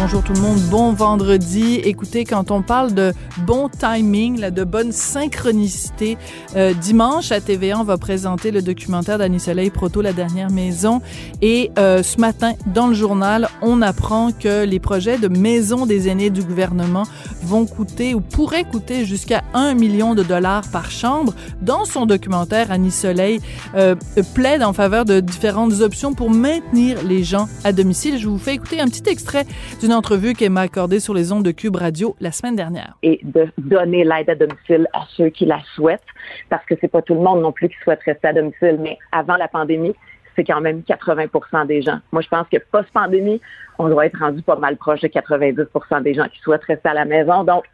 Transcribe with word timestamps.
Bonjour 0.00 0.22
tout 0.22 0.32
le 0.32 0.40
monde, 0.40 0.60
bon 0.70 0.92
vendredi. 0.92 1.80
Écoutez, 1.82 2.24
quand 2.24 2.52
on 2.52 2.62
parle 2.62 2.94
de 2.94 3.12
bon 3.38 3.68
timing, 3.68 4.48
de 4.48 4.62
bonne 4.62 4.92
synchronicité, 4.92 6.16
euh, 6.54 6.72
dimanche 6.72 7.32
à 7.32 7.40
TVA, 7.40 7.80
on 7.80 7.82
va 7.82 7.98
présenter 7.98 8.52
le 8.52 8.62
documentaire 8.62 9.18
d'Annie 9.18 9.40
Soleil 9.40 9.70
Proto, 9.70 10.00
La 10.00 10.12
dernière 10.12 10.52
maison. 10.52 11.02
Et 11.42 11.72
euh, 11.78 12.04
ce 12.04 12.20
matin, 12.20 12.52
dans 12.66 12.86
le 12.86 12.94
journal, 12.94 13.48
on 13.60 13.82
apprend 13.82 14.30
que 14.30 14.64
les 14.64 14.78
projets 14.78 15.18
de 15.18 15.26
maison 15.26 15.84
des 15.84 16.06
aînés 16.08 16.30
du 16.30 16.44
gouvernement 16.44 17.02
vont 17.42 17.66
coûter 17.66 18.14
ou 18.14 18.20
pourraient 18.20 18.62
coûter 18.62 19.04
jusqu'à 19.04 19.42
un 19.52 19.74
million 19.74 20.14
de 20.14 20.22
dollars 20.22 20.68
par 20.68 20.92
chambre. 20.92 21.34
Dans 21.60 21.84
son 21.84 22.06
documentaire, 22.06 22.70
Annie 22.70 22.92
Soleil 22.92 23.40
euh, 23.74 23.96
plaide 24.32 24.62
en 24.62 24.72
faveur 24.72 25.04
de 25.04 25.18
différentes 25.18 25.80
options 25.80 26.14
pour 26.14 26.30
maintenir 26.30 27.02
les 27.02 27.24
gens 27.24 27.48
à 27.64 27.72
domicile. 27.72 28.16
Je 28.16 28.28
vous 28.28 28.38
fais 28.38 28.54
écouter 28.54 28.80
un 28.80 28.86
petit 28.86 29.10
extrait 29.10 29.44
du 29.80 29.87
une 29.88 29.94
entrevue 29.94 30.34
qu'elle 30.34 30.50
m'a 30.50 30.60
accordée 30.60 31.00
sur 31.00 31.14
les 31.14 31.32
ondes 31.32 31.44
de 31.44 31.50
Cube 31.50 31.76
Radio 31.76 32.14
la 32.20 32.30
semaine 32.30 32.56
dernière. 32.56 32.94
Et 33.02 33.20
de 33.22 33.48
donner 33.56 34.04
l'aide 34.04 34.28
à 34.28 34.34
domicile 34.34 34.86
à 34.92 35.04
ceux 35.16 35.30
qui 35.30 35.46
la 35.46 35.60
souhaitent, 35.74 36.02
parce 36.50 36.64
que 36.66 36.74
c'est 36.78 36.88
pas 36.88 37.00
tout 37.00 37.14
le 37.14 37.20
monde 37.20 37.40
non 37.40 37.52
plus 37.52 37.70
qui 37.70 37.76
souhaite 37.82 38.00
rester 38.04 38.28
à 38.28 38.34
domicile, 38.34 38.76
mais 38.80 38.98
avant 39.12 39.36
la 39.36 39.48
pandémie, 39.48 39.94
c'est 40.36 40.44
quand 40.44 40.60
même 40.60 40.82
80% 40.82 41.66
des 41.66 41.80
gens. 41.80 42.00
Moi, 42.12 42.20
je 42.20 42.28
pense 42.28 42.46
que 42.52 42.58
post-pandémie, 42.70 43.40
on 43.78 43.88
doit 43.88 44.04
être 44.06 44.18
rendu 44.18 44.42
pas 44.42 44.56
mal 44.56 44.76
proche 44.76 45.00
de 45.00 45.08
90% 45.08 46.02
des 46.02 46.12
gens 46.12 46.26
qui 46.28 46.38
souhaitent 46.40 46.64
rester 46.64 46.88
à 46.90 46.94
la 46.94 47.06
maison. 47.06 47.42
Donc, 47.44 47.64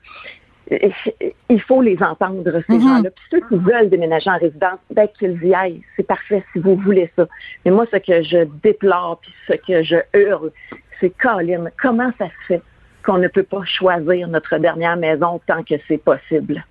il 1.50 1.60
faut 1.60 1.82
les 1.82 1.98
entendre, 2.02 2.42
ces 2.66 2.74
Mhm. 2.74 2.80
gens-là. 2.80 3.10
Puis 3.10 3.24
ceux 3.30 3.40
qui 3.48 3.56
veulent 3.56 3.90
déménager 3.90 4.30
en 4.30 4.38
résidence, 4.38 4.78
ben 4.90 5.06
qu'ils 5.18 5.38
y 5.44 5.54
aillent. 5.54 5.82
C'est 5.96 6.06
parfait 6.06 6.42
si 6.52 6.58
vous 6.58 6.76
voulez 6.76 7.10
ça. 7.16 7.26
Mais 7.64 7.70
moi, 7.70 7.86
ce 7.92 7.98
que 7.98 8.22
je 8.22 8.44
déplore, 8.62 9.18
puis 9.20 9.32
ce 9.48 9.52
que 9.54 9.82
je 9.82 9.96
hurle, 10.14 10.52
c'est 11.00 11.10
Colin, 11.10 11.66
comment 11.80 12.10
ça 12.18 12.26
se 12.26 12.46
fait 12.46 12.62
qu'on 13.04 13.18
ne 13.18 13.28
peut 13.28 13.42
pas 13.42 13.64
choisir 13.64 14.28
notre 14.28 14.58
dernière 14.58 14.96
maison 14.96 15.40
tant 15.46 15.62
que 15.62 15.74
c'est 15.86 15.98
possible? 15.98 16.64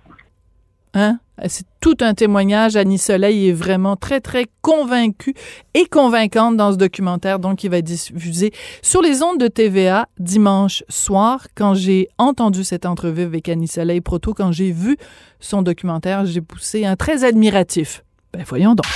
Hein? 0.94 1.18
C'est 1.48 1.66
tout 1.80 1.96
un 2.00 2.14
témoignage. 2.14 2.76
Annie 2.76 2.98
Soleil 2.98 3.48
est 3.48 3.52
vraiment 3.52 3.96
très, 3.96 4.20
très 4.20 4.46
convaincue 4.62 5.34
et 5.74 5.86
convaincante 5.86 6.56
dans 6.56 6.72
ce 6.72 6.76
documentaire, 6.76 7.40
donc 7.40 7.64
il 7.64 7.70
va 7.70 7.78
être 7.78 7.84
diffusé 7.84 8.52
sur 8.82 9.02
les 9.02 9.22
ondes 9.22 9.40
de 9.40 9.48
TVA 9.48 10.06
dimanche 10.18 10.84
soir. 10.88 11.48
Quand 11.56 11.74
j'ai 11.74 12.08
entendu 12.18 12.62
cette 12.62 12.86
entrevue 12.86 13.24
avec 13.24 13.48
Annie 13.48 13.68
Soleil 13.68 14.00
Proto, 14.00 14.32
quand 14.34 14.52
j'ai 14.52 14.70
vu 14.70 14.96
son 15.40 15.62
documentaire, 15.62 16.24
j'ai 16.24 16.40
poussé 16.40 16.86
un 16.86 16.94
très 16.94 17.24
admiratif. 17.24 18.04
Ben 18.32 18.44
voyons 18.46 18.74
donc. 18.74 18.86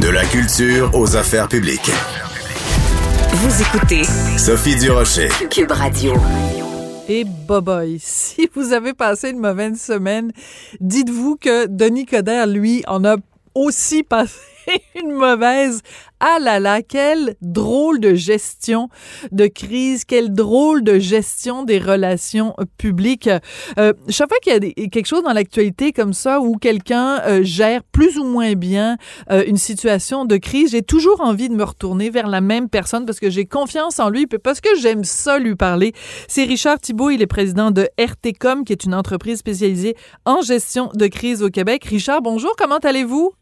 De 0.00 0.08
la 0.08 0.24
culture 0.24 0.90
aux 0.94 1.16
affaires 1.16 1.48
publiques. 1.48 1.90
Vous 3.42 3.60
écoutez 3.60 4.04
Sophie 4.38 4.76
Durocher. 4.76 5.28
Cube 5.50 5.72
Radio. 5.72 6.14
Et 7.08 7.24
boboy, 7.24 7.98
si 8.00 8.48
vous 8.54 8.72
avez 8.72 8.94
passé 8.94 9.30
une 9.30 9.40
mauvaise 9.40 9.80
semaine, 9.80 10.30
dites-vous 10.78 11.38
que 11.38 11.66
Denis 11.66 12.06
Coderre, 12.06 12.46
lui, 12.46 12.84
en 12.86 13.04
a 13.04 13.16
aussi 13.56 14.04
passé 14.04 14.38
une 15.00 15.12
mauvaise. 15.12 15.80
Ah 16.20 16.38
là 16.40 16.60
là, 16.60 16.82
quelle 16.82 17.34
drôle 17.40 17.98
de 17.98 18.14
gestion 18.14 18.88
de 19.32 19.48
crise, 19.48 20.04
quelle 20.04 20.32
drôle 20.32 20.84
de 20.84 21.00
gestion 21.00 21.64
des 21.64 21.80
relations 21.80 22.54
publiques. 22.78 23.28
Euh, 23.78 23.92
chaque 24.08 24.28
fois 24.28 24.38
qu'il 24.40 24.52
y 24.52 24.56
a 24.56 24.60
des- 24.60 24.72
quelque 24.74 25.06
chose 25.06 25.24
dans 25.24 25.32
l'actualité 25.32 25.92
comme 25.92 26.12
ça 26.12 26.40
où 26.40 26.56
quelqu'un 26.58 27.20
euh, 27.26 27.42
gère 27.42 27.82
plus 27.82 28.18
ou 28.18 28.24
moins 28.24 28.52
bien 28.54 28.98
euh, 29.32 29.42
une 29.48 29.56
situation 29.56 30.24
de 30.24 30.36
crise, 30.36 30.70
j'ai 30.70 30.82
toujours 30.82 31.20
envie 31.20 31.48
de 31.48 31.54
me 31.54 31.64
retourner 31.64 32.08
vers 32.10 32.28
la 32.28 32.40
même 32.40 32.68
personne 32.68 33.04
parce 33.04 33.18
que 33.18 33.28
j'ai 33.30 33.44
confiance 33.44 33.98
en 33.98 34.08
lui, 34.08 34.26
parce 34.26 34.60
que 34.60 34.76
j'aime 34.80 35.02
ça 35.02 35.38
lui 35.40 35.56
parler. 35.56 35.92
C'est 36.28 36.44
Richard 36.44 36.78
Thibault, 36.78 37.10
il 37.10 37.20
est 37.20 37.26
président 37.26 37.72
de 37.72 37.88
RTCOM, 37.98 38.64
qui 38.64 38.72
est 38.72 38.84
une 38.84 38.94
entreprise 38.94 39.38
spécialisée 39.38 39.96
en 40.24 40.40
gestion 40.40 40.90
de 40.94 41.06
crise 41.08 41.42
au 41.42 41.50
Québec. 41.50 41.84
Richard, 41.84 42.22
bonjour, 42.22 42.54
comment 42.56 42.78
allez-vous? 42.78 43.32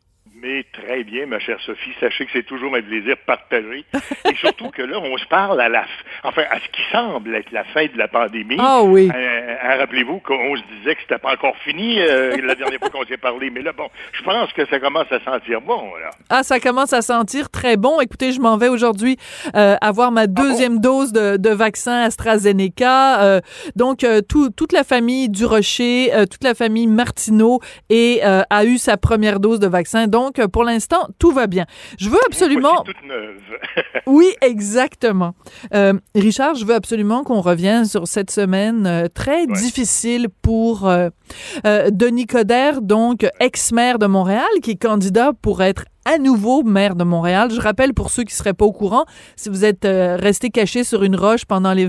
Mais 0.42 0.64
très 0.72 1.04
bien, 1.04 1.26
ma 1.26 1.38
chère 1.38 1.58
Sophie. 1.66 1.90
Sachez 2.00 2.24
que 2.24 2.30
c'est 2.32 2.46
toujours 2.46 2.74
un 2.74 2.80
plaisir 2.80 3.16
partagé. 3.26 3.84
Et 4.30 4.34
surtout 4.36 4.70
que 4.70 4.80
là, 4.80 4.98
on 4.98 5.18
se 5.18 5.26
parle 5.26 5.60
à 5.60 5.68
la, 5.68 5.84
enfin, 6.24 6.42
à 6.50 6.56
ce 6.60 6.68
qui 6.72 6.80
semble 6.90 7.34
être 7.34 7.50
la 7.52 7.64
fin 7.64 7.84
de 7.84 7.98
la 7.98 8.08
pandémie. 8.08 8.56
Ah 8.58 8.80
oui. 8.82 9.10
Euh, 9.14 9.56
hein, 9.62 9.76
Rappelez-vous 9.78 10.20
qu'on 10.20 10.56
se 10.56 10.62
disait 10.78 10.94
que 10.94 11.02
c'était 11.02 11.18
pas 11.18 11.32
encore 11.34 11.56
fini 11.58 12.00
euh, 12.00 12.34
la 12.42 12.54
dernière 12.54 12.78
fois 12.78 12.88
qu'on 12.88 13.04
s'est 13.04 13.18
parlé. 13.18 13.50
Mais 13.50 13.60
là, 13.60 13.72
bon, 13.76 13.88
je 14.12 14.22
pense 14.22 14.50
que 14.54 14.66
ça 14.68 14.78
commence 14.80 15.10
à 15.12 15.20
sentir 15.20 15.60
bon, 15.60 15.82
là. 16.02 16.10
Ah, 16.30 16.42
ça 16.42 16.58
commence 16.58 16.94
à 16.94 17.02
sentir 17.02 17.50
très 17.50 17.76
bon. 17.76 18.00
Écoutez, 18.00 18.32
je 18.32 18.40
m'en 18.40 18.56
vais 18.56 18.68
aujourd'hui 18.68 19.18
euh, 19.56 19.76
avoir 19.82 20.10
ma 20.10 20.26
deuxième 20.26 20.78
dose 20.80 21.12
de, 21.12 21.36
de 21.36 21.50
vaccin 21.50 22.02
AstraZeneca. 22.04 23.22
Euh, 23.22 23.40
donc, 23.76 24.04
euh, 24.04 24.20
tout- 24.22 24.50
toute 24.50 24.72
la 24.72 24.84
famille 24.84 25.28
du 25.28 25.44
Rocher, 25.44 26.14
euh, 26.14 26.24
toute 26.24 26.44
la 26.44 26.54
famille 26.54 26.86
Martineau 26.86 27.60
et, 27.90 28.20
euh, 28.24 28.42
a 28.48 28.64
eu 28.64 28.78
sa 28.78 28.96
première 28.96 29.38
dose 29.40 29.60
de 29.60 29.66
vaccin. 29.66 30.06
Donc, 30.06 30.29
euh, 30.38 30.48
pour 30.48 30.64
l'instant, 30.64 31.08
tout 31.18 31.32
va 31.32 31.46
bien. 31.46 31.66
Je 31.98 32.08
veux 32.08 32.18
absolument... 32.26 32.70
Voici 32.84 32.92
toute 32.92 33.08
neuve. 33.08 33.40
Oui, 34.06 34.26
exactement. 34.42 35.34
Euh, 35.74 35.92
Richard, 36.14 36.54
je 36.56 36.64
veux 36.64 36.74
absolument 36.74 37.22
qu'on 37.22 37.40
revienne 37.40 37.84
sur 37.84 38.08
cette 38.08 38.30
semaine 38.30 38.86
euh, 38.86 39.06
très 39.12 39.46
difficile 39.46 40.28
pour 40.42 40.88
euh, 40.88 41.10
euh, 41.66 41.90
Denis 41.92 42.26
Coderre, 42.26 42.80
donc 42.82 43.26
ex-maire 43.38 43.98
de 43.98 44.06
Montréal, 44.06 44.48
qui 44.62 44.72
est 44.72 44.76
candidat 44.76 45.30
pour 45.40 45.62
être 45.62 45.84
à 46.06 46.18
nouveau 46.18 46.62
maire 46.64 46.96
de 46.96 47.04
Montréal. 47.04 47.50
Je 47.52 47.60
rappelle 47.60 47.94
pour 47.94 48.10
ceux 48.10 48.24
qui 48.24 48.34
seraient 48.34 48.54
pas 48.54 48.64
au 48.64 48.72
courant, 48.72 49.04
si 49.36 49.48
vous 49.48 49.64
êtes 49.64 49.84
euh, 49.84 50.16
resté 50.16 50.50
caché 50.50 50.82
sur 50.82 51.04
une 51.04 51.14
roche 51.14 51.44
pendant 51.44 51.72
les, 51.72 51.88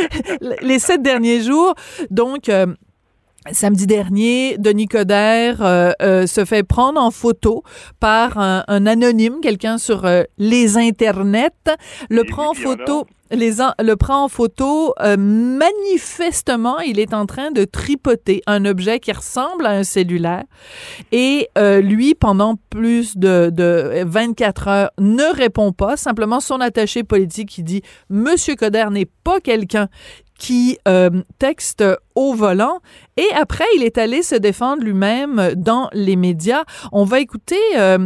les 0.62 0.78
sept 0.78 1.02
derniers 1.02 1.42
jours, 1.42 1.74
donc... 2.10 2.48
euh, 2.48 2.66
Samedi 3.52 3.86
dernier, 3.86 4.56
Denis 4.58 4.86
Coderre 4.88 5.62
euh, 5.62 5.92
euh, 6.02 6.26
se 6.26 6.44
fait 6.44 6.62
prendre 6.62 7.00
en 7.00 7.10
photo 7.10 7.62
par 8.00 8.38
un, 8.38 8.64
un 8.68 8.86
anonyme, 8.86 9.36
quelqu'un 9.42 9.78
sur 9.78 10.04
euh, 10.04 10.22
les 10.38 10.76
internets, 10.76 11.50
le 12.10 12.24
prend 12.24 12.50
en 12.50 12.54
photo. 12.54 13.06
Les 13.30 13.60
en- 13.60 13.74
le 13.78 13.94
prend 13.94 14.24
en 14.24 14.28
photo. 14.28 14.94
euh, 15.02 15.16
manifestement, 15.18 16.78
il 16.78 16.98
est 16.98 17.12
en 17.12 17.26
train 17.26 17.50
de 17.50 17.64
tripoter 17.64 18.40
un 18.46 18.64
objet 18.64 19.00
qui 19.00 19.12
ressemble 19.12 19.66
à 19.66 19.70
un 19.72 19.84
cellulaire. 19.84 20.44
Et 21.12 21.48
euh, 21.58 21.80
lui, 21.82 22.14
pendant 22.14 22.54
plus 22.70 23.18
de, 23.18 23.50
de 23.52 24.02
24 24.06 24.68
heures, 24.68 24.90
ne 24.98 25.34
répond 25.36 25.72
pas. 25.72 25.98
Simplement, 25.98 26.40
son 26.40 26.60
attaché 26.60 27.04
politique 27.04 27.50
qui 27.50 27.62
dit 27.62 27.82
Monsieur 28.08 28.54
Coderre 28.56 28.90
n'est 28.90 29.08
pas 29.24 29.40
quelqu'un 29.40 29.88
qui 30.38 30.78
euh, 30.86 31.10
texte 31.38 31.84
au 32.14 32.32
volant. 32.32 32.78
Et 33.16 33.26
après, 33.34 33.64
il 33.76 33.82
est 33.82 33.98
allé 33.98 34.22
se 34.22 34.36
défendre 34.36 34.82
lui-même 34.82 35.52
dans 35.56 35.90
les 35.92 36.16
médias. 36.16 36.64
On 36.92 37.04
va 37.04 37.20
écouter, 37.20 37.58
euh, 37.76 37.98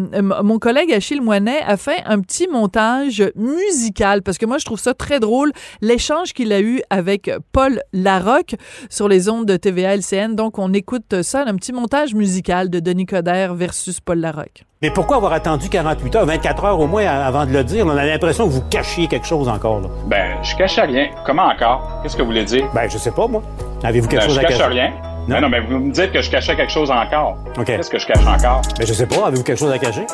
mon 0.42 0.58
collègue 0.58 0.92
Achille 0.92 1.20
Moinet 1.20 1.60
a 1.60 1.76
fait 1.76 2.02
un 2.06 2.20
petit 2.20 2.48
montage 2.48 3.22
musical, 3.36 4.22
parce 4.22 4.38
que 4.38 4.46
moi, 4.46 4.58
je 4.58 4.64
trouve 4.64 4.80
ça 4.80 4.94
très 4.94 5.20
drôle, 5.20 5.52
l'échange 5.82 6.32
qu'il 6.32 6.52
a 6.52 6.60
eu 6.60 6.80
avec 6.90 7.30
Paul 7.52 7.82
Larocque 7.92 8.56
sur 8.88 9.08
les 9.08 9.28
ondes 9.28 9.46
de 9.46 9.56
TVA 9.56 9.96
LCN. 9.96 10.34
Donc, 10.34 10.58
on 10.58 10.72
écoute 10.72 11.22
ça, 11.22 11.44
un 11.46 11.56
petit 11.56 11.72
montage 11.72 12.14
musical 12.14 12.70
de 12.70 12.80
Denis 12.80 13.06
Coderre 13.06 13.54
versus 13.54 14.00
Paul 14.00 14.18
Larocque. 14.18 14.64
Mais 14.82 14.90
pourquoi 14.90 15.18
avoir 15.18 15.32
attendu 15.32 15.68
48 15.68 16.16
heures, 16.16 16.26
24 16.26 16.64
heures 16.64 16.80
au 16.80 16.88
moins 16.88 17.06
avant 17.06 17.46
de 17.46 17.52
le 17.52 17.62
dire? 17.62 17.86
On 17.86 17.96
a 17.96 18.04
l'impression 18.04 18.48
que 18.48 18.52
vous 18.52 18.62
cachiez 18.62 19.06
quelque 19.06 19.28
chose 19.28 19.48
encore. 19.48 19.80
Là. 19.80 19.86
Ben, 20.06 20.42
je 20.42 20.56
cache 20.56 20.76
rien. 20.76 21.06
Comment 21.24 21.44
encore? 21.44 22.00
Qu'est-ce 22.02 22.16
que 22.16 22.22
vous 22.22 22.26
voulez 22.28 22.44
dire? 22.44 22.66
Ben, 22.74 22.90
je 22.90 22.98
sais 22.98 23.12
pas, 23.12 23.28
moi. 23.28 23.42
Avez-vous 23.84 24.08
quelque 24.08 24.22
Ben, 24.22 24.26
chose 24.26 24.34
je 24.34 24.40
à 24.40 24.42
cache 24.42 24.58
cacher? 24.58 24.70
rien. 24.70 24.90
Non? 25.28 25.36
Non, 25.36 25.42
non, 25.42 25.48
mais 25.50 25.60
vous 25.60 25.78
me 25.78 25.92
dites 25.92 26.10
que 26.10 26.20
je 26.20 26.28
cachais 26.28 26.56
quelque 26.56 26.72
chose 26.72 26.90
encore. 26.90 27.36
OK. 27.56 27.64
Qu'est-ce 27.64 27.90
que 27.90 27.98
je 28.00 28.06
cache 28.08 28.26
encore? 28.26 28.60
Mais 28.80 28.84
je 28.86 28.92
sais 28.92 29.06
pas, 29.06 29.28
avez-vous 29.28 29.44
quelque 29.44 29.58
chose 29.60 29.70
à 29.72 29.78
cacher? 29.78 30.04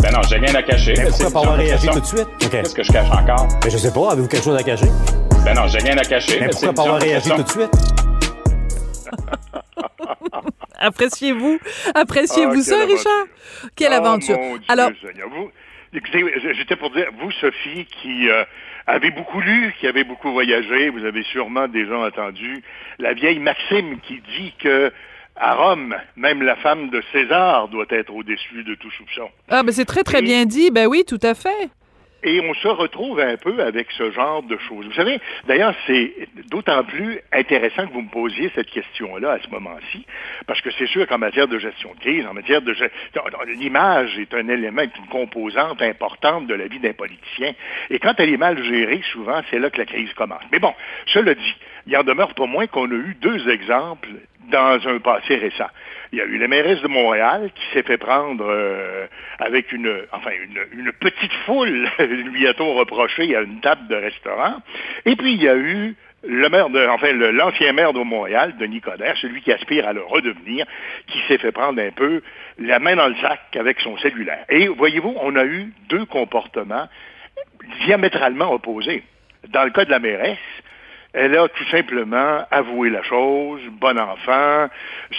Ben 0.00 0.10
non, 0.10 0.22
j'ai 0.26 0.38
rien 0.38 0.54
à 0.54 0.62
cacher. 0.62 0.94
Mais 0.96 1.04
pourquoi 1.10 1.30
pas 1.30 1.40
avoir 1.40 1.56
réagi 1.58 1.86
tout 1.88 2.00
de 2.00 2.06
suite? 2.06 2.28
OK. 2.44 2.50
Qu'est-ce 2.50 2.74
que 2.74 2.82
je 2.82 2.92
cache 2.92 3.10
encore? 3.10 3.46
Mais 3.62 3.70
je 3.70 3.76
sais 3.76 3.92
pas, 3.92 4.12
avez-vous 4.12 4.28
quelque 4.28 4.44
chose 4.44 4.56
à 4.58 4.62
cacher? 4.62 4.88
Ben 5.44 5.52
non, 5.52 5.66
j'ai 5.66 5.80
rien 5.80 5.98
à 5.98 6.02
cacher. 6.04 6.38
C'est 6.40 6.48
pourquoi 6.48 6.72
pas 6.72 6.82
avoir 6.82 7.00
réagi 7.02 7.28
tout 7.28 7.42
de 7.42 7.48
suite? 7.50 7.70
Appréciez-vous, 10.84 11.58
appréciez-vous 11.94 12.58
Ah, 12.58 12.62
ça, 12.62 12.84
Richard? 12.84 13.24
Quelle 13.76 13.92
Oh, 13.92 13.96
aventure. 13.96 14.38
mon 14.38 14.56
Dieu, 14.56 14.64
Alors, 14.68 14.90
Seigneur. 15.04 15.28
Vous, 15.30 15.50
écoutez, 15.92 16.24
j'étais 16.56 16.76
pour 16.76 16.90
dire, 16.90 17.06
vous, 17.20 17.30
Sophie, 17.32 17.86
qui 18.02 18.28
euh, 18.28 18.44
avez 18.86 19.10
beaucoup 19.10 19.40
lu, 19.40 19.74
qui 19.80 19.86
avez 19.86 20.04
beaucoup 20.04 20.30
voyagé, 20.32 20.90
vous 20.90 21.04
avez 21.04 21.22
sûrement 21.24 21.68
déjà 21.68 21.96
entendu 21.98 22.62
la 22.98 23.14
vieille 23.14 23.38
Maxime 23.38 23.98
qui 24.06 24.20
dit 24.38 24.52
que 24.62 24.92
à 25.36 25.54
Rome, 25.54 25.96
même 26.16 26.42
la 26.42 26.54
femme 26.56 26.90
de 26.90 27.02
César 27.12 27.66
doit 27.68 27.86
être 27.90 28.14
au-dessus 28.14 28.62
de 28.62 28.74
tout 28.76 28.90
soupçon. 28.92 29.28
ah, 29.48 29.62
ben 29.64 29.72
c'est 29.72 29.84
très, 29.84 30.04
très 30.04 30.20
Et- 30.20 30.22
bien 30.22 30.44
dit. 30.46 30.70
Ben 30.70 30.86
oui, 30.86 31.02
tout 31.06 31.18
à 31.22 31.34
fait. 31.34 31.70
Et 32.26 32.40
on 32.40 32.54
se 32.54 32.68
retrouve 32.68 33.20
un 33.20 33.36
peu 33.36 33.60
avec 33.62 33.90
ce 33.92 34.10
genre 34.10 34.42
de 34.42 34.56
choses. 34.56 34.86
Vous 34.86 34.94
savez, 34.94 35.20
d'ailleurs, 35.46 35.74
c'est 35.86 36.12
d'autant 36.50 36.82
plus 36.82 37.20
intéressant 37.32 37.86
que 37.86 37.92
vous 37.92 38.00
me 38.00 38.08
posiez 38.10 38.50
cette 38.54 38.70
question-là 38.70 39.32
à 39.32 39.38
ce 39.40 39.48
moment-ci, 39.50 40.06
parce 40.46 40.60
que 40.62 40.70
c'est 40.72 40.86
sûr 40.86 41.06
qu'en 41.06 41.18
matière 41.18 41.46
de 41.48 41.58
gestion 41.58 41.92
de 41.94 42.00
crise, 42.00 42.26
en 42.26 42.32
matière 42.32 42.62
de 42.62 42.72
ge- 42.72 42.90
l'image 43.58 44.18
est 44.18 44.32
un 44.32 44.48
élément, 44.48 44.82
une 44.82 45.06
composante 45.10 45.82
importante 45.82 46.46
de 46.46 46.54
la 46.54 46.66
vie 46.66 46.78
d'un 46.80 46.94
politicien. 46.94 47.52
Et 47.90 47.98
quand 47.98 48.14
elle 48.18 48.32
est 48.32 48.38
mal 48.38 48.62
gérée, 48.64 49.02
souvent, 49.12 49.42
c'est 49.50 49.58
là 49.58 49.68
que 49.68 49.78
la 49.78 49.86
crise 49.86 50.12
commence. 50.14 50.42
Mais 50.50 50.58
bon, 50.58 50.72
cela 51.06 51.34
dit, 51.34 51.56
il 51.86 51.96
en 51.96 52.02
demeure 52.04 52.34
pas 52.34 52.46
moins 52.46 52.66
qu'on 52.66 52.90
a 52.90 52.94
eu 52.94 53.16
deux 53.20 53.48
exemples 53.50 54.08
dans 54.50 54.80
un 54.88 54.98
passé 54.98 55.36
récent. 55.36 55.68
Il 56.14 56.18
y 56.18 56.20
a 56.20 56.26
eu 56.26 56.38
la 56.38 56.46
mairesse 56.46 56.80
de 56.80 56.86
Montréal 56.86 57.50
qui 57.52 57.64
s'est 57.72 57.82
fait 57.82 57.98
prendre 57.98 58.46
euh, 58.48 59.08
avec 59.40 59.72
une, 59.72 59.92
enfin 60.12 60.30
une, 60.72 60.92
petite 60.92 61.32
foule, 61.44 61.88
lui 61.98 62.46
a-t-on 62.46 62.72
reproché 62.74 63.34
à 63.34 63.40
une 63.40 63.58
table 63.58 63.88
de 63.88 63.96
restaurant. 63.96 64.58
Et 65.06 65.16
puis 65.16 65.32
il 65.32 65.42
y 65.42 65.48
a 65.48 65.56
eu 65.56 65.96
le 66.22 66.48
maire 66.50 66.70
de, 66.70 66.86
enfin 66.86 67.12
l'ancien 67.12 67.72
maire 67.72 67.92
de 67.92 67.98
Montréal, 67.98 68.54
Denis 68.60 68.80
Coderre, 68.80 69.16
celui 69.16 69.42
qui 69.42 69.50
aspire 69.50 69.88
à 69.88 69.92
le 69.92 70.02
redevenir, 70.02 70.66
qui 71.08 71.18
s'est 71.26 71.38
fait 71.38 71.50
prendre 71.50 71.82
un 71.82 71.90
peu 71.90 72.22
la 72.60 72.78
main 72.78 72.94
dans 72.94 73.08
le 73.08 73.16
sac 73.16 73.40
avec 73.58 73.80
son 73.80 73.98
cellulaire. 73.98 74.44
Et 74.48 74.68
voyez-vous, 74.68 75.16
on 75.20 75.34
a 75.34 75.44
eu 75.44 75.72
deux 75.88 76.04
comportements 76.04 76.86
diamétralement 77.86 78.52
opposés. 78.52 79.02
Dans 79.48 79.64
le 79.64 79.70
cas 79.70 79.84
de 79.84 79.90
la 79.90 79.98
mairesse, 79.98 80.38
elle 81.14 81.36
a 81.36 81.48
tout 81.48 81.64
simplement 81.70 82.44
avoué 82.50 82.90
la 82.90 83.02
chose, 83.02 83.60
bon 83.70 83.98
enfant, 83.98 84.68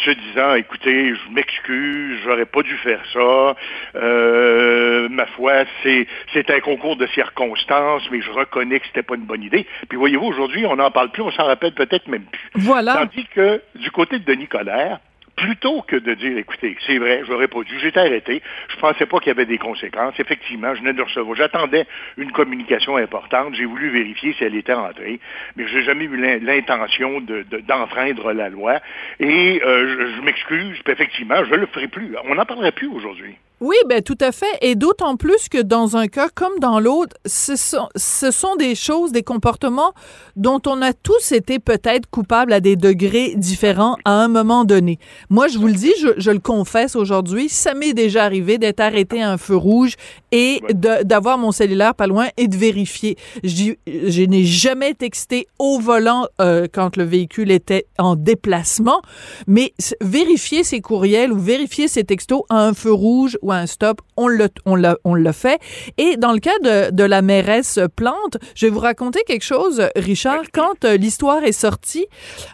se 0.04 0.12
disant, 0.12 0.56
écoutez, 0.56 1.16
je 1.16 1.32
m'excuse, 1.32 2.20
j'aurais 2.24 2.46
pas 2.46 2.62
dû 2.64 2.76
faire 2.78 3.02
ça, 3.14 3.56
euh, 3.96 5.08
ma 5.10 5.26
foi, 5.28 5.64
c'est, 5.84 6.06
c'est 6.34 6.50
un 6.50 6.60
concours 6.60 6.98
de 6.98 7.08
circonstances, 7.08 8.04
mais 8.12 8.22
je 8.22 8.32
reconnais 8.32 8.80
que 8.80 8.88
c'était 8.88 9.04
pas 9.04 9.16
une 9.16 9.26
bonne 9.26 9.44
idée. 9.44 9.66
Puis 9.88 9.98
voyez-vous, 9.98 10.26
aujourd'hui, 10.26 10.66
on 10.66 10.76
n'en 10.76 10.92
parle 10.92 11.12
plus, 11.12 11.22
on 11.22 11.32
s'en 11.32 11.46
rappelle 11.46 11.74
peut-être 11.74 12.08
même 12.08 12.26
plus. 12.26 12.50
Voilà. 12.56 12.96
Tandis 12.96 13.26
que 13.28 13.62
du 13.76 13.90
côté 13.92 14.20
de 14.20 14.26
Denis 14.26 14.48
Coderre, 14.48 15.00
plutôt 15.36 15.82
que 15.82 15.96
de 15.98 16.14
dire, 16.14 16.38
écoutez, 16.38 16.78
c'est 16.86 16.98
vrai, 16.98 17.24
j'aurais 17.28 17.48
pas 17.48 17.62
dû, 17.64 17.78
j'étais 17.80 18.00
arrêté, 18.00 18.42
je 18.70 18.76
pensais 18.78 19.06
pas 19.06 19.20
qu'il 19.20 19.28
y 19.28 19.32
avait 19.32 19.46
des 19.46 19.58
conséquences. 19.58 20.20
Effectivement, 20.20 20.74
je 20.76 20.80
venais 20.82 20.94
de 20.94 21.02
recevoir, 21.02 21.36
j'attendais 21.36 21.86
une 22.18 22.32
communication 22.32 22.96
importante, 22.98 23.54
j'ai 23.56 23.66
voulu 23.66 23.90
vérifier 23.90 24.34
si 24.34 24.44
elle 24.44 24.56
était 24.56 24.74
rentrée, 24.74 25.20
mais 25.56 25.68
j'ai 25.68 25.84
jamais 25.84 26.06
eu 26.06 26.16
l'in- 26.18 26.38
l'intention 26.40 27.22
de- 27.22 27.44
de- 27.44 27.60
d'enfreindre 27.60 28.32
la 28.34 28.50
loi. 28.50 28.80
Et 29.20 29.62
euh, 29.66 30.08
je, 30.08 30.16
je 30.18 30.22
m'excuse, 30.22 30.80
puis 30.84 30.94
effectivement, 30.94 31.44
je 31.44 31.56
le 31.56 31.66
ferai 31.68 31.88
plus. 31.88 32.16
On 32.26 32.36
n'en 32.36 32.46
parlerait 32.46 32.72
plus 32.72 32.88
aujourd'hui. 32.88 33.36
Oui, 33.66 33.78
ben 33.90 34.04
tout 34.04 34.18
à 34.22 34.32
fait. 34.32 34.46
Et 34.62 34.76
d'autant 34.76 35.16
plus 35.16 35.50
que 35.50 35.60
dans 35.60 35.98
un 35.98 36.06
cas 36.06 36.30
comme 36.30 36.60
dans 36.60 36.80
l'autre, 36.80 37.18
ce 37.26 37.56
sont, 37.56 37.90
ce 37.96 38.30
sont 38.30 38.56
des 38.58 38.76
choses, 38.76 39.12
des 39.12 39.24
comportements 39.24 39.94
dont 40.36 40.62
on 40.68 40.84
a 40.84 40.94
tous 40.94 41.32
été 41.32 41.58
peut-être 41.58 42.08
coupables 42.08 42.54
à 42.54 42.60
des 42.60 42.76
degrés 42.76 43.34
différents 43.36 43.98
à 44.06 44.12
un 44.12 44.28
moment 44.28 44.66
donné. 44.66 45.00
Moi, 45.32 45.48
je 45.48 45.58
vous 45.58 45.66
le 45.66 45.74
dis, 45.74 45.92
je, 46.00 46.10
je 46.18 46.30
le 46.30 46.38
confesse 46.38 46.96
aujourd'hui, 46.96 47.50
ça 47.50 47.74
m'est 47.74 47.94
déjà 47.94 48.24
arrivé 48.24 48.60
d'être 48.60 48.82
arrêté 48.82 49.24
à 49.24 49.32
un 49.32 49.38
feu 49.40 49.56
rouge 49.56 49.96
et 50.32 50.62
d'avoir 50.70 51.38
mon 51.38 51.54
cellulaire 51.54 51.96
pas 51.96 52.08
loin 52.08 52.28
et 52.36 52.50
de 52.50 52.58
vérifier. 52.58 53.18
Je, 53.44 54.26
n'ai 54.26 54.44
jamais 54.44 54.94
texté 54.94 55.48
au 55.60 55.80
volant 55.80 56.28
euh, 56.42 56.68
quand 56.72 56.98
le 56.98 57.04
véhicule 57.06 57.52
était 57.52 57.88
en 57.98 58.18
déplacement, 58.18 59.02
mais 59.48 59.74
vérifier 60.02 60.64
ses 60.66 60.82
courriels 60.82 61.32
ou 61.32 61.40
vérifier 61.40 61.88
ses 61.88 62.04
textos 62.04 62.44
à 62.50 62.68
un 62.68 62.74
feu 62.74 62.92
rouge 62.92 63.38
ou 63.42 63.54
à 63.54 63.55
un 63.56 63.68
stop, 63.68 64.02
on 64.18 64.28
le, 64.28 64.50
on 64.66 64.76
l'a, 64.76 64.98
on 65.04 65.16
l'a 65.16 65.34
fait. 65.34 65.60
Et 65.98 66.18
dans 66.18 66.32
le 66.32 66.40
cas 66.40 66.58
de, 66.64 66.92
de 66.92 67.04
la 67.04 67.22
mairesse 67.22 67.80
Plante, 67.96 68.38
je 68.56 68.66
vais 68.66 68.72
vous 68.72 68.80
raconter 68.80 69.22
quelque 69.26 69.44
chose, 69.44 69.82
Richard. 69.96 70.44
Quand 70.54 70.86
euh, 70.86 70.98
l'histoire 70.98 71.44
est 71.44 71.52
sortie, 71.52 72.06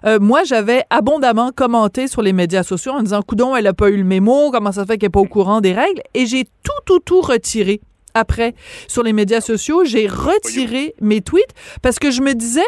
euh, 0.05 0.19
moi, 0.19 0.43
j'avais 0.43 0.83
abondamment 0.89 1.51
commenté 1.51 2.07
sur 2.07 2.21
les 2.21 2.33
médias 2.33 2.63
sociaux 2.63 2.93
en 2.93 3.01
disant, 3.01 3.21
coudon, 3.21 3.55
elle 3.55 3.67
a 3.67 3.73
pas 3.73 3.89
eu 3.89 3.97
le 3.97 4.03
mémo, 4.03 4.51
comment 4.51 4.71
ça 4.71 4.85
fait 4.85 4.97
qu'elle 4.97 5.07
est 5.07 5.09
pas 5.09 5.19
au 5.19 5.25
courant 5.25 5.61
des 5.61 5.73
règles? 5.73 6.01
Et 6.13 6.25
j'ai 6.25 6.45
tout, 6.45 6.71
tout, 6.85 6.99
tout 6.99 7.21
retiré 7.21 7.81
après 8.13 8.53
sur 8.87 9.03
les 9.03 9.13
médias 9.13 9.41
sociaux, 9.41 9.83
j'ai 9.85 10.07
retiré 10.07 10.95
mes 11.01 11.21
tweets 11.21 11.53
parce 11.81 11.99
que 11.99 12.11
je 12.11 12.21
me 12.21 12.33
disais 12.33 12.59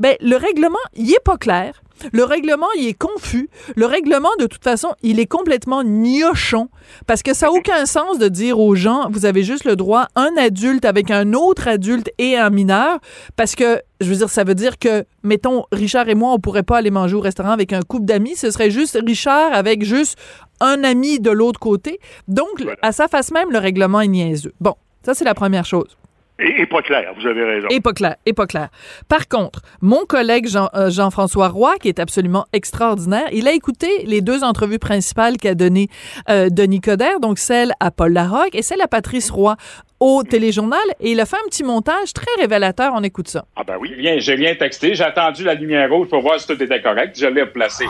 ben 0.00 0.16
le 0.20 0.36
règlement, 0.36 0.76
il 0.94 1.10
est 1.10 1.22
pas 1.24 1.36
clair. 1.36 1.82
Le 2.12 2.24
règlement, 2.24 2.66
il 2.76 2.88
est 2.88 2.98
confus. 2.98 3.48
Le 3.76 3.86
règlement, 3.86 4.30
de 4.38 4.46
toute 4.46 4.64
façon, 4.64 4.88
il 5.02 5.20
est 5.20 5.26
complètement 5.26 5.82
gnochon 5.82 6.68
parce 7.06 7.22
que 7.22 7.34
ça 7.34 7.46
n'a 7.46 7.52
aucun 7.52 7.86
sens 7.86 8.18
de 8.18 8.28
dire 8.28 8.58
aux 8.58 8.74
gens, 8.74 9.08
vous 9.10 9.26
avez 9.26 9.42
juste 9.42 9.64
le 9.64 9.76
droit, 9.76 10.08
un 10.16 10.30
adulte 10.36 10.84
avec 10.84 11.10
un 11.10 11.32
autre 11.32 11.68
adulte 11.68 12.10
et 12.18 12.36
un 12.36 12.50
mineur, 12.50 12.98
parce 13.36 13.54
que, 13.54 13.80
je 14.00 14.08
veux 14.08 14.16
dire, 14.16 14.30
ça 14.30 14.44
veut 14.44 14.54
dire 14.54 14.78
que, 14.78 15.04
mettons, 15.22 15.64
Richard 15.72 16.08
et 16.08 16.14
moi, 16.14 16.32
on 16.32 16.38
pourrait 16.38 16.62
pas 16.62 16.78
aller 16.78 16.90
manger 16.90 17.16
au 17.16 17.20
restaurant 17.20 17.50
avec 17.50 17.72
un 17.72 17.82
couple 17.82 18.06
d'amis, 18.06 18.36
ce 18.36 18.50
serait 18.50 18.70
juste 18.70 18.98
Richard 19.04 19.52
avec 19.52 19.84
juste 19.84 20.18
un 20.60 20.84
ami 20.84 21.20
de 21.20 21.30
l'autre 21.30 21.60
côté. 21.60 22.00
Donc, 22.26 22.64
à 22.82 22.92
sa 22.92 23.08
face 23.08 23.30
même, 23.30 23.50
le 23.50 23.58
règlement 23.58 24.00
est 24.00 24.08
niaiseux. 24.08 24.52
Bon, 24.60 24.74
ça, 25.04 25.14
c'est 25.14 25.24
la 25.24 25.34
première 25.34 25.64
chose. 25.64 25.96
Et, 26.40 26.62
et 26.62 26.66
pas 26.66 26.82
clair, 26.82 27.12
vous 27.18 27.26
avez 27.26 27.42
raison. 27.42 27.66
Et 27.68 27.80
pas 27.80 27.92
clair, 27.92 28.16
et 28.24 28.32
pas 28.32 28.46
clair. 28.46 28.68
Par 29.08 29.26
contre, 29.26 29.60
mon 29.80 30.04
collègue 30.04 30.46
Jean, 30.46 30.68
euh, 30.74 30.88
Jean-François 30.88 31.48
Roy, 31.48 31.74
qui 31.80 31.88
est 31.88 31.98
absolument 31.98 32.46
extraordinaire, 32.52 33.26
il 33.32 33.48
a 33.48 33.52
écouté 33.52 33.88
les 34.04 34.20
deux 34.20 34.44
entrevues 34.44 34.78
principales 34.78 35.36
qu'a 35.36 35.54
données 35.54 35.88
euh, 36.30 36.48
Denis 36.48 36.80
Coderre, 36.80 37.18
donc 37.18 37.38
celle 37.38 37.72
à 37.80 37.90
Paul 37.90 38.12
Larocque 38.12 38.54
et 38.54 38.62
celle 38.62 38.80
à 38.80 38.86
Patrice 38.86 39.30
Roy 39.30 39.56
au 39.98 40.22
téléjournal, 40.22 40.78
et 41.00 41.10
il 41.10 41.18
a 41.18 41.26
fait 41.26 41.38
un 41.38 41.48
petit 41.48 41.64
montage 41.64 42.12
très 42.12 42.30
révélateur. 42.40 42.92
On 42.94 43.02
écoute 43.02 43.26
ça. 43.26 43.44
Ah 43.56 43.64
ben 43.64 43.74
oui. 43.80 43.90
J'ai 43.96 44.00
rien, 44.00 44.18
j'ai 44.20 44.34
rien 44.34 44.54
texté. 44.54 44.94
J'ai 44.94 45.02
attendu 45.02 45.42
la 45.42 45.54
lumière 45.54 45.90
rouge 45.90 46.06
pour 46.08 46.22
voir 46.22 46.38
si 46.38 46.46
tout 46.46 46.62
était 46.62 46.80
correct. 46.80 47.18
Je 47.18 47.26
l'ai 47.26 47.42
replacé. 47.42 47.84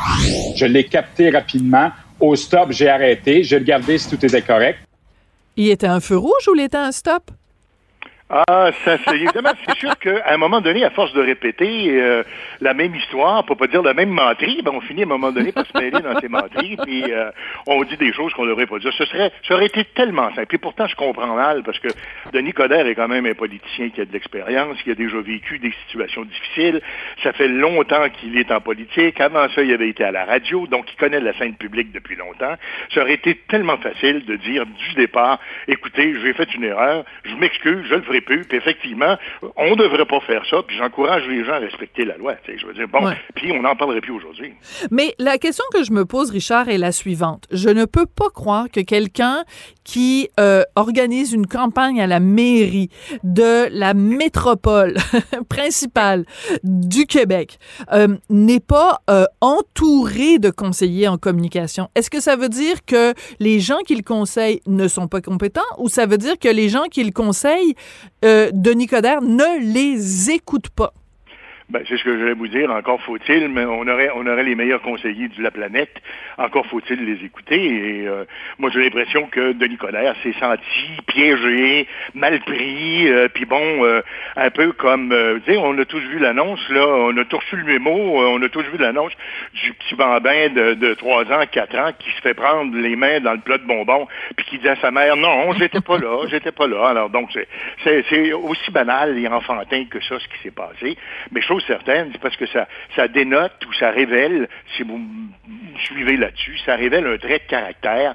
Je 0.56 0.64
l'ai 0.64 0.84
capté 0.84 1.28
rapidement. 1.28 1.90
Au 2.18 2.34
stop, 2.34 2.68
j'ai 2.70 2.88
arrêté. 2.88 3.42
J'ai 3.42 3.58
regardé 3.58 3.98
si 3.98 4.08
tout 4.08 4.24
était 4.24 4.40
correct. 4.40 4.78
Il 5.56 5.68
était 5.68 5.86
un 5.86 6.00
feu 6.00 6.16
rouge 6.16 6.48
ou 6.48 6.54
il 6.54 6.62
était 6.62 6.78
un 6.78 6.92
stop? 6.92 7.30
Ah, 8.30 8.70
ça, 8.84 8.98
c'est 9.06 9.14
évidemment, 9.14 9.52
c'est 9.66 9.78
sûr 9.78 9.98
qu'à 9.98 10.22
un 10.26 10.36
moment 10.36 10.60
donné, 10.60 10.84
à 10.84 10.90
force 10.90 11.14
de 11.14 11.22
répéter 11.22 11.98
euh, 11.98 12.22
la 12.60 12.74
même 12.74 12.94
histoire, 12.94 13.42
pour 13.46 13.56
pas 13.56 13.68
dire 13.68 13.80
la 13.80 13.94
même 13.94 14.10
menterie, 14.10 14.60
ben 14.62 14.72
on 14.74 14.82
finit 14.82 15.00
à 15.00 15.04
un 15.04 15.08
moment 15.08 15.32
donné 15.32 15.50
par 15.50 15.64
se 15.64 15.72
mêler 15.78 15.92
dans 15.92 16.20
ces 16.20 16.28
menteries, 16.28 16.76
puis 16.82 17.04
euh, 17.10 17.30
on 17.66 17.82
dit 17.84 17.96
des 17.96 18.12
choses 18.12 18.34
qu'on 18.34 18.44
devrait 18.44 18.66
pas 18.66 18.78
dire. 18.80 18.92
Ce 18.92 19.06
serait, 19.06 19.32
ça 19.46 19.54
aurait 19.54 19.66
été 19.66 19.82
tellement 19.94 20.28
simple. 20.34 20.54
Et 20.54 20.58
pourtant, 20.58 20.86
je 20.86 20.94
comprends 20.94 21.34
mal, 21.34 21.62
parce 21.62 21.78
que 21.78 21.88
Denis 22.34 22.52
Coderre 22.52 22.86
est 22.86 22.94
quand 22.94 23.08
même 23.08 23.24
un 23.24 23.32
politicien 23.32 23.88
qui 23.88 24.02
a 24.02 24.04
de 24.04 24.12
l'expérience, 24.12 24.76
qui 24.82 24.90
a 24.90 24.94
déjà 24.94 25.20
vécu 25.22 25.58
des 25.58 25.72
situations 25.86 26.26
difficiles. 26.26 26.82
Ça 27.22 27.32
fait 27.32 27.48
longtemps 27.48 28.10
qu'il 28.10 28.36
est 28.36 28.52
en 28.52 28.60
politique. 28.60 29.22
Avant 29.22 29.48
ça, 29.48 29.62
il 29.62 29.72
avait 29.72 29.88
été 29.88 30.04
à 30.04 30.12
la 30.12 30.26
radio, 30.26 30.66
donc 30.66 30.84
il 30.92 30.96
connaît 30.96 31.20
la 31.20 31.32
scène 31.38 31.54
publique 31.54 31.92
depuis 31.92 32.16
longtemps. 32.16 32.56
Ça 32.92 33.00
aurait 33.00 33.14
été 33.14 33.36
tellement 33.48 33.78
facile 33.78 34.26
de 34.26 34.36
dire 34.36 34.66
du 34.66 34.94
départ, 34.96 35.40
écoutez, 35.66 36.14
j'ai 36.20 36.34
fait 36.34 36.52
une 36.54 36.64
erreur, 36.64 37.06
je 37.24 37.34
m'excuse, 37.36 37.86
je 37.88 37.94
le 37.94 38.02
ferai 38.02 38.17
plus, 38.20 38.44
puis 38.44 38.56
effectivement, 38.58 39.16
on 39.56 39.70
ne 39.70 39.76
devrait 39.76 40.06
pas 40.06 40.20
faire 40.20 40.44
ça, 40.50 40.62
puis 40.66 40.76
j'encourage 40.76 41.26
les 41.28 41.44
gens 41.44 41.52
à 41.54 41.58
respecter 41.58 42.04
la 42.04 42.16
loi. 42.16 42.34
Je 42.46 42.66
veux 42.66 42.74
dire, 42.74 42.88
bon, 42.88 43.04
Ouais. 43.06 43.16
puis 43.34 43.52
on 43.52 43.62
n'en 43.62 43.76
parlerait 43.76 44.00
plus 44.00 44.12
aujourd'hui. 44.12 44.52
Mais 44.90 45.14
la 45.18 45.38
question 45.38 45.64
que 45.72 45.82
je 45.84 45.92
me 45.92 46.04
pose, 46.04 46.30
Richard, 46.30 46.68
est 46.68 46.78
la 46.78 46.92
suivante. 46.92 47.44
Je 47.52 47.68
ne 47.68 47.84
peux 47.84 48.06
pas 48.06 48.30
croire 48.34 48.66
que 48.72 48.80
quelqu'un 48.80 49.44
qui 49.88 50.28
euh, 50.38 50.64
organise 50.76 51.32
une 51.32 51.46
campagne 51.46 51.98
à 51.98 52.06
la 52.06 52.20
mairie 52.20 52.90
de 53.24 53.68
la 53.72 53.94
métropole 53.94 54.98
principale 55.48 56.26
du 56.62 57.06
Québec 57.06 57.58
euh, 57.94 58.18
n'est 58.28 58.60
pas 58.60 59.00
euh, 59.08 59.24
entouré 59.40 60.38
de 60.38 60.50
conseillers 60.50 61.08
en 61.08 61.16
communication. 61.16 61.88
Est-ce 61.94 62.10
que 62.10 62.20
ça 62.20 62.36
veut 62.36 62.50
dire 62.50 62.84
que 62.84 63.14
les 63.40 63.60
gens 63.60 63.78
qu'il 63.86 64.04
conseille 64.04 64.60
ne 64.66 64.88
sont 64.88 65.08
pas 65.08 65.22
compétents 65.22 65.62
ou 65.78 65.88
ça 65.88 66.04
veut 66.04 66.18
dire 66.18 66.38
que 66.38 66.50
les 66.50 66.68
gens 66.68 66.84
qu'il 66.90 67.14
conseille, 67.14 67.74
euh, 68.26 68.50
Denis 68.52 68.88
Coderre, 68.88 69.22
ne 69.22 69.72
les 69.72 70.30
écoute 70.30 70.68
pas? 70.68 70.92
Ben, 71.70 71.82
c'est 71.86 71.98
ce 71.98 72.04
que 72.04 72.18
je 72.18 72.24
vais 72.24 72.32
vous 72.32 72.48
dire. 72.48 72.70
Encore 72.70 72.98
faut-il, 73.02 73.46
mais 73.48 73.66
on 73.66 73.86
aurait, 73.86 74.08
on 74.14 74.26
aurait 74.26 74.42
les 74.42 74.54
meilleurs 74.54 74.80
conseillers 74.80 75.28
de 75.28 75.42
la 75.42 75.50
planète. 75.50 76.00
Encore 76.38 76.64
faut-il 76.64 77.04
les 77.04 77.22
écouter. 77.26 77.62
Et 77.62 78.08
euh, 78.08 78.24
moi, 78.58 78.70
j'ai 78.72 78.80
l'impression 78.80 79.26
que 79.26 79.52
Denis 79.52 79.76
Coderre 79.76 80.14
s'est 80.22 80.32
senti 80.40 80.62
piégé, 81.06 81.86
mal 82.14 82.40
pris. 82.40 83.10
Euh, 83.10 83.28
Puis 83.28 83.44
bon, 83.44 83.84
euh, 83.84 84.00
un 84.36 84.48
peu 84.48 84.72
comme, 84.72 85.12
euh, 85.12 85.40
tu 85.44 85.52
sais, 85.52 85.58
on 85.58 85.76
a 85.78 85.84
tous 85.84 86.00
vu 86.00 86.18
l'annonce 86.18 86.66
là. 86.70 86.86
On 86.86 87.14
a 87.18 87.24
tous 87.26 87.36
reçu 87.36 87.56
le 87.56 87.64
mémo. 87.64 87.92
on 87.92 88.40
a 88.40 88.48
tous 88.48 88.62
vu 88.62 88.78
l'annonce 88.78 89.12
du 89.52 89.74
petit 89.74 89.94
bambin 89.94 90.48
de, 90.48 90.72
de 90.72 90.94
3 90.94 91.24
ans, 91.30 91.44
4 91.52 91.78
ans 91.78 91.90
qui 91.98 92.10
se 92.12 92.22
fait 92.22 92.32
prendre 92.32 92.74
les 92.78 92.96
mains 92.96 93.20
dans 93.20 93.32
le 93.32 93.40
plat 93.40 93.58
de 93.58 93.66
bonbons, 93.66 94.08
puis 94.36 94.46
qui 94.46 94.58
dit 94.58 94.68
à 94.70 94.76
sa 94.76 94.90
mère, 94.90 95.16
non, 95.16 95.52
j'étais 95.52 95.82
pas 95.82 95.98
là, 95.98 96.26
j'étais 96.30 96.52
pas 96.52 96.66
là. 96.66 96.88
Alors 96.88 97.10
donc, 97.10 97.28
c'est 97.84 98.32
aussi 98.32 98.70
banal 98.70 99.18
et 99.18 99.28
enfantin 99.28 99.84
que 99.90 100.00
ça, 100.00 100.18
ce 100.18 100.28
qui 100.28 100.42
s'est 100.42 100.50
passé. 100.50 100.96
Mais 101.30 101.42
chose 101.58 101.66
certaine, 101.66 102.10
c'est 102.12 102.20
parce 102.20 102.36
que 102.36 102.46
ça, 102.46 102.68
ça 102.94 103.08
dénote 103.08 103.64
ou 103.66 103.72
ça 103.74 103.90
révèle, 103.90 104.48
si 104.76 104.82
vous 104.82 104.98
me 104.98 105.78
suivez 105.78 106.16
là-dessus, 106.16 106.58
ça 106.64 106.76
révèle 106.76 107.06
un 107.06 107.18
trait 107.18 107.38
de 107.38 107.50
caractère 107.50 108.14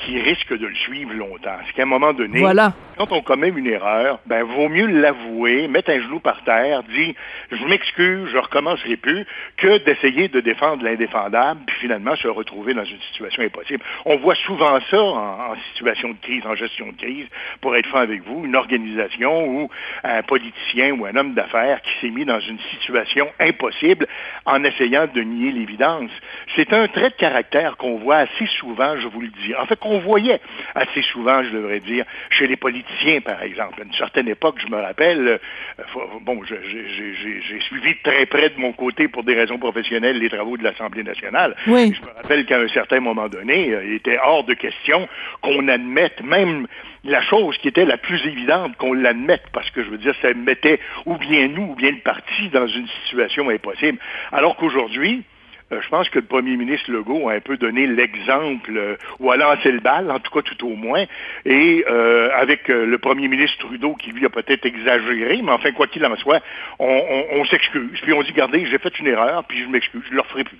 qui 0.00 0.18
risque 0.18 0.56
de 0.56 0.66
le 0.66 0.74
suivre 0.74 1.12
longtemps. 1.12 1.56
C'est 1.66 1.74
qu'à 1.74 1.82
un 1.82 1.86
moment 1.86 2.12
donné, 2.12 2.40
voilà. 2.40 2.72
quand 2.96 3.12
on 3.12 3.22
commet 3.22 3.48
une 3.48 3.66
erreur, 3.66 4.18
ben 4.26 4.42
vaut 4.44 4.68
mieux 4.68 4.86
l'avouer, 4.86 5.68
mettre 5.68 5.90
un 5.90 6.00
genou 6.00 6.20
par 6.20 6.42
terre, 6.44 6.82
dire 6.84 7.14
je 7.50 7.64
m'excuse, 7.66 8.28
je 8.30 8.38
recommencerai 8.38 8.96
plus, 8.96 9.26
que 9.56 9.78
d'essayer 9.84 10.28
de 10.28 10.40
défendre 10.40 10.84
l'indéfendable, 10.84 11.60
puis 11.66 11.76
finalement 11.80 12.16
se 12.16 12.28
retrouver 12.28 12.74
dans 12.74 12.84
une 12.84 13.00
situation 13.12 13.42
impossible. 13.42 13.82
On 14.06 14.16
voit 14.16 14.34
souvent 14.34 14.78
ça 14.90 15.02
en, 15.02 15.52
en, 15.52 15.56
situation 15.72 16.08
de 16.10 16.16
crise, 16.22 16.46
en 16.46 16.54
gestion 16.54 16.86
de 16.88 16.96
crise, 16.96 17.26
pour 17.60 17.76
être 17.76 17.86
franc 17.86 17.98
avec 17.98 18.22
vous, 18.24 18.44
une 18.44 18.56
organisation 18.56 19.46
ou 19.46 19.70
un 20.02 20.22
politicien 20.22 20.92
ou 20.92 21.04
un 21.06 21.14
homme 21.16 21.34
d'affaires 21.34 21.82
qui 21.82 21.90
s'est 22.00 22.10
mis 22.10 22.24
dans 22.24 22.40
une 22.40 22.58
situation 22.70 23.28
impossible 23.38 24.06
en 24.46 24.64
essayant 24.64 25.06
de 25.12 25.20
nier 25.20 25.52
l'évidence. 25.52 26.10
C'est 26.56 26.72
un 26.72 26.88
trait 26.88 27.10
de 27.10 27.14
caractère 27.14 27.76
qu'on 27.76 27.98
voit 27.98 28.16
assez 28.16 28.46
souvent, 28.58 28.96
je 28.98 29.08
vous 29.08 29.20
le 29.20 29.28
dis. 29.28 29.54
En 29.54 29.66
fait, 29.66 29.78
qu'on 29.90 29.98
voyait 29.98 30.40
assez 30.76 31.02
souvent, 31.02 31.42
je 31.42 31.50
devrais 31.50 31.80
dire, 31.80 32.04
chez 32.30 32.46
les 32.46 32.56
politiciens, 32.56 33.20
par 33.20 33.42
exemple. 33.42 33.80
À 33.80 33.84
une 33.84 33.92
certaine 33.94 34.28
époque, 34.28 34.56
je 34.64 34.68
me 34.68 34.80
rappelle, 34.80 35.40
euh, 35.80 35.84
bon, 36.20 36.40
j'ai 36.44 37.60
suivi 37.60 37.94
de 37.94 38.02
très 38.04 38.26
près 38.26 38.50
de 38.50 38.60
mon 38.60 38.72
côté, 38.72 39.08
pour 39.08 39.24
des 39.24 39.34
raisons 39.34 39.58
professionnelles, 39.58 40.18
les 40.18 40.30
travaux 40.30 40.56
de 40.56 40.62
l'Assemblée 40.62 41.02
nationale. 41.02 41.56
Oui. 41.66 41.92
Je 41.92 42.06
me 42.06 42.14
rappelle 42.14 42.46
qu'à 42.46 42.60
un 42.60 42.68
certain 42.68 43.00
moment 43.00 43.28
donné, 43.28 43.70
euh, 43.72 43.84
il 43.84 43.94
était 43.94 44.18
hors 44.22 44.44
de 44.44 44.54
question 44.54 45.08
qu'on 45.40 45.66
admette 45.66 46.22
même 46.22 46.68
la 47.02 47.22
chose 47.22 47.58
qui 47.58 47.66
était 47.66 47.84
la 47.84 47.96
plus 47.96 48.24
évidente 48.26 48.76
qu'on 48.76 48.92
l'admette, 48.92 49.46
parce 49.52 49.70
que 49.70 49.82
je 49.82 49.90
veux 49.90 49.98
dire, 49.98 50.14
ça 50.22 50.32
mettait 50.34 50.78
ou 51.06 51.16
bien 51.16 51.48
nous 51.48 51.72
ou 51.72 51.74
bien 51.74 51.90
le 51.90 52.00
parti 52.00 52.48
dans 52.50 52.68
une 52.68 52.86
situation 53.02 53.48
impossible. 53.48 53.98
Alors 54.30 54.54
qu'aujourd'hui, 54.56 55.24
je 55.70 55.88
pense 55.88 56.08
que 56.08 56.18
le 56.18 56.24
premier 56.24 56.56
ministre 56.56 56.90
Legault 56.90 57.28
a 57.28 57.34
un 57.34 57.40
peu 57.40 57.56
donné 57.56 57.86
l'exemple, 57.86 58.76
euh, 58.76 58.96
ou 59.20 59.30
a 59.30 59.36
lancé 59.36 59.70
le 59.70 59.80
bal, 59.80 60.10
en 60.10 60.18
tout 60.18 60.32
cas 60.32 60.42
tout 60.42 60.66
au 60.66 60.74
moins, 60.74 61.04
et 61.44 61.84
euh, 61.88 62.28
avec 62.36 62.68
euh, 62.70 62.86
le 62.86 62.98
premier 62.98 63.28
ministre 63.28 63.58
Trudeau 63.58 63.94
qui 63.94 64.10
lui 64.10 64.26
a 64.26 64.30
peut-être 64.30 64.66
exagéré, 64.66 65.40
mais 65.42 65.52
enfin, 65.52 65.70
quoi 65.72 65.86
qu'il 65.86 66.04
en 66.04 66.16
soit, 66.16 66.40
on, 66.80 67.44
s'excuse, 67.44 68.00
puis 68.02 68.12
on 68.12 68.22
dit, 68.22 68.30
regardez, 68.32 68.66
j'ai 68.66 68.78
fait 68.78 68.98
une 68.98 69.06
erreur, 69.06 69.44
puis 69.44 69.62
je 69.62 69.68
m'excuse, 69.68 70.02
je 70.06 70.10
ne 70.10 70.16
le 70.16 70.22
referai 70.22 70.44
plus. 70.44 70.58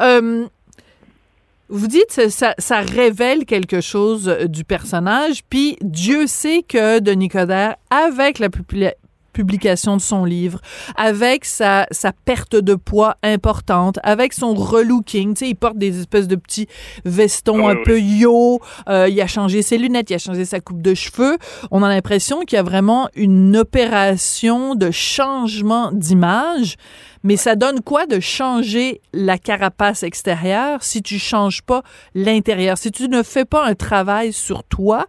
Euh, 0.00 0.46
vous 1.68 1.86
dites 1.86 2.28
ça, 2.28 2.80
révèle 2.80 3.46
quelque 3.46 3.80
chose 3.80 4.38
du 4.48 4.64
personnage, 4.64 5.40
puis 5.48 5.76
Dieu 5.80 6.26
sait 6.26 6.62
que 6.62 7.00
Denis 7.00 7.28
Coderre, 7.28 7.76
avec 7.90 8.38
la 8.38 8.50
publication 9.34 9.96
de 9.96 10.00
son 10.00 10.24
livre, 10.24 10.60
avec 10.96 11.44
sa, 11.44 11.86
sa 11.90 12.12
perte 12.12 12.56
de 12.56 12.74
poids 12.74 13.16
importante, 13.22 13.98
avec 14.02 14.32
son 14.32 14.54
relooking. 14.54 15.34
Tu 15.34 15.40
sais, 15.40 15.50
il 15.50 15.56
porte 15.56 15.76
des 15.76 16.00
espèces 16.00 16.28
de 16.28 16.36
petits 16.36 16.68
vestons 17.04 17.66
Ah 17.66 17.72
un 17.72 17.74
oui, 17.74 17.82
peu 17.84 18.00
yo. 18.00 18.60
Euh, 18.88 19.08
il 19.10 19.20
a 19.20 19.26
changé 19.26 19.60
ses 19.60 19.76
lunettes, 19.76 20.08
il 20.08 20.14
a 20.14 20.18
changé 20.18 20.46
sa 20.46 20.60
coupe 20.60 20.80
de 20.80 20.94
cheveux. 20.94 21.36
On 21.70 21.82
a 21.82 21.88
l'impression 21.88 22.40
qu'il 22.40 22.56
y 22.56 22.60
a 22.60 22.62
vraiment 22.62 23.08
une 23.14 23.56
opération 23.56 24.74
de 24.74 24.90
changement 24.90 25.90
d'image. 25.92 26.76
Mais 27.24 27.36
ça 27.36 27.56
donne 27.56 27.80
quoi 27.80 28.06
de 28.06 28.20
changer 28.20 29.00
la 29.14 29.38
carapace 29.38 30.02
extérieure 30.02 30.82
si 30.82 31.02
tu 31.02 31.18
changes 31.18 31.62
pas 31.62 31.82
l'intérieur? 32.14 32.76
Si 32.78 32.92
tu 32.92 33.08
ne 33.08 33.22
fais 33.22 33.46
pas 33.46 33.64
un 33.64 33.74
travail 33.74 34.32
sur 34.32 34.62
toi, 34.62 35.06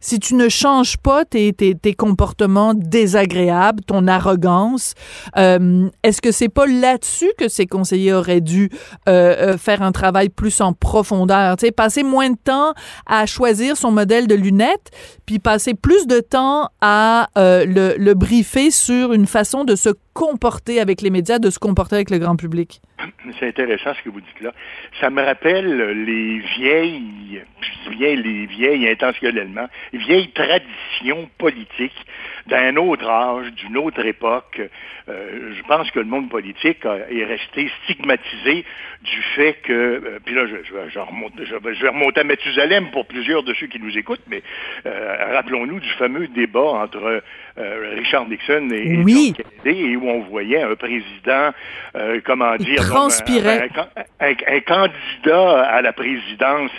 si 0.00 0.18
tu 0.18 0.34
ne 0.34 0.48
changes 0.48 0.96
pas 0.96 1.24
tes, 1.24 1.52
tes, 1.52 1.74
tes 1.74 1.94
comportements 1.94 2.74
désagréables, 2.74 3.82
ton 3.84 4.06
arrogance, 4.08 4.94
euh, 5.36 5.88
est-ce 6.02 6.22
que 6.22 6.32
c'est 6.32 6.48
pas 6.48 6.66
là-dessus 6.66 7.30
que 7.38 7.48
ces 7.48 7.66
conseillers 7.66 8.12
auraient 8.12 8.40
dû 8.40 8.70
euh, 9.08 9.52
euh, 9.52 9.58
faire 9.58 9.82
un 9.82 9.92
travail 9.92 10.30
plus 10.30 10.60
en 10.60 10.72
profondeur? 10.72 11.56
Tu 11.56 11.66
sais, 11.66 11.72
passer 11.72 12.02
moins 12.02 12.30
de 12.30 12.38
temps 12.42 12.72
à 13.06 13.26
choisir 13.26 13.76
son 13.76 13.90
modèle 13.90 14.26
de 14.26 14.34
lunettes, 14.34 14.90
puis 15.26 15.38
passer 15.38 15.74
plus 15.74 16.06
de 16.06 16.20
temps 16.20 16.68
à 16.80 17.28
euh, 17.36 17.64
le, 17.64 17.96
le 17.98 18.14
briefer 18.14 18.70
sur 18.70 19.12
une 19.12 19.26
façon 19.26 19.64
de 19.64 19.76
se 19.76 19.90
comporter 20.14 20.80
avec 20.80 21.02
les 21.02 21.10
médias, 21.10 21.38
de 21.38 21.50
se 21.50 21.58
comporter 21.58 21.96
avec 21.96 22.10
le 22.10 22.18
grand 22.18 22.36
public. 22.36 22.80
C'est 23.38 23.48
intéressant 23.48 23.94
ce 23.94 24.02
que 24.02 24.10
vous 24.10 24.20
dites 24.20 24.40
là. 24.40 24.52
Ça 25.00 25.10
me 25.10 25.22
rappelle 25.22 26.04
les 26.04 26.38
vieilles, 26.38 27.42
je 27.60 27.90
dis 27.90 27.96
bien 27.96 28.14
les 28.14 28.46
vieilles 28.46 28.88
intentionnellement, 28.88 29.68
les 29.92 29.98
vieilles 29.98 30.30
traditions 30.32 31.28
politiques 31.38 32.06
d'un 32.46 32.76
autre 32.76 33.08
âge, 33.08 33.52
d'une 33.52 33.76
autre 33.76 34.04
époque. 34.04 34.60
Euh, 35.08 35.54
je 35.56 35.62
pense 35.62 35.90
que 35.90 35.98
le 35.98 36.06
monde 36.06 36.28
politique 36.28 36.84
a, 36.84 36.96
est 37.10 37.24
resté 37.24 37.70
stigmatisé 37.84 38.64
du 39.02 39.22
fait 39.34 39.54
que, 39.62 39.72
euh, 39.72 40.18
puis 40.24 40.34
là, 40.34 40.46
je, 40.46 40.56
je, 40.64 40.90
je, 40.90 40.98
remonte, 40.98 41.32
je, 41.38 41.44
je, 41.44 41.82
vais 41.82 41.88
remonter 41.88 42.20
à 42.20 42.24
Mathusalem 42.24 42.90
pour 42.90 43.06
plusieurs 43.06 43.42
de 43.42 43.54
ceux 43.54 43.66
qui 43.66 43.80
nous 43.80 43.96
écoutent, 43.96 44.22
mais 44.28 44.42
euh, 44.86 45.34
rappelons-nous 45.34 45.80
du 45.80 45.88
fameux 45.90 46.28
débat 46.28 46.60
entre 46.60 47.22
euh, 47.58 47.94
Richard 47.96 48.28
Nixon 48.28 48.68
et, 48.72 49.02
oui. 49.02 49.34
John 49.36 49.46
Kennedy, 49.64 49.92
et 49.92 49.96
où 49.96 50.08
on 50.08 50.20
voyait 50.20 50.62
un 50.62 50.76
président, 50.76 51.50
euh, 51.96 52.20
comment 52.24 52.54
Il 52.58 52.66
dire, 52.66 52.86
transpirait. 52.86 53.68
donc, 53.68 53.86
un, 54.20 54.26
un, 54.26 54.34
un, 54.56 54.60
candidat 54.60 55.62
à 55.62 55.82
la 55.82 55.92
présidence 55.92 56.70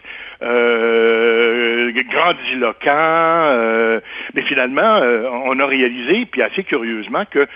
euh, 0.41 1.91
grandiloquent, 2.11 2.89
euh, 2.89 3.99
mais 4.33 4.41
finalement, 4.43 4.81
euh, 4.81 5.27
on 5.45 5.59
a 5.59 5.65
réalisé, 5.65 6.25
puis 6.25 6.41
assez 6.41 6.63
curieusement, 6.63 7.25
que 7.29 7.47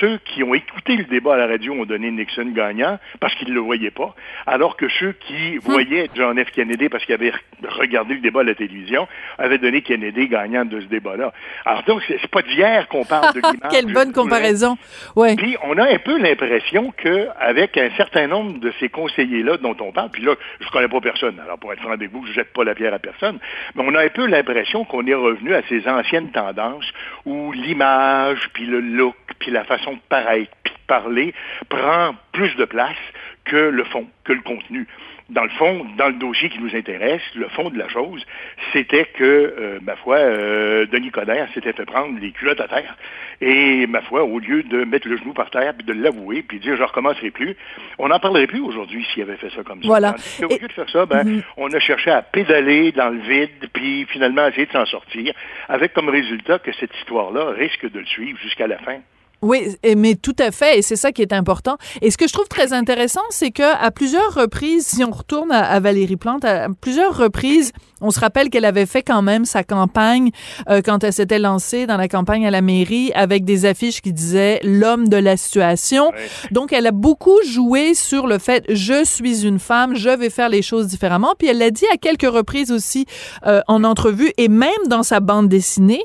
ceux 0.00 0.18
qui 0.24 0.42
ont 0.42 0.54
écouté 0.54 0.96
le 0.96 1.04
débat 1.04 1.34
à 1.34 1.36
la 1.36 1.46
radio 1.46 1.72
ont 1.74 1.84
donné 1.84 2.10
Nixon 2.10 2.52
gagnant 2.54 2.98
parce 3.20 3.34
qu'ils 3.34 3.48
ne 3.48 3.54
le 3.54 3.60
voyaient 3.60 3.90
pas, 3.90 4.14
alors 4.46 4.76
que 4.76 4.88
ceux 4.88 5.12
qui 5.12 5.56
voyaient 5.58 6.08
John 6.14 6.42
F. 6.42 6.50
Kennedy 6.52 6.88
parce 6.88 7.04
qu'ils 7.04 7.14
avaient 7.14 7.32
regardé 7.66 8.14
le 8.14 8.20
débat 8.20 8.40
à 8.40 8.44
la 8.44 8.54
télévision 8.54 9.08
avaient 9.38 9.58
donné 9.58 9.82
Kennedy 9.82 10.28
gagnant 10.28 10.64
de 10.64 10.80
ce 10.80 10.86
débat-là. 10.86 11.32
Alors 11.64 11.82
donc, 11.84 12.02
c'est 12.06 12.30
pas 12.30 12.42
d'hier 12.42 12.88
qu'on 12.88 13.04
parle 13.04 13.34
de 13.34 13.40
l'image. 13.52 13.70
Quelle 13.70 13.92
bonne 13.92 14.12
comparaison. 14.12 14.76
Ouais. 15.16 15.36
Puis 15.36 15.56
on 15.64 15.76
a 15.78 15.84
un 15.84 15.98
peu 15.98 16.18
l'impression 16.18 16.92
que 16.96 17.28
avec 17.40 17.76
un 17.76 17.90
certain 17.96 18.26
nombre 18.26 18.58
de 18.60 18.72
ces 18.80 18.88
conseillers-là 18.88 19.56
dont 19.58 19.76
on 19.80 19.92
parle, 19.92 20.10
puis 20.10 20.22
là, 20.22 20.34
je 20.60 20.68
connais 20.70 20.88
pas 20.88 21.00
personne, 21.00 21.38
alors 21.40 21.58
pour 21.58 21.72
être 21.72 21.80
franc 21.80 21.92
avec 21.92 22.10
vous, 22.10 22.24
jette 22.34 22.52
pas 22.52 22.64
la 22.64 22.74
pierre 22.74 22.94
à 22.94 22.98
personne, 22.98 23.38
mais 23.74 23.82
on 23.86 23.94
a 23.94 24.04
un 24.04 24.08
peu 24.08 24.26
l'impression 24.26 24.84
qu'on 24.84 25.06
est 25.06 25.14
revenu 25.14 25.54
à 25.54 25.62
ces 25.68 25.88
anciennes 25.88 26.30
tendances 26.30 26.90
où 27.24 27.52
l'image, 27.52 28.50
puis 28.52 28.66
le 28.66 28.80
look, 28.80 29.16
puis 29.38 29.50
la 29.50 29.64
façon 29.64 29.94
de 29.94 30.00
paraître, 30.08 30.52
puis 30.62 30.74
de 30.74 30.86
parler 30.86 31.34
prend 31.68 32.14
plus 32.32 32.54
de 32.56 32.64
place 32.64 32.96
que 33.44 33.56
le 33.56 33.84
fond, 33.84 34.06
que 34.24 34.32
le 34.32 34.40
contenu 34.40 34.86
dans 35.30 35.44
le 35.44 35.50
fond, 35.50 35.86
dans 35.96 36.08
le 36.08 36.14
dossier 36.14 36.50
qui 36.50 36.60
nous 36.60 36.76
intéresse, 36.76 37.22
le 37.34 37.48
fond 37.48 37.70
de 37.70 37.78
la 37.78 37.88
chose, 37.88 38.24
c'était 38.72 39.06
que, 39.06 39.24
euh, 39.24 39.78
ma 39.82 39.96
foi, 39.96 40.16
euh, 40.16 40.86
Denis 40.86 41.10
Coderre 41.10 41.48
s'était 41.54 41.72
fait 41.72 41.86
prendre 41.86 42.18
les 42.20 42.30
culottes 42.30 42.60
à 42.60 42.68
terre. 42.68 42.96
Et, 43.40 43.86
ma 43.86 44.02
foi, 44.02 44.24
au 44.24 44.38
lieu 44.38 44.62
de 44.62 44.84
mettre 44.84 45.08
le 45.08 45.16
genou 45.16 45.32
par 45.32 45.50
terre, 45.50 45.72
puis 45.74 45.86
de 45.86 45.94
l'avouer, 45.94 46.42
puis 46.42 46.60
dire 46.60 46.76
«je 46.78 46.82
recommencerai 46.82 47.30
plus», 47.30 47.56
on 47.98 48.08
n'en 48.08 48.18
parlerait 48.20 48.46
plus 48.46 48.60
aujourd'hui 48.60 49.04
s'il 49.12 49.22
avait 49.22 49.36
fait 49.36 49.50
ça 49.50 49.62
comme 49.62 49.80
ça. 49.82 49.88
Voilà. 49.88 50.14
au 50.42 50.48
lieu 50.48 50.68
de 50.68 50.72
faire 50.72 50.90
ça, 50.90 51.06
ben, 51.06 51.24
-hmm. 51.24 51.42
on 51.56 51.72
a 51.72 51.80
cherché 51.80 52.10
à 52.10 52.22
pédaler 52.22 52.92
dans 52.92 53.08
le 53.08 53.20
vide, 53.20 53.68
puis 53.72 54.04
finalement 54.06 54.46
essayer 54.48 54.66
de 54.66 54.72
s'en 54.72 54.86
sortir, 54.86 55.32
avec 55.68 55.94
comme 55.94 56.10
résultat 56.10 56.58
que 56.58 56.72
cette 56.72 56.94
histoire-là 56.98 57.50
risque 57.52 57.90
de 57.90 57.98
le 57.98 58.06
suivre 58.06 58.38
jusqu'à 58.40 58.66
la 58.66 58.78
fin. 58.78 58.98
Oui, 59.42 59.76
mais 59.96 60.14
tout 60.14 60.36
à 60.38 60.50
fait, 60.50 60.78
et 60.78 60.82
c'est 60.82 60.96
ça 60.96 61.12
qui 61.12 61.22
est 61.22 61.32
important. 61.32 61.76
Et 62.00 62.10
ce 62.10 62.16
que 62.16 62.26
je 62.26 62.32
trouve 62.32 62.48
très 62.48 62.72
intéressant, 62.72 63.20
c'est 63.30 63.50
que 63.50 63.62
à 63.62 63.90
plusieurs 63.90 64.32
reprises, 64.34 64.86
si 64.86 65.04
on 65.04 65.10
retourne 65.10 65.52
à, 65.52 65.64
à, 65.64 65.80
Valérie 65.80 66.16
Plante, 66.16 66.44
à 66.44 66.68
plusieurs 66.80 67.16
reprises, 67.16 67.72
on 68.00 68.10
se 68.10 68.20
rappelle 68.20 68.50
qu'elle 68.50 68.64
avait 68.64 68.86
fait 68.86 69.02
quand 69.02 69.22
même 69.22 69.44
sa 69.44 69.64
campagne 69.64 70.30
euh, 70.68 70.82
quand 70.84 71.04
elle 71.04 71.12
s'était 71.12 71.38
lancée 71.38 71.86
dans 71.86 71.96
la 71.96 72.08
campagne 72.08 72.46
à 72.46 72.50
la 72.50 72.60
mairie 72.60 73.12
avec 73.14 73.44
des 73.44 73.66
affiches 73.66 74.00
qui 74.00 74.12
disaient 74.12 74.60
l'homme 74.62 75.08
de 75.08 75.16
la 75.16 75.36
situation. 75.36 76.10
Donc, 76.50 76.72
elle 76.72 76.86
a 76.86 76.92
beaucoup 76.92 77.38
joué 77.46 77.94
sur 77.94 78.26
le 78.26 78.38
fait 78.38 78.64
je 78.68 79.04
suis 79.04 79.46
une 79.46 79.58
femme, 79.58 79.94
je 79.96 80.10
vais 80.10 80.30
faire 80.30 80.48
les 80.48 80.62
choses 80.62 80.86
différemment. 80.86 81.34
Puis 81.38 81.48
elle 81.48 81.58
l'a 81.58 81.70
dit 81.70 81.86
à 81.92 81.96
quelques 81.96 82.30
reprises 82.30 82.70
aussi 82.70 83.06
euh, 83.46 83.60
en 83.68 83.84
entrevue 83.84 84.32
et 84.36 84.48
même 84.48 84.70
dans 84.88 85.02
sa 85.02 85.20
bande 85.20 85.48
dessinée 85.48 86.04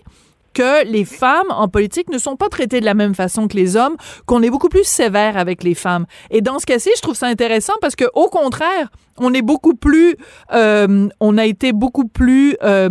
que 0.54 0.86
les 0.86 1.06
femmes 1.06 1.50
en 1.50 1.68
politique 1.68 2.10
ne 2.10 2.18
sont 2.18 2.36
pas 2.36 2.50
traitées 2.50 2.80
de 2.80 2.86
la 2.86 2.94
même 2.94 3.16
façon 3.16 3.48
que 3.48 3.56
les 3.56 3.76
hommes, 3.76 3.96
qu'on 4.26 4.42
est 4.42 4.50
beaucoup 4.50 4.70
plus 4.70 4.84
sévère 4.84 5.38
avec 5.38 5.64
les 5.64 5.76
femmes. 5.76 6.06
Et 6.32 6.42
dans 6.42 6.60
ce 6.60 6.66
cas-ci, 6.66 6.90
je 6.96 7.02
trouve 7.02 7.16
ça 7.16 7.28
intéressant 7.28 7.74
parce 7.82 7.96
que 7.96 8.06
au 8.14 8.28
contraire, 8.28 8.90
on 9.20 9.34
est 9.34 9.42
beaucoup 9.42 9.76
plus, 9.76 10.16
euh, 10.54 11.10
on 11.20 11.38
a 11.38 11.46
été 11.46 11.74
beaucoup 11.74 12.08
plus 12.08 12.56
euh, 12.64 12.90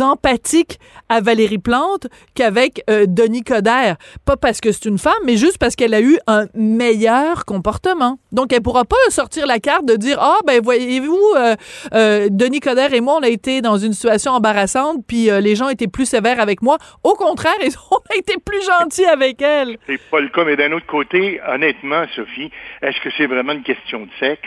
empathique 0.00 0.78
à 1.08 1.20
Valérie 1.20 1.58
Plante 1.58 2.06
qu'avec 2.34 2.82
euh, 2.88 3.06
Denis 3.08 3.42
Coderre. 3.42 3.96
Pas 4.24 4.36
parce 4.36 4.60
que 4.60 4.72
c'est 4.72 4.86
une 4.86 4.98
femme, 4.98 5.12
mais 5.24 5.36
juste 5.36 5.58
parce 5.58 5.76
qu'elle 5.76 5.94
a 5.94 6.00
eu 6.00 6.18
un 6.26 6.46
meilleur 6.54 7.44
comportement. 7.44 8.18
Donc, 8.32 8.52
elle 8.52 8.62
pourra 8.62 8.84
pas 8.84 8.96
sortir 9.10 9.46
la 9.46 9.60
carte 9.60 9.86
de 9.86 9.94
dire, 9.94 10.18
ah, 10.20 10.38
ben, 10.46 10.60
voyez-vous, 10.62 11.20
euh, 11.36 11.54
euh, 11.94 12.28
Denis 12.30 12.60
Coderre 12.60 12.92
et 12.92 13.00
moi, 13.00 13.16
on 13.18 13.22
a 13.22 13.28
été 13.28 13.62
dans 13.62 13.78
une 13.78 13.92
situation 13.92 14.32
embarrassante, 14.32 15.04
puis 15.06 15.30
euh, 15.30 15.40
les 15.40 15.54
gens 15.54 15.68
étaient 15.68 15.86
plus 15.86 16.06
sévères 16.06 16.40
avec 16.40 16.62
moi. 16.62 16.78
Au 17.04 17.14
contraire, 17.14 17.54
ils 17.62 17.76
ont 17.90 18.00
été 18.18 18.34
plus 18.44 18.64
gentils 18.66 19.04
avec 19.04 19.40
elle. 19.42 19.76
C'est 19.86 20.00
pas 20.10 20.20
le 20.20 20.28
cas, 20.28 20.44
mais 20.44 20.56
d'un 20.56 20.72
autre 20.72 20.86
côté, 20.86 21.40
honnêtement, 21.46 22.04
Sophie, 22.16 22.50
est-ce 22.82 22.98
que 23.00 23.10
c'est 23.16 23.26
vraiment 23.26 23.52
une 23.52 23.62
question 23.62 24.00
de 24.00 24.10
sexe? 24.18 24.40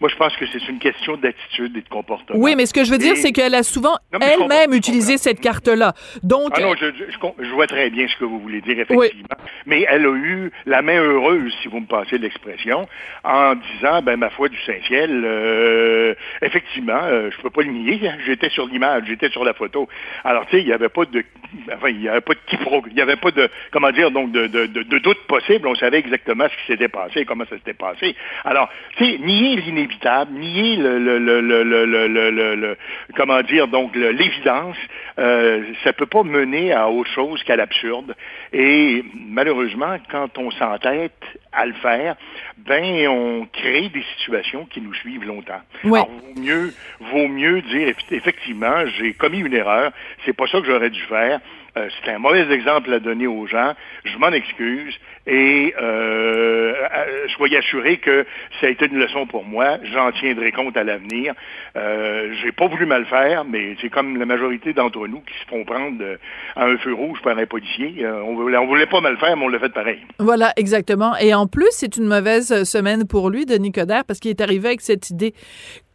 Moi, 0.00 0.08
je 0.10 0.16
pense 0.16 0.34
que 0.36 0.44
c'est 0.52 0.66
une 0.68 0.80
question 0.80 1.16
d'attitude 1.16 1.76
et 1.76 1.80
de 1.80 1.88
comportement. 1.88 2.36
Oui, 2.36 2.56
mais 2.56 2.66
ce 2.66 2.74
que 2.74 2.82
je 2.82 2.90
veux 2.90 2.98
dire, 2.98 3.12
Et- 3.12 3.16
c'est 3.16 3.30
qu'elle 3.30 3.54
a 3.54 3.62
souvent 3.62 3.94
elle-même 4.20 4.72
utilisé 4.72 5.16
cette 5.16 5.38
carte-là. 5.40 5.92
Donc, 6.24 6.48
Ah 6.56 6.60
non, 6.60 6.74
je, 6.74 6.86
je, 6.86 7.12
je 7.12 7.18
com- 7.18 7.34
je 7.38 7.48
vois 7.50 7.68
très 7.68 7.88
bien 7.88 8.08
ce 8.08 8.16
que 8.16 8.24
vous 8.24 8.40
voulez 8.40 8.60
dire, 8.62 8.80
effectivement. 8.80 9.28
Mais 9.64 9.86
elle 9.88 10.04
a 10.04 10.10
eu 10.12 10.50
la 10.66 10.82
main 10.82 11.00
heureuse, 11.00 11.54
si 11.62 11.68
vous 11.68 11.78
me 11.78 11.86
passez 11.86 12.18
l'expression, 12.18 12.88
en 13.22 13.54
disant, 13.54 14.02
ben, 14.02 14.16
ma 14.16 14.30
foi 14.30 14.48
du 14.48 14.58
Saint-Ciel, 14.66 15.22
euh, 15.24 16.14
effectivement, 16.40 16.98
euh, 17.04 17.30
je 17.30 17.40
peux 17.40 17.50
pas 17.50 17.62
le 17.62 17.70
nier, 17.70 18.00
hein, 18.08 18.16
j'étais 18.26 18.50
sur 18.50 18.66
l'image, 18.66 19.04
j'étais 19.06 19.30
sur 19.30 19.44
la 19.44 19.54
photo. 19.54 19.88
Alors, 20.24 20.46
tu 20.46 20.56
sais, 20.56 20.62
il 20.62 20.66
n'y 20.66 20.72
avait 20.72 20.88
pas 20.88 21.04
de, 21.04 21.24
enfin, 21.74 21.88
il 21.88 22.02
y 22.02 22.08
avait 22.08 22.20
pas 22.20 22.34
de 22.34 22.40
quiproquo, 22.46 22.88
il 22.88 22.94
n'y 22.94 23.00
avait 23.00 23.16
pas 23.16 23.30
de, 23.30 23.48
comment 23.70 23.90
dire, 23.90 24.10
donc, 24.10 24.32
de, 24.32 24.46
de, 24.46 24.66
de, 24.66 24.98
doute 24.98 25.18
possible. 25.26 25.66
On 25.66 25.74
savait 25.74 25.98
exactement 25.98 26.44
ce 26.48 26.56
qui 26.56 26.72
s'était 26.72 26.88
passé 26.88 27.24
comment 27.24 27.44
ça 27.44 27.56
s'était 27.56 27.74
passé. 27.74 28.14
Alors, 28.44 28.68
tu 28.96 29.04
sais, 29.04 29.18
nier 29.18 29.56
l'inévitable, 29.56 30.32
nier 30.32 30.76
le, 30.76 30.98
le, 30.98 31.18
le, 31.18 32.54
le, 32.54 32.76
comment 33.16 33.42
dire, 33.42 33.68
donc, 33.68 33.94
l'évidence, 33.94 34.76
euh, 35.18 35.62
ça 35.84 35.92
peut 35.92 36.06
pas 36.06 36.22
mener 36.22 36.72
à 36.72 36.88
autre 36.88 37.10
chose 37.10 37.42
qu'à 37.44 37.56
l'absurde. 37.56 38.14
Et 38.52 39.02
malheureusement, 39.14 39.96
quand 40.10 40.36
on 40.36 40.50
s'entête 40.50 41.22
à 41.52 41.64
le 41.64 41.72
faire, 41.74 42.16
ben 42.58 43.08
on 43.08 43.46
crée 43.50 43.88
des 43.88 44.04
situations 44.18 44.66
qui 44.66 44.80
nous 44.82 44.92
suivent 44.94 45.24
longtemps. 45.24 45.62
Ouais. 45.84 46.00
Alors, 46.00 46.10
vaut 46.10 46.40
mieux, 46.40 46.74
vaut 47.00 47.28
mieux 47.28 47.62
dire 47.62 47.88
eff- 47.88 48.12
effectivement, 48.14 48.84
j'ai 48.98 49.14
commis 49.14 49.38
une 49.38 49.54
erreur, 49.54 49.92
c'est 50.24 50.34
pas 50.34 50.46
ça 50.48 50.60
que 50.60 50.66
j'aurais 50.66 50.90
dû 50.90 51.00
faire. 51.02 51.40
Euh, 51.76 51.88
c'est 52.04 52.10
un 52.10 52.18
mauvais 52.18 52.52
exemple 52.52 52.92
à 52.92 52.98
donner 52.98 53.26
aux 53.26 53.46
gens. 53.46 53.72
Je 54.04 54.16
m'en 54.18 54.30
excuse 54.30 54.98
et 55.26 55.72
euh, 55.80 56.74
euh, 56.74 57.28
soyez 57.36 57.58
assurés 57.58 57.98
que 57.98 58.26
ça 58.60 58.66
a 58.66 58.70
été 58.70 58.86
une 58.86 58.98
leçon 58.98 59.26
pour 59.26 59.44
moi. 59.44 59.78
J'en 59.92 60.10
tiendrai 60.12 60.52
compte 60.52 60.76
à 60.76 60.84
l'avenir. 60.84 61.34
Euh, 61.76 62.34
j'ai 62.42 62.52
pas 62.52 62.66
voulu 62.66 62.86
mal 62.86 63.06
faire, 63.06 63.44
mais 63.44 63.76
c'est 63.80 63.88
comme 63.88 64.18
la 64.18 64.26
majorité 64.26 64.72
d'entre 64.72 65.06
nous 65.06 65.20
qui 65.20 65.34
se 65.38 65.46
font 65.48 65.64
prendre 65.64 66.02
euh, 66.02 66.16
à 66.56 66.64
un 66.66 66.76
feu 66.78 66.92
rouge 66.92 67.20
par 67.22 67.38
un 67.38 67.46
policier. 67.46 68.04
On, 68.06 68.34
voulait, 68.34 68.58
on 68.58 68.66
voulait 68.66 68.86
pas 68.86 69.00
mal 69.00 69.16
faire, 69.18 69.36
mais 69.36 69.44
on 69.44 69.48
l'a 69.48 69.58
fait 69.58 69.72
pareil. 69.72 70.00
Voilà, 70.18 70.52
exactement. 70.56 71.16
Et 71.16 71.34
en 71.34 71.46
plus, 71.46 71.68
c'est 71.70 71.96
une 71.96 72.06
mauvaise 72.06 72.64
semaine 72.64 73.06
pour 73.06 73.30
lui, 73.30 73.46
Denis 73.46 73.72
Coderre, 73.72 74.04
parce 74.04 74.18
qu'il 74.18 74.30
est 74.30 74.40
arrivé 74.40 74.68
avec 74.68 74.80
cette 74.80 75.10
idée 75.10 75.34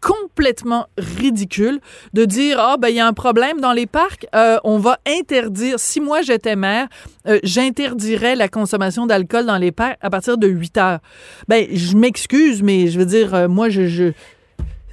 complètement 0.01 0.87
ridicule 0.97 1.79
de 2.13 2.25
dire 2.25 2.59
ah 2.59 2.77
ben 2.77 2.89
il 2.89 2.95
y 2.95 2.99
a 2.99 3.07
un 3.07 3.13
problème 3.13 3.59
dans 3.59 3.73
les 3.73 3.85
parcs 3.87 4.27
euh, 4.35 4.57
on 4.63 4.77
va 4.77 4.99
interdire 5.07 5.79
si 5.79 5.99
moi 5.99 6.21
j'étais 6.21 6.55
maire 6.55 6.87
euh, 7.27 7.39
j'interdirais 7.43 8.35
la 8.35 8.47
consommation 8.47 9.05
d'alcool 9.05 9.45
dans 9.45 9.57
les 9.57 9.71
parcs 9.71 9.97
à 10.01 10.09
partir 10.09 10.37
de 10.37 10.47
8 10.47 10.77
heures. 10.77 10.99
Ben 11.47 11.67
je 11.71 11.95
m'excuse 11.95 12.61
mais 12.61 12.87
je 12.87 12.99
veux 12.99 13.05
dire 13.05 13.33
euh, 13.33 13.47
moi 13.47 13.69
je, 13.69 13.87
je 13.87 14.11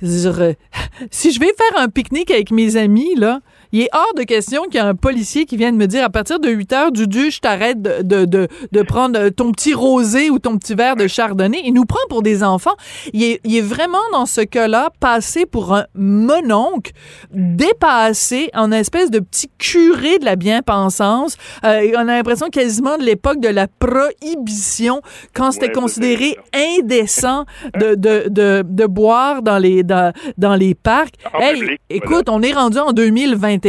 je 0.03 0.29
euh, 0.29 0.53
si 1.11 1.33
je 1.33 1.41
vais 1.41 1.53
faire 1.57 1.81
un 1.81 1.89
pique-nique 1.89 2.31
avec 2.31 2.51
mes 2.51 2.77
amis, 2.77 3.15
là, 3.17 3.41
il 3.75 3.81
est 3.83 3.89
hors 3.93 4.15
de 4.17 4.23
question 4.23 4.63
qu'il 4.67 4.77
y 4.77 4.79
ait 4.79 4.81
un 4.87 4.95
policier 4.95 5.47
qui 5.47 5.57
vienne 5.57 5.75
me 5.77 5.87
dire 5.87 6.05
à 6.05 6.09
partir 6.09 6.39
de 6.39 6.49
8 6.49 6.73
heures, 6.73 6.93
Dudu, 6.93 7.33
je 7.33 7.41
t'arrête 7.41 7.83
de, 7.83 8.03
de, 8.03 8.25
de, 8.25 8.47
de 8.71 8.83
prendre 8.83 9.31
ton 9.31 9.51
petit 9.51 9.75
rosé 9.75 10.31
ou 10.31 10.39
ton 10.39 10.57
petit 10.59 10.77
verre 10.77 10.95
de 10.95 11.09
chardonnay. 11.09 11.61
Il 11.65 11.75
nous 11.75 11.85
prend 11.85 11.99
pour 12.09 12.23
des 12.23 12.45
enfants. 12.45 12.77
Il 13.13 13.25
est, 13.25 13.41
il 13.43 13.57
est 13.57 13.61
vraiment, 13.61 13.99
dans 14.13 14.27
ce 14.27 14.43
cas-là, 14.43 14.91
passé 15.01 15.45
pour 15.45 15.75
un 15.75 15.87
mononcle, 15.97 16.93
dépassé 17.33 18.49
en 18.55 18.71
espèce 18.71 19.11
de 19.11 19.19
petit 19.19 19.51
curé 19.59 20.21
de 20.21 20.25
la 20.25 20.37
bien-pensance. 20.37 21.37
Euh, 21.65 21.91
on 21.97 22.01
a 22.03 22.05
l'impression 22.05 22.51
quasiment 22.51 22.97
de 22.97 23.03
l'époque 23.03 23.41
de 23.41 23.49
la 23.49 23.67
prohibition, 23.67 25.01
quand 25.35 25.51
c'était 25.51 25.65
Ouais, 25.67 25.73
considéré 25.73 26.37
indécent 26.55 27.45
de, 27.75 27.95
de, 27.97 28.29
de, 28.29 28.63
de 28.69 28.87
boire 28.87 29.43
dans 29.43 29.59
les, 29.59 29.83
dans, 29.83 30.13
dans 30.39 30.55
les 30.55 30.75
parcs. 30.77 31.15
En 31.33 31.41
Hey, 31.41 31.59
public, 31.59 31.81
écoute, 31.91 32.29
on 32.29 32.41
est 32.43 32.53
rendu 32.53 32.79
en 32.79 32.93
2021, 32.93 33.64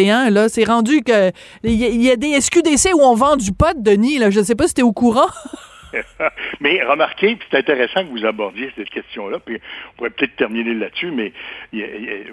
C'est 0.50 0.66
rendu 0.66 1.02
que. 1.02 1.32
Il 1.64 2.04
y, 2.04 2.12
a- 2.12 2.16
des 2.16 2.40
SQDC 2.40 2.94
où 2.94 3.02
on 3.02 3.16
vend 3.16 3.36
du 3.36 3.52
pot, 3.52 3.76
Denis, 3.76 4.18
là. 4.18 4.30
Je 4.30 4.42
sais 4.42 4.56
pas 4.56 4.68
si 4.68 4.74
t'es 4.74 4.82
au 4.82 4.94
courant. 4.94 5.28
mais 6.60 6.84
remarquez, 6.84 7.38
c'est 7.50 7.58
intéressant 7.58 8.04
que 8.04 8.10
vous 8.10 8.26
abordiez 8.26 8.72
cette 8.76 8.90
question-là, 8.90 9.40
puis 9.40 9.60
on 9.94 9.98
pourrait 9.98 10.10
peut-être 10.10 10.36
terminer 10.36 10.74
là-dessus, 10.74 11.12
mais 11.12 11.32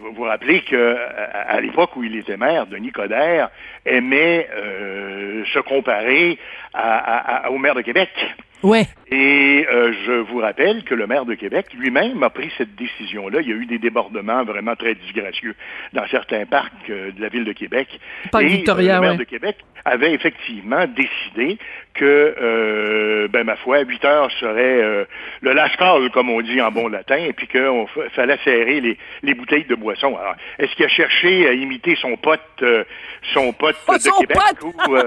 vous 0.01 0.13
vous 0.15 0.23
rappelez 0.25 0.63
que 0.63 0.97
à, 0.97 1.53
à 1.53 1.61
l'époque 1.61 1.97
où 1.97 2.03
il 2.03 2.17
était 2.17 2.37
maire, 2.37 2.67
Denis 2.67 2.93
Coderre 2.93 3.51
aimait 3.85 4.49
euh, 4.57 5.45
se 5.53 5.59
comparer 5.61 6.39
au 7.51 7.59
maire 7.59 7.75
de 7.75 7.83
Québec. 7.83 8.11
Ouais. 8.63 8.87
Et 9.11 9.67
euh, 9.71 9.93
je 10.07 10.13
vous 10.13 10.39
rappelle 10.39 10.85
que 10.85 10.95
le 10.95 11.07
maire 11.07 11.25
de 11.25 11.35
Québec 11.35 11.67
lui-même 11.77 12.23
a 12.23 12.31
pris 12.31 12.51
cette 12.57 12.75
décision-là. 12.77 13.41
Il 13.43 13.49
y 13.49 13.53
a 13.53 13.57
eu 13.57 13.67
des 13.67 13.79
débordements 13.79 14.45
vraiment 14.45 14.77
très 14.77 14.95
disgracieux 14.95 15.55
dans 15.93 16.07
certains 16.09 16.47
parcs 16.47 16.73
euh, 16.89 17.11
de 17.13 17.21
la 17.21 17.29
ville 17.29 17.45
de 17.45 17.53
Québec. 17.53 17.89
Parc 18.31 18.45
Et 18.45 18.49
Victoria, 18.49 18.93
euh, 18.93 18.97
le 18.97 19.01
maire 19.01 19.11
ouais. 19.13 19.17
de 19.19 19.25
Québec 19.25 19.57
avait 19.85 20.13
effectivement 20.13 20.87
décidé 20.87 21.59
que, 21.95 22.35
euh, 22.41 23.29
ben 23.29 23.45
ma 23.45 23.57
foi, 23.57 23.81
8 23.81 24.05
heures 24.05 24.31
serait 24.41 24.83
euh, 24.83 25.05
le 25.41 25.53
last 25.53 25.77
call, 25.77 26.11
comme 26.11 26.31
on 26.31 26.41
dit 26.41 26.61
en 26.61 26.71
bon 26.71 26.89
latin, 26.89 27.17
et 27.17 27.33
puis 27.33 27.47
qu'il 27.47 27.87
fallait 28.15 28.39
serrer 28.45 28.81
les, 28.81 28.97
les 29.23 29.35
bouteilles 29.35 29.65
de 29.65 29.75
boisson. 29.75 30.17
Alors, 30.17 30.35
est-ce 30.59 30.75
qu'il 30.75 30.85
a 30.87 30.89
cherché 30.89 31.49
à 31.49 31.53
imiter 31.53 31.97
son 31.97 32.17
pote, 32.17 32.41
euh, 32.63 32.85
son 33.35 33.53
pote 33.53 33.77
Oh, 33.89 33.95
de 33.95 34.01
son 34.01 34.21
Québec, 34.21 34.39
pote! 34.61 34.89
ou 34.89 34.97
euh, 34.97 35.05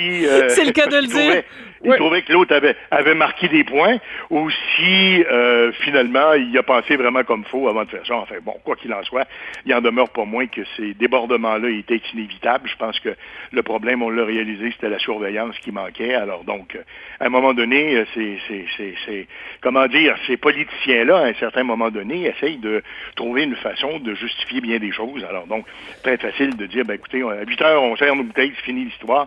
euh, 0.00 0.48
C'est 0.48 0.64
le 0.64 0.72
cas 0.72 0.86
de 0.86 0.96
le 0.96 1.06
dire. 1.06 1.42
Il 1.84 1.94
trouvait 1.94 2.22
que 2.22 2.32
l'autre 2.32 2.54
avait, 2.54 2.76
avait 2.90 3.14
marqué 3.14 3.48
des 3.48 3.64
points, 3.64 3.98
ou 4.30 4.50
si 4.50 5.24
euh, 5.24 5.72
finalement 5.72 6.34
il 6.34 6.56
a 6.56 6.62
pensé 6.62 6.96
vraiment 6.96 7.24
comme 7.24 7.44
faux 7.44 7.68
avant 7.68 7.84
de 7.84 7.90
faire 7.90 8.06
ça. 8.06 8.16
Enfin 8.16 8.36
bon, 8.42 8.54
quoi 8.64 8.76
qu'il 8.76 8.92
en 8.92 9.02
soit, 9.02 9.26
il 9.66 9.74
en 9.74 9.80
demeure 9.80 10.10
pas 10.10 10.24
moins 10.24 10.46
que 10.46 10.62
ces 10.76 10.94
débordements-là 10.94 11.70
étaient 11.70 12.00
inévitables. 12.12 12.68
Je 12.68 12.76
pense 12.76 12.98
que 13.00 13.10
le 13.50 13.62
problème, 13.62 14.02
on 14.02 14.10
l'a 14.10 14.24
réalisé, 14.24 14.70
c'était 14.72 14.88
la 14.88 14.98
surveillance 14.98 15.58
qui 15.58 15.72
manquait. 15.72 16.14
Alors 16.14 16.44
donc, 16.44 16.76
euh, 16.76 16.82
à 17.20 17.26
un 17.26 17.30
moment 17.30 17.54
donné, 17.54 17.96
euh, 17.96 18.04
c'est, 18.14 19.26
comment 19.60 19.86
dire, 19.86 20.16
ces 20.26 20.36
politiciens-là, 20.36 21.18
à 21.18 21.26
un 21.26 21.34
certain 21.34 21.64
moment 21.64 21.90
donné, 21.90 22.26
essayent 22.26 22.58
de 22.58 22.82
trouver 23.16 23.44
une 23.44 23.56
façon 23.56 23.98
de 23.98 24.14
justifier 24.14 24.60
bien 24.60 24.78
des 24.78 24.92
choses. 24.92 25.24
Alors 25.28 25.46
donc, 25.46 25.66
très 26.02 26.16
facile 26.16 26.56
de 26.56 26.66
dire, 26.66 26.84
ben 26.84 26.94
écoutez, 26.94 27.22
à 27.22 27.42
8 27.46 27.62
heures, 27.62 27.82
on 27.82 27.96
serre 27.96 28.14
nos 28.14 28.24
bouteilles, 28.24 28.52
c'est 28.56 28.64
fini 28.64 28.84
l'histoire. 28.84 29.26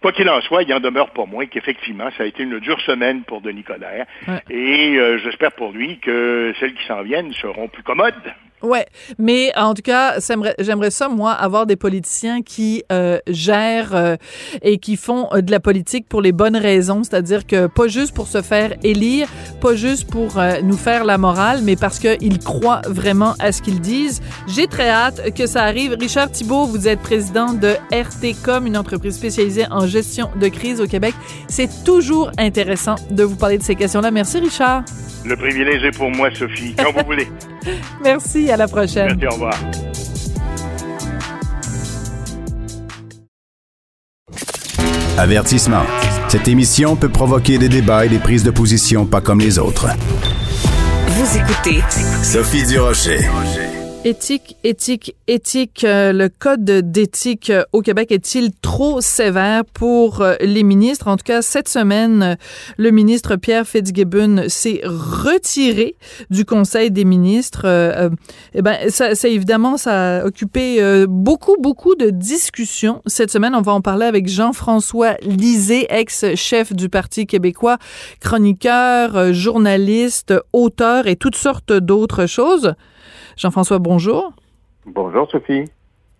Quoi 0.00 0.12
qu'il 0.12 0.28
en 0.28 0.40
soit, 0.42 0.62
il 0.62 0.72
en 0.74 0.80
demeure 0.80 1.10
pas 1.10 1.24
moins 1.26 1.46
qu'effectivement, 1.46 2.10
ça 2.16 2.24
a 2.24 2.26
été 2.26 2.42
une 2.42 2.58
dure 2.60 2.80
semaine 2.80 3.22
pour 3.22 3.40
Denis 3.40 3.64
Coderre. 3.64 4.06
Ouais. 4.28 4.42
Et 4.50 4.98
euh, 4.98 5.18
j'espère 5.18 5.52
pour 5.52 5.72
lui 5.72 5.98
que 5.98 6.52
celles 6.60 6.74
qui 6.74 6.84
s'en 6.86 7.02
viennent 7.02 7.32
seront 7.32 7.68
plus 7.68 7.82
commodes. 7.82 8.14
Ouais, 8.62 8.86
mais 9.18 9.52
en 9.54 9.74
tout 9.74 9.82
cas, 9.82 10.14
j'aimerais, 10.58 10.90
ça, 10.90 11.08
moi, 11.08 11.32
avoir 11.32 11.66
des 11.66 11.76
politiciens 11.76 12.40
qui 12.40 12.82
euh, 12.90 13.18
gèrent 13.28 13.94
euh, 13.94 14.16
et 14.62 14.78
qui 14.78 14.96
font 14.96 15.28
euh, 15.32 15.42
de 15.42 15.50
la 15.50 15.60
politique 15.60 16.08
pour 16.08 16.22
les 16.22 16.32
bonnes 16.32 16.56
raisons, 16.56 17.04
c'est-à-dire 17.04 17.46
que 17.46 17.66
pas 17.66 17.86
juste 17.86 18.14
pour 18.14 18.28
se 18.28 18.40
faire 18.40 18.72
élire, 18.82 19.28
pas 19.60 19.76
juste 19.76 20.10
pour 20.10 20.38
euh, 20.38 20.62
nous 20.62 20.76
faire 20.76 21.04
la 21.04 21.18
morale, 21.18 21.60
mais 21.62 21.76
parce 21.76 21.98
qu'ils 21.98 22.38
croient 22.38 22.80
vraiment 22.86 23.34
à 23.40 23.52
ce 23.52 23.60
qu'ils 23.60 23.80
disent. 23.80 24.22
J'ai 24.48 24.66
très 24.66 24.88
hâte 24.88 25.34
que 25.34 25.46
ça 25.46 25.62
arrive. 25.62 25.94
Richard 26.00 26.30
Thibault, 26.30 26.64
vous 26.64 26.88
êtes 26.88 27.00
président 27.00 27.52
de 27.52 27.74
RTCOM, 27.92 28.66
une 28.66 28.78
entreprise 28.78 29.16
spécialisée 29.16 29.66
en 29.70 29.86
gestion 29.86 30.30
de 30.40 30.48
crise 30.48 30.80
au 30.80 30.86
Québec. 30.86 31.14
C'est 31.46 31.84
toujours 31.84 32.30
intéressant 32.38 32.94
de 33.10 33.22
vous 33.22 33.36
parler 33.36 33.58
de 33.58 33.62
ces 33.62 33.74
questions-là. 33.74 34.10
Merci, 34.10 34.40
Richard. 34.40 34.82
Le 35.26 35.36
privilège 35.36 35.84
est 35.84 35.96
pour 35.96 36.10
moi, 36.10 36.30
Sophie, 36.34 36.74
quand 36.74 36.92
vous 36.92 37.04
voulez. 37.04 37.28
Merci, 38.02 38.50
à 38.50 38.56
la 38.56 38.68
prochaine. 38.68 39.16
Merci, 39.20 39.26
au 39.26 39.30
revoir. 39.30 39.54
Avertissement. 45.18 45.82
Cette 46.28 46.48
émission 46.48 46.96
peut 46.96 47.08
provoquer 47.08 47.56
des 47.58 47.68
débats 47.68 48.04
et 48.04 48.08
des 48.08 48.18
prises 48.18 48.42
de 48.42 48.50
position 48.50 49.06
pas 49.06 49.20
comme 49.20 49.40
les 49.40 49.58
autres. 49.58 49.86
Vous 51.08 51.38
écoutez 51.38 51.82
Sophie 52.22 52.66
Durocher. 52.66 53.20
Éthique, 54.06 54.56
éthique, 54.62 55.16
éthique. 55.26 55.82
Euh, 55.82 56.12
le 56.12 56.28
code 56.28 56.62
d'éthique 56.64 57.50
euh, 57.50 57.64
au 57.72 57.82
Québec 57.82 58.12
est-il 58.12 58.52
trop 58.52 59.00
sévère 59.00 59.64
pour 59.64 60.20
euh, 60.20 60.36
les 60.40 60.62
ministres? 60.62 61.08
En 61.08 61.16
tout 61.16 61.24
cas, 61.24 61.42
cette 61.42 61.68
semaine, 61.68 62.36
le 62.76 62.90
ministre 62.92 63.34
Pierre 63.34 63.66
Fitzgibbon 63.66 64.44
s'est 64.46 64.80
retiré 64.84 65.96
du 66.30 66.44
Conseil 66.44 66.92
des 66.92 67.04
ministres. 67.04 67.66
Eh 68.54 68.62
ben, 68.62 68.76
ça, 68.90 69.16
ça, 69.16 69.26
évidemment, 69.26 69.76
ça 69.76 70.18
a 70.18 70.24
occupé 70.24 71.04
beaucoup, 71.08 71.56
beaucoup 71.60 71.96
de 71.96 72.10
discussions 72.10 73.02
cette 73.06 73.32
semaine. 73.32 73.56
On 73.56 73.60
va 73.60 73.72
en 73.72 73.80
parler 73.80 74.06
avec 74.06 74.28
Jean-François 74.28 75.16
Lisée, 75.22 75.86
ex-chef 75.90 76.72
du 76.72 76.88
Parti 76.88 77.26
québécois, 77.26 77.78
chroniqueur, 78.20 79.32
journaliste, 79.32 80.32
auteur 80.52 81.08
et 81.08 81.16
toutes 81.16 81.34
sortes 81.34 81.72
d'autres 81.72 82.26
choses. 82.26 82.76
Jean-François, 83.36 83.78
bonjour. 83.78 84.32
Bonjour, 84.86 85.30
Sophie. 85.30 85.64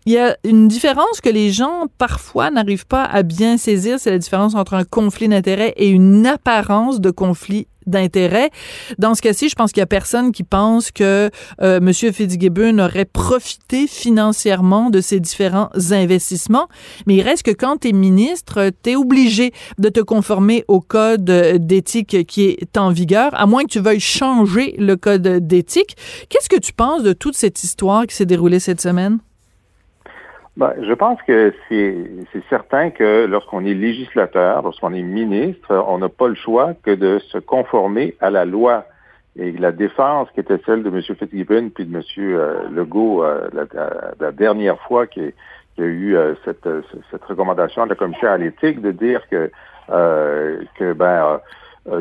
Il 0.04 0.12
y 0.12 0.18
a 0.18 0.36
une 0.44 0.68
différence 0.68 1.20
que 1.20 1.28
les 1.28 1.50
gens 1.50 1.86
parfois 1.98 2.50
n'arrivent 2.50 2.86
pas 2.86 3.04
à 3.04 3.24
bien 3.24 3.56
saisir, 3.56 3.98
c'est 3.98 4.10
la 4.10 4.18
différence 4.18 4.54
entre 4.54 4.74
un 4.74 4.84
conflit 4.84 5.28
d'intérêt 5.28 5.74
et 5.76 5.88
une 5.88 6.26
apparence 6.26 7.00
de 7.00 7.10
conflit 7.10 7.66
d'intérêt. 7.86 8.50
Dans 8.98 9.14
ce 9.14 9.22
cas-ci, 9.22 9.48
je 9.48 9.54
pense 9.54 9.72
qu'il 9.72 9.80
y 9.80 9.82
a 9.82 9.86
personne 9.86 10.32
qui 10.32 10.42
pense 10.42 10.90
que 10.90 11.30
euh, 11.62 11.78
M. 11.78 11.92
Fitzgibbon 11.92 12.78
aurait 12.78 13.04
profité 13.04 13.86
financièrement 13.86 14.90
de 14.90 15.00
ces 15.00 15.20
différents 15.20 15.70
investissements. 15.90 16.68
Mais 17.06 17.16
il 17.16 17.22
reste 17.22 17.44
que 17.44 17.50
quand 17.50 17.78
tu 17.78 17.88
es 17.88 17.92
ministre, 17.92 18.70
tu 18.82 18.90
es 18.90 18.96
obligé 18.96 19.52
de 19.78 19.88
te 19.88 20.00
conformer 20.00 20.64
au 20.68 20.80
code 20.80 21.24
d'éthique 21.24 22.26
qui 22.26 22.44
est 22.44 22.76
en 22.76 22.90
vigueur, 22.90 23.30
à 23.34 23.46
moins 23.46 23.64
que 23.64 23.70
tu 23.70 23.80
veuilles 23.80 24.00
changer 24.00 24.74
le 24.78 24.96
code 24.96 25.46
d'éthique. 25.46 25.96
Qu'est-ce 26.28 26.48
que 26.48 26.60
tu 26.60 26.72
penses 26.72 27.02
de 27.02 27.12
toute 27.12 27.36
cette 27.36 27.62
histoire 27.62 28.06
qui 28.06 28.14
s'est 28.14 28.26
déroulée 28.26 28.60
cette 28.60 28.80
semaine? 28.80 29.18
Ben, 30.56 30.72
je 30.80 30.92
pense 30.94 31.20
que 31.22 31.52
c'est 31.68 32.48
certain 32.48 32.88
que 32.90 33.26
lorsqu'on 33.26 33.66
est 33.66 33.74
législateur, 33.74 34.62
lorsqu'on 34.62 34.94
est 34.94 35.02
ministre, 35.02 35.84
on 35.86 35.98
n'a 35.98 36.08
pas 36.08 36.28
le 36.28 36.34
choix 36.34 36.72
que 36.82 36.92
de 36.92 37.18
se 37.18 37.36
conformer 37.36 38.16
à 38.20 38.30
la 38.30 38.46
loi. 38.46 38.84
Et 39.38 39.52
la 39.52 39.70
défense 39.70 40.30
qui 40.32 40.40
était 40.40 40.58
celle 40.64 40.82
de 40.82 40.88
M. 40.88 41.02
Fitzgibbon 41.02 41.68
puis 41.68 41.84
de 41.84 41.94
M. 41.94 42.02
Euh, 42.18 42.70
Legault 42.70 43.22
euh, 43.22 43.50
la, 44.18 44.32
dernière 44.32 44.80
fois 44.80 45.06
qu'il 45.06 45.34
y, 45.76 45.82
a 45.82 45.84
eu 45.84 46.16
euh, 46.16 46.34
cette, 46.46 46.66
cette 47.10 47.24
recommandation 47.24 47.84
de 47.84 47.90
la 47.90 47.96
commissaire 47.96 48.30
à 48.30 48.38
l'éthique 48.38 48.80
de 48.80 48.92
dire 48.92 49.20
que, 49.28 49.50
que 49.88 50.92
ben 50.94 51.06
euh, 51.06 51.38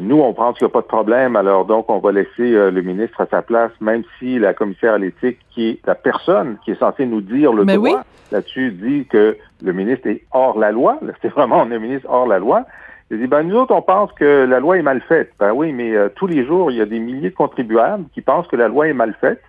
nous, 0.02 0.20
on 0.20 0.34
pense 0.34 0.58
qu'il 0.58 0.66
n'y 0.66 0.72
a 0.72 0.74
pas 0.74 0.82
de 0.82 0.88
problème, 0.88 1.36
alors 1.36 1.66
donc 1.66 1.90
on 1.90 2.00
va 2.00 2.12
laisser 2.12 2.56
euh, 2.56 2.72
le 2.72 2.82
ministre 2.82 3.22
à 3.22 3.28
sa 3.28 3.44
place, 3.44 3.72
même 3.82 4.04
si 4.18 4.40
la 4.40 4.56
commissaire 4.56 4.94
à 4.94 4.98
l'éthique, 4.98 5.38
qui 5.52 5.70
est 5.70 5.80
la 5.86 5.94
personne 5.94 6.58
qui 6.66 6.72
est 6.72 6.80
censée 6.80 7.06
nous 7.06 7.22
dire 7.22 7.54
le 7.54 7.66
droit, 7.66 8.04
là-dessus 8.32 8.72
dit 8.72 9.06
que 9.06 9.38
le 9.64 9.74
ministre 9.74 10.08
est 10.08 10.24
hors 10.32 10.58
la 10.58 10.72
loi. 10.72 11.00
C'est 11.22 11.30
vraiment 11.30 11.62
un 11.62 11.80
ministre 11.80 12.08
hors 12.10 12.26
la 12.26 12.40
loi. 12.40 12.66
Il 13.12 13.20
dit, 13.20 13.28
ben 13.28 13.44
nous 13.44 13.56
autres, 13.56 13.76
on 13.76 13.84
pense 13.84 14.12
que 14.14 14.46
la 14.46 14.60
loi 14.60 14.80
est 14.80 14.82
mal 14.82 15.02
faite. 15.02 15.32
Ben 15.40 15.54
oui, 15.54 15.72
mais 15.72 15.96
euh, 15.96 16.10
tous 16.16 16.26
les 16.26 16.44
jours, 16.44 16.72
il 16.72 16.78
y 16.78 16.82
a 16.82 16.88
des 16.88 16.98
milliers 16.98 17.30
de 17.30 17.36
contribuables 17.36 18.06
qui 18.16 18.22
pensent 18.22 18.48
que 18.48 18.56
la 18.56 18.68
loi 18.68 18.88
est 18.88 18.94
mal 18.94 19.16
faite 19.22 19.42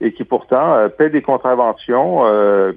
et 0.00 0.14
qui 0.14 0.24
pourtant 0.24 0.88
paient 0.98 1.10
des 1.10 1.22
contraventions, 1.22 2.22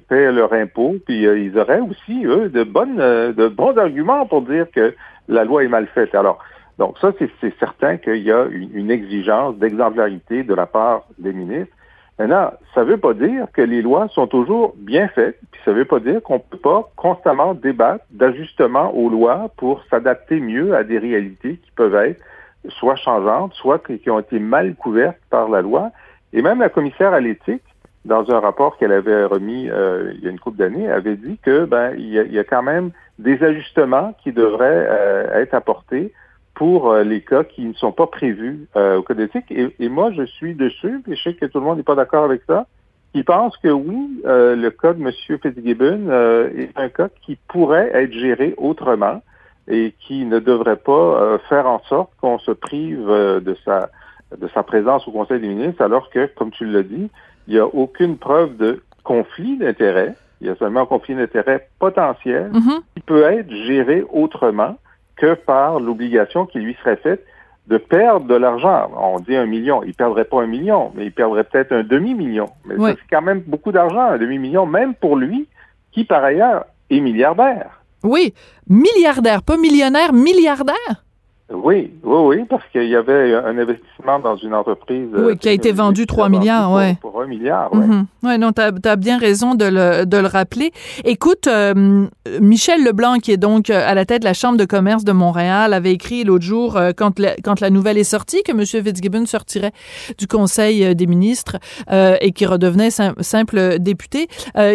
paient 0.08 0.30
leur 0.30 0.52
impôt, 0.52 0.94
puis 1.04 1.22
ils 1.22 1.58
auraient 1.58 1.80
aussi, 1.80 2.24
eux, 2.24 2.48
de 2.50 2.62
bonnes, 2.62 2.98
de 2.98 3.48
bons 3.48 3.76
arguments 3.76 4.26
pour 4.26 4.42
dire 4.42 4.66
que 4.70 4.94
la 5.26 5.42
loi 5.42 5.64
est 5.64 5.68
mal 5.68 5.88
faite. 5.88 6.14
Alors, 6.14 6.38
donc 6.78 6.98
ça, 6.98 7.12
c'est 7.40 7.58
certain 7.58 7.96
qu'il 7.96 8.22
y 8.22 8.30
a 8.30 8.44
une, 8.44 8.90
exigence 8.90 9.56
d'exemplarité 9.56 10.42
de 10.42 10.54
la 10.54 10.66
part 10.66 11.04
des 11.18 11.32
ministres. 11.32 11.74
Maintenant, 12.18 12.52
ça 12.74 12.84
ne 12.84 12.90
veut 12.90 12.98
pas 12.98 13.14
dire 13.14 13.46
que 13.52 13.62
les 13.62 13.82
lois 13.82 14.08
sont 14.08 14.26
toujours 14.26 14.74
bien 14.76 15.08
faites, 15.08 15.38
puis 15.50 15.60
ça 15.64 15.72
ne 15.72 15.76
veut 15.76 15.84
pas 15.84 16.00
dire 16.00 16.22
qu'on 16.22 16.34
ne 16.34 16.38
peut 16.38 16.58
pas 16.58 16.90
constamment 16.96 17.54
débattre 17.54 18.04
d'ajustements 18.10 18.94
aux 18.94 19.08
lois 19.08 19.50
pour 19.56 19.82
s'adapter 19.90 20.40
mieux 20.40 20.74
à 20.74 20.84
des 20.84 20.98
réalités 20.98 21.56
qui 21.56 21.70
peuvent 21.72 21.94
être 21.94 22.22
soit 22.68 22.96
changeantes, 22.96 23.54
soit 23.54 23.78
qui 23.78 24.10
ont 24.10 24.18
été 24.18 24.38
mal 24.38 24.74
couvertes 24.74 25.18
par 25.30 25.48
la 25.48 25.62
loi. 25.62 25.90
Et 26.32 26.42
même 26.42 26.60
la 26.60 26.68
commissaire 26.68 27.12
à 27.12 27.20
l'éthique, 27.20 27.62
dans 28.04 28.30
un 28.30 28.40
rapport 28.40 28.76
qu'elle 28.78 28.92
avait 28.92 29.24
remis 29.24 29.68
euh, 29.68 30.12
il 30.14 30.24
y 30.24 30.28
a 30.28 30.30
une 30.30 30.38
couple 30.38 30.58
d'années, 30.58 30.90
avait 30.90 31.16
dit 31.16 31.38
que 31.42 31.64
ben 31.64 31.92
il 31.98 32.08
y, 32.08 32.38
a, 32.38 32.44
quand 32.44 32.62
même 32.62 32.90
des 33.18 33.42
ajustements 33.42 34.14
qui 34.22 34.32
devraient 34.32 34.86
euh, 34.88 35.42
être 35.42 35.54
apportés 35.54 36.12
pour 36.56 36.90
euh, 36.90 37.04
les 37.04 37.20
cas 37.20 37.44
qui 37.44 37.64
ne 37.66 37.74
sont 37.74 37.92
pas 37.92 38.06
prévus 38.06 38.66
euh, 38.76 38.96
au 38.96 39.02
Code 39.02 39.20
éthique. 39.20 39.44
Et, 39.50 39.88
moi, 39.88 40.10
je 40.10 40.24
suis 40.24 40.54
dessus, 40.54 41.02
et 41.06 41.14
je 41.14 41.22
sais 41.22 41.34
que 41.34 41.44
tout 41.46 41.58
le 41.60 41.64
monde 41.64 41.76
n'est 41.76 41.84
pas 41.84 41.94
d'accord 41.94 42.24
avec 42.24 42.42
ça, 42.46 42.66
qui 43.12 43.22
pense 43.22 43.56
que 43.58 43.68
oui, 43.68 44.22
euh, 44.24 44.56
le 44.56 44.70
cas 44.70 44.94
de 44.94 45.00
M. 45.00 45.12
Fitzgibbon 45.12 46.10
est 46.56 46.70
un 46.76 46.88
cas 46.88 47.08
qui 47.22 47.38
pourrait 47.48 47.90
être 47.94 48.12
géré 48.12 48.54
autrement 48.56 49.22
et 49.68 49.94
qui 50.00 50.24
ne 50.24 50.38
devrait 50.38 50.76
pas 50.76 51.38
faire 51.48 51.66
en 51.66 51.80
sorte 51.88 52.10
qu'on 52.20 52.38
se 52.38 52.52
prive 52.52 53.06
de 53.06 53.56
sa 53.64 53.90
de 54.36 54.48
sa 54.48 54.64
présence 54.64 55.06
au 55.06 55.12
Conseil 55.12 55.40
des 55.40 55.46
ministres, 55.46 55.82
alors 55.82 56.10
que, 56.10 56.26
comme 56.34 56.50
tu 56.50 56.64
l'as 56.66 56.82
dit, 56.82 57.08
il 57.46 57.54
n'y 57.54 57.60
a 57.60 57.66
aucune 57.66 58.16
preuve 58.18 58.56
de 58.56 58.82
conflit 59.04 59.56
d'intérêt. 59.56 60.14
Il 60.40 60.48
y 60.48 60.50
a 60.50 60.56
seulement 60.56 60.82
un 60.82 60.86
conflit 60.86 61.14
d'intérêt 61.14 61.68
potentiel 61.78 62.50
mm-hmm. 62.50 62.80
qui 62.94 63.02
peut 63.02 63.22
être 63.22 63.50
géré 63.50 64.04
autrement 64.12 64.76
que 65.16 65.34
par 65.34 65.80
l'obligation 65.80 66.46
qui 66.46 66.58
lui 66.58 66.76
serait 66.82 66.96
faite 66.96 67.24
de 67.66 67.78
perdre 67.78 68.26
de 68.26 68.34
l'argent. 68.34 68.90
On 68.96 69.18
dit 69.18 69.34
un 69.34 69.46
million. 69.46 69.82
Il 69.82 69.94
perdrait 69.94 70.24
pas 70.24 70.42
un 70.42 70.46
million, 70.46 70.92
mais 70.94 71.06
il 71.06 71.12
perdrait 71.12 71.44
peut-être 71.44 71.72
un 71.72 71.82
demi-million. 71.82 72.46
Mais 72.64 72.76
c'est 72.78 72.98
quand 73.10 73.22
même 73.22 73.40
beaucoup 73.40 73.72
d'argent, 73.72 74.00
un 74.00 74.18
demi-million, 74.18 74.66
même 74.66 74.94
pour 74.94 75.16
lui, 75.16 75.48
qui 75.92 76.04
par 76.04 76.22
ailleurs 76.22 76.66
est 76.90 77.00
milliardaire. 77.00 77.82
Oui, 78.04 78.34
milliardaire, 78.68 79.42
pas 79.42 79.56
millionnaire, 79.56 80.12
milliardaire. 80.12 81.05
Oui, 81.48 81.92
oui, 82.02 82.18
oui, 82.24 82.44
parce 82.50 82.64
qu'il 82.72 82.88
y 82.88 82.96
avait 82.96 83.32
un 83.34 83.56
investissement 83.56 84.18
dans 84.18 84.34
une 84.34 84.52
entreprise. 84.52 85.08
Oui, 85.12 85.20
euh, 85.20 85.34
qui 85.36 85.48
a 85.48 85.52
été 85.52 85.70
vendu 85.70 86.04
3 86.04 86.28
milliards, 86.28 86.72
oui. 86.72 86.78
Ouais. 86.78 86.96
Pour, 87.00 87.22
un 87.22 87.26
milliard, 87.26 87.70
oui. 87.72 87.86
Mm 87.86 88.06
Ouais, 88.24 88.38
non, 88.38 88.50
tu 88.50 88.60
as, 88.60 88.96
bien 88.96 89.18
raison 89.18 89.54
de 89.54 89.64
le, 89.64 90.04
de 90.04 90.16
le 90.16 90.26
rappeler. 90.26 90.72
Écoute, 91.04 91.46
euh, 91.46 92.06
Michel 92.40 92.82
Leblanc, 92.82 93.18
qui 93.18 93.30
est 93.30 93.36
donc 93.36 93.70
euh, 93.70 93.80
à 93.88 93.94
la 93.94 94.04
tête 94.04 94.22
de 94.22 94.24
la 94.24 94.34
Chambre 94.34 94.58
de 94.58 94.64
commerce 94.64 95.04
de 95.04 95.12
Montréal, 95.12 95.72
avait 95.72 95.92
écrit 95.92 96.24
l'autre 96.24 96.44
jour, 96.44 96.76
quand, 96.96 97.20
la, 97.20 97.36
quand 97.36 97.60
la 97.60 97.70
nouvelle 97.70 97.98
est 97.98 98.04
sortie, 98.04 98.42
que 98.42 98.50
M. 98.50 98.64
Fitzgibbon 98.64 99.26
sortirait 99.26 99.70
du 100.18 100.26
Conseil 100.26 100.96
des 100.96 101.06
ministres 101.06 101.58
et 101.88 102.32
qui 102.32 102.46
redevenait 102.46 102.90
simple 102.90 103.78
député, 103.78 104.26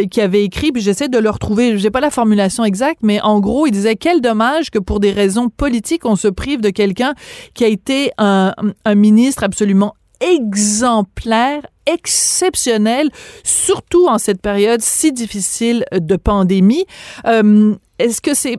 qui 0.09 0.21
avait 0.21 0.45
écrit, 0.45 0.71
puis 0.71 0.81
j'essaie 0.81 1.09
de 1.09 1.19
le 1.19 1.29
retrouver, 1.29 1.77
j'ai 1.77 1.91
pas 1.91 1.99
la 1.99 2.11
formulation 2.11 2.63
exacte, 2.63 2.99
mais 3.03 3.19
en 3.21 3.41
gros, 3.41 3.67
il 3.67 3.71
disait, 3.71 3.97
quel 3.97 4.21
dommage 4.21 4.69
que 4.71 4.79
pour 4.79 5.01
des 5.01 5.11
raisons 5.11 5.49
politiques, 5.49 6.05
on 6.05 6.15
se 6.15 6.29
prive 6.29 6.60
de 6.61 6.69
quelqu'un 6.69 7.13
qui 7.53 7.63
a 7.63 7.67
été 7.67 8.11
un, 8.17 8.53
ministre 8.95 9.43
absolument 9.43 9.95
exemplaire, 10.19 11.65
exceptionnel, 11.85 13.09
surtout 13.43 14.07
en 14.07 14.17
cette 14.17 14.41
période 14.41 14.81
si 14.81 15.11
difficile 15.11 15.83
de 15.91 16.15
pandémie. 16.15 16.85
Euh, 17.25 17.75
est-ce 17.99 18.21
que 18.21 18.33
c'est 18.33 18.57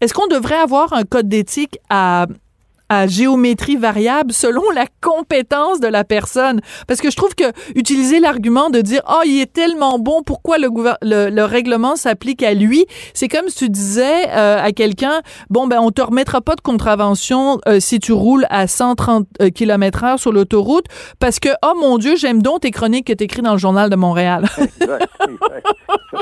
est-ce 0.00 0.12
qu'on 0.12 0.26
devrait 0.26 0.56
avoir 0.56 0.92
un 0.92 1.04
code 1.04 1.28
d'éthique 1.28 1.78
à 1.88 2.26
à 2.88 3.06
géométrie 3.06 3.76
variable 3.76 4.32
selon 4.32 4.62
la 4.70 4.86
compétence 5.00 5.80
de 5.80 5.88
la 5.88 6.04
personne. 6.04 6.60
Parce 6.86 7.00
que 7.00 7.10
je 7.10 7.16
trouve 7.16 7.34
que 7.34 7.44
utiliser 7.74 8.20
l'argument 8.20 8.70
de 8.70 8.80
dire 8.80 9.02
oh 9.08 9.22
il 9.24 9.40
est 9.40 9.52
tellement 9.52 9.98
bon, 9.98 10.22
pourquoi 10.22 10.58
le, 10.58 10.68
le, 11.02 11.44
règlement 11.44 11.96
s'applique 11.96 12.42
à 12.42 12.54
lui, 12.54 12.86
c'est 13.14 13.28
comme 13.28 13.48
si 13.48 13.56
tu 13.56 13.68
disais 13.70 14.28
euh, 14.28 14.62
à 14.62 14.72
quelqu'un 14.72 15.20
bon 15.50 15.66
ben 15.66 15.78
on 15.80 15.90
te 15.90 16.02
remettra 16.02 16.40
pas 16.40 16.54
de 16.54 16.60
contravention 16.60 17.58
euh, 17.68 17.80
si 17.80 18.00
tu 18.00 18.12
roules 18.12 18.46
à 18.50 18.66
130 18.66 19.26
euh, 19.40 19.50
km/h 19.50 20.18
sur 20.18 20.32
l'autoroute 20.32 20.86
parce 21.18 21.38
que 21.40 21.48
oh 21.64 21.74
mon 21.80 21.98
Dieu 21.98 22.16
j'aime 22.16 22.42
donc 22.42 22.60
tes 22.60 22.70
chroniques 22.70 23.06
que 23.06 23.12
t'écris 23.12 23.42
dans 23.42 23.52
le 23.52 23.58
journal 23.58 23.90
de 23.90 23.96
Montréal. 23.96 24.46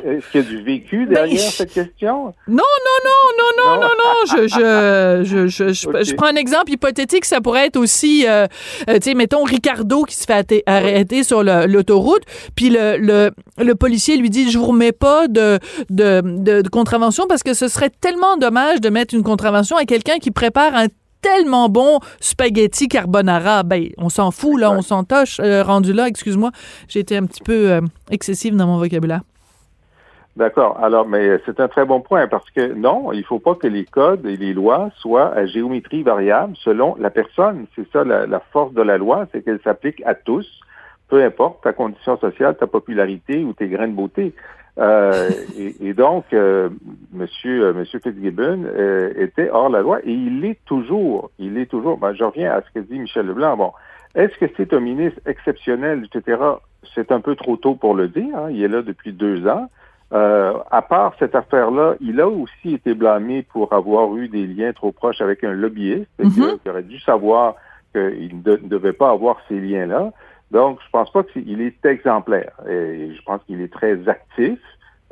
Est-ce 0.04 0.30
qu'il 0.30 0.40
y 0.40 0.44
a 0.44 0.46
du 0.48 0.62
vécu 0.62 1.06
ben, 1.06 1.14
derrière 1.14 1.50
cette 1.50 1.72
question? 1.72 2.34
Non 2.48 2.62
non 2.86 2.98
non 3.04 3.10
non 3.38 3.64
non 3.64 3.76
non. 3.76 3.88
non, 3.88 4.14
je 4.26 4.48
je 4.48 5.46
je, 5.46 5.46
je, 5.46 5.72
je 6.04 6.14
prends 6.16 6.26
un 6.26 6.36
exemple 6.36 6.53
exemple 6.54 6.72
hypothétique, 6.72 7.24
ça 7.24 7.40
pourrait 7.40 7.66
être 7.66 7.76
aussi, 7.76 8.26
euh, 8.26 8.46
euh, 8.88 8.94
tu 8.94 9.10
sais, 9.10 9.14
mettons 9.14 9.42
Ricardo 9.42 10.04
qui 10.04 10.14
se 10.14 10.24
fait 10.24 10.62
arrêter 10.66 11.24
sur 11.24 11.42
l'autoroute, 11.42 12.22
puis 12.54 12.70
le, 12.70 12.96
le, 12.96 13.30
le, 13.58 13.74
policier 13.74 14.16
lui 14.16 14.30
dit, 14.30 14.50
je 14.50 14.58
vous 14.58 14.66
remets 14.66 14.92
pas 14.92 15.26
de, 15.28 15.58
de, 15.90 16.22
de, 16.22 16.68
contravention 16.68 17.26
parce 17.28 17.42
que 17.42 17.54
ce 17.54 17.68
serait 17.68 17.90
tellement 17.90 18.36
dommage 18.36 18.80
de 18.80 18.88
mettre 18.88 19.14
une 19.14 19.22
contravention 19.22 19.76
à 19.76 19.84
quelqu'un 19.84 20.18
qui 20.18 20.30
prépare 20.30 20.74
un 20.74 20.86
tellement 21.20 21.68
bon 21.68 22.00
spaghetti 22.20 22.88
carbonara. 22.88 23.62
Ben, 23.62 23.88
on 23.98 24.08
s'en 24.08 24.30
fout, 24.30 24.60
là, 24.60 24.70
on 24.70 24.82
s'en 24.82 25.04
toche. 25.04 25.40
Euh, 25.40 25.62
rendu 25.62 25.92
là, 25.92 26.06
excuse-moi, 26.06 26.50
j'ai 26.88 27.00
été 27.00 27.16
un 27.16 27.24
petit 27.24 27.42
peu 27.42 27.80
excessive 28.10 28.54
dans 28.56 28.66
mon 28.66 28.78
vocabulaire. 28.78 29.22
D'accord. 30.36 30.78
Alors, 30.82 31.06
mais 31.06 31.38
c'est 31.46 31.60
un 31.60 31.68
très 31.68 31.84
bon 31.84 32.00
point 32.00 32.26
parce 32.26 32.50
que 32.50 32.72
non, 32.72 33.12
il 33.12 33.20
ne 33.20 33.24
faut 33.24 33.38
pas 33.38 33.54
que 33.54 33.68
les 33.68 33.84
codes 33.84 34.26
et 34.26 34.36
les 34.36 34.52
lois 34.52 34.90
soient 34.96 35.32
à 35.32 35.46
géométrie 35.46 36.02
variable 36.02 36.54
selon 36.56 36.96
la 36.98 37.10
personne. 37.10 37.66
C'est 37.76 37.88
ça 37.92 38.02
la, 38.02 38.40
force 38.52 38.72
de 38.74 38.82
la 38.82 38.98
loi, 38.98 39.28
c'est 39.30 39.44
qu'elle 39.44 39.60
s'applique 39.62 40.02
à 40.04 40.14
tous, 40.14 40.46
peu 41.08 41.22
importe 41.22 41.62
ta 41.62 41.72
condition 41.72 42.18
sociale, 42.18 42.56
ta 42.56 42.66
popularité 42.66 43.44
ou 43.44 43.52
tes 43.52 43.68
grains 43.68 43.86
de 43.86 43.92
beauté. 43.92 44.34
Euh, 44.76 45.30
et, 45.56 45.94
donc, 45.94 46.24
euh, 46.32 46.68
Monsieur, 47.12 47.66
euh, 47.66 47.72
Monsieur 47.72 48.00
Fitzgibbon 48.00 48.64
euh, 48.64 49.12
était 49.16 49.50
hors 49.50 49.68
la 49.68 49.82
loi 49.82 50.00
et 50.02 50.10
il 50.10 50.40
l'est 50.40 50.58
toujours. 50.64 51.30
Il 51.38 51.58
est 51.58 51.66
toujours. 51.66 51.96
Ben, 51.96 52.12
je 52.12 52.24
reviens 52.24 52.50
à 52.50 52.60
ce 52.62 52.70
que 52.74 52.80
dit 52.80 52.98
Michel 52.98 53.26
Leblanc. 53.26 53.56
Bon, 53.56 53.72
est-ce 54.16 54.36
que 54.38 54.46
c'est 54.56 54.72
un 54.72 54.80
ministre 54.80 55.20
exceptionnel, 55.26 56.08
etc. 56.12 56.38
C'est 56.92 57.12
un 57.12 57.20
peu 57.20 57.36
trop 57.36 57.56
tôt 57.56 57.76
pour 57.76 57.94
le 57.94 58.08
dire. 58.08 58.36
Hein. 58.36 58.48
Il 58.50 58.64
est 58.64 58.68
là 58.68 58.82
depuis 58.82 59.12
deux 59.12 59.46
ans. 59.46 59.70
Euh, 60.14 60.54
à 60.70 60.82
part 60.82 61.14
cette 61.18 61.34
affaire-là, 61.34 61.96
il 62.00 62.20
a 62.20 62.28
aussi 62.28 62.74
été 62.74 62.94
blâmé 62.94 63.42
pour 63.42 63.72
avoir 63.72 64.14
eu 64.16 64.28
des 64.28 64.46
liens 64.46 64.72
trop 64.72 64.92
proches 64.92 65.20
avec 65.20 65.42
un 65.42 65.52
lobbyiste. 65.52 66.08
Mm 66.18 66.68
aurait 66.68 66.82
dû 66.82 67.00
savoir 67.00 67.56
qu'il 67.92 68.42
ne 68.44 68.56
devait 68.56 68.92
pas 68.92 69.10
avoir 69.10 69.38
ces 69.48 69.58
liens-là. 69.58 70.12
Donc, 70.50 70.78
je 70.84 70.90
pense 70.90 71.10
pas 71.10 71.24
qu'il 71.24 71.60
est 71.60 71.84
exemplaire. 71.84 72.52
Et 72.68 73.10
je 73.14 73.22
pense 73.22 73.42
qu'il 73.44 73.60
est 73.60 73.72
très 73.72 74.08
actif. 74.08 74.58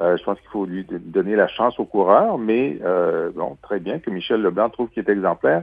Euh, 0.00 0.16
je 0.16 0.24
pense 0.24 0.38
qu'il 0.40 0.48
faut 0.50 0.66
lui 0.66 0.86
donner 0.88 1.36
la 1.36 1.48
chance 1.48 1.78
au 1.78 1.84
coureur, 1.84 2.38
mais 2.38 2.78
euh, 2.84 3.30
bon, 3.34 3.56
très 3.62 3.78
bien 3.78 3.98
que 3.98 4.10
Michel 4.10 4.40
Leblanc 4.40 4.70
trouve 4.70 4.88
qu'il 4.88 5.04
est 5.06 5.10
exemplaire. 5.10 5.62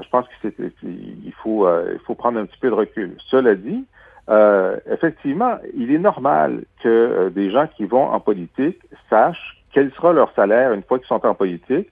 je 0.00 0.08
pense 0.08 0.26
qu'il 0.40 1.32
faut, 1.42 1.66
euh, 1.66 1.92
il 1.94 2.00
faut 2.00 2.14
prendre 2.14 2.38
un 2.38 2.46
petit 2.46 2.58
peu 2.58 2.68
de 2.68 2.74
recul. 2.74 3.16
Cela 3.26 3.54
dit, 3.54 3.84
euh, 4.28 4.76
effectivement, 4.90 5.56
il 5.74 5.92
est 5.92 5.98
normal 5.98 6.64
que 6.82 6.88
euh, 6.88 7.30
des 7.30 7.50
gens 7.50 7.66
qui 7.76 7.84
vont 7.86 8.04
en 8.04 8.20
politique 8.20 8.78
sachent 9.08 9.62
quel 9.72 9.90
sera 9.92 10.12
leur 10.12 10.32
salaire 10.34 10.72
une 10.72 10.82
fois 10.82 10.98
qu'ils 10.98 11.08
sont 11.08 11.24
en 11.24 11.34
politique. 11.34 11.88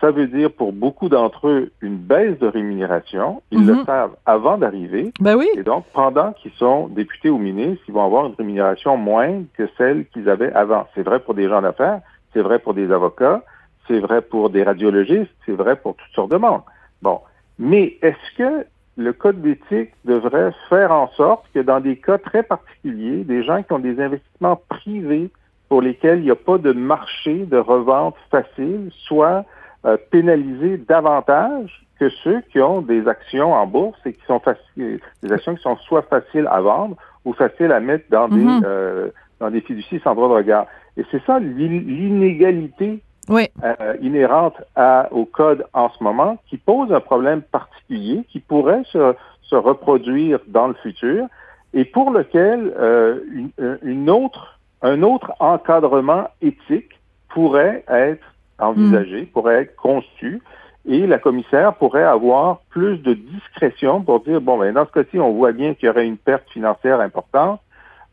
Ça 0.00 0.10
veut 0.10 0.26
dire 0.26 0.50
pour 0.52 0.72
beaucoup 0.72 1.08
d'entre 1.08 1.48
eux 1.48 1.72
une 1.80 1.96
baisse 1.96 2.38
de 2.38 2.46
rémunération. 2.46 3.42
Ils 3.50 3.66
le 3.66 3.74
mhm. 3.74 3.84
savent 3.84 4.16
avant 4.26 4.58
d'arriver. 4.58 5.12
Ben 5.20 5.36
oui. 5.36 5.48
Et 5.56 5.62
donc, 5.62 5.84
pendant 5.92 6.32
qu'ils 6.34 6.52
sont 6.52 6.88
députés 6.88 7.30
ou 7.30 7.38
ministres, 7.38 7.82
ils 7.88 7.94
vont 7.94 8.04
avoir 8.04 8.26
une 8.26 8.34
rémunération 8.34 8.96
moindre 8.96 9.44
que 9.56 9.68
celle 9.78 10.06
qu'ils 10.06 10.28
avaient 10.28 10.52
avant. 10.52 10.86
C'est 10.94 11.02
vrai 11.02 11.20
pour 11.20 11.34
des 11.34 11.48
gens 11.48 11.62
d'affaires, 11.62 12.00
c'est 12.34 12.42
vrai 12.42 12.58
pour 12.58 12.74
des 12.74 12.92
avocats, 12.92 13.42
c'est 13.88 14.00
vrai 14.00 14.20
pour 14.20 14.50
des 14.50 14.62
radiologistes, 14.62 15.32
c'est 15.46 15.52
vrai 15.52 15.76
pour 15.76 15.94
toutes 15.96 16.12
sortes 16.14 16.30
de 16.30 16.36
monde. 16.36 16.60
Bon. 17.00 17.20
Mais 17.58 17.96
est-ce 18.02 18.36
que 18.36 18.66
le 18.96 19.12
code 19.12 19.42
d'éthique 19.42 19.92
devrait 20.04 20.52
faire 20.68 20.90
en 20.90 21.08
sorte 21.08 21.44
que 21.54 21.60
dans 21.60 21.80
des 21.80 21.96
cas 21.96 22.18
très 22.18 22.42
particuliers, 22.42 23.24
des 23.24 23.42
gens 23.44 23.62
qui 23.62 23.72
ont 23.72 23.78
des 23.78 24.00
investissements 24.00 24.60
privés 24.68 25.30
pour 25.68 25.82
lesquels 25.82 26.20
il 26.20 26.24
n'y 26.24 26.30
a 26.30 26.36
pas 26.36 26.58
de 26.58 26.72
marché 26.72 27.44
de 27.44 27.58
revente 27.58 28.16
facile 28.30 28.90
soient 29.06 29.44
euh, 29.84 29.96
pénalisés 30.10 30.78
davantage 30.78 31.84
que 31.98 32.08
ceux 32.08 32.40
qui 32.52 32.60
ont 32.60 32.82
des 32.82 33.06
actions 33.08 33.52
en 33.52 33.66
bourse 33.66 33.98
et 34.06 34.12
qui 34.12 34.24
sont 34.26 34.40
faciles, 34.40 35.00
des 35.22 35.32
actions 35.32 35.54
qui 35.54 35.62
sont 35.62 35.76
soit 35.78 36.02
faciles 36.02 36.48
à 36.50 36.60
vendre 36.60 36.96
ou 37.24 37.32
faciles 37.32 37.72
à 37.72 37.80
mettre 37.80 38.04
dans 38.10 38.28
des 38.28 38.36
mm-hmm. 38.36 38.62
euh, 38.64 39.10
dans 39.40 39.50
des 39.50 39.60
fiducies 39.60 40.00
sans 40.02 40.14
droit 40.14 40.28
de 40.28 40.34
regard. 40.34 40.66
Et 40.96 41.04
c'est 41.10 41.22
ça 41.24 41.38
l'inégalité 41.38 43.02
oui. 43.28 43.48
euh, 43.62 43.96
inhérente 44.00 44.54
à, 44.74 45.08
au 45.10 45.24
code 45.24 45.66
en 45.72 45.90
ce 45.90 46.02
moment 46.02 46.38
qui 46.48 46.56
pose 46.56 46.92
un 46.92 47.00
problème 47.00 47.42
particulier 47.42 48.24
qui 48.28 48.40
pourrait 48.40 48.82
se, 48.92 49.14
se 49.42 49.56
reproduire 49.56 50.40
dans 50.46 50.68
le 50.68 50.74
futur 50.74 51.26
et 51.74 51.84
pour 51.84 52.10
lequel 52.10 52.72
euh, 52.78 53.20
une, 53.32 53.50
euh, 53.60 53.76
une, 53.82 54.08
autre, 54.10 54.58
un 54.82 55.02
autre 55.02 55.32
encadrement 55.40 56.28
éthique 56.40 57.00
pourrait 57.28 57.84
être 57.88 58.24
envisagé, 58.58 59.22
mm. 59.22 59.26
pourrait 59.26 59.62
être 59.62 59.76
conçu 59.76 60.40
et 60.88 61.06
la 61.06 61.18
commissaire 61.18 61.74
pourrait 61.74 62.04
avoir 62.04 62.60
plus 62.70 62.98
de 62.98 63.14
discrétion 63.14 64.02
pour 64.02 64.20
dire, 64.20 64.40
bon, 64.40 64.58
ben, 64.58 64.72
dans 64.72 64.86
ce 64.86 64.92
cas-ci, 64.92 65.18
on 65.18 65.32
voit 65.32 65.52
bien 65.52 65.74
qu'il 65.74 65.86
y 65.86 65.90
aurait 65.90 66.06
une 66.06 66.16
perte 66.16 66.48
financière 66.50 67.00
importante. 67.00 67.60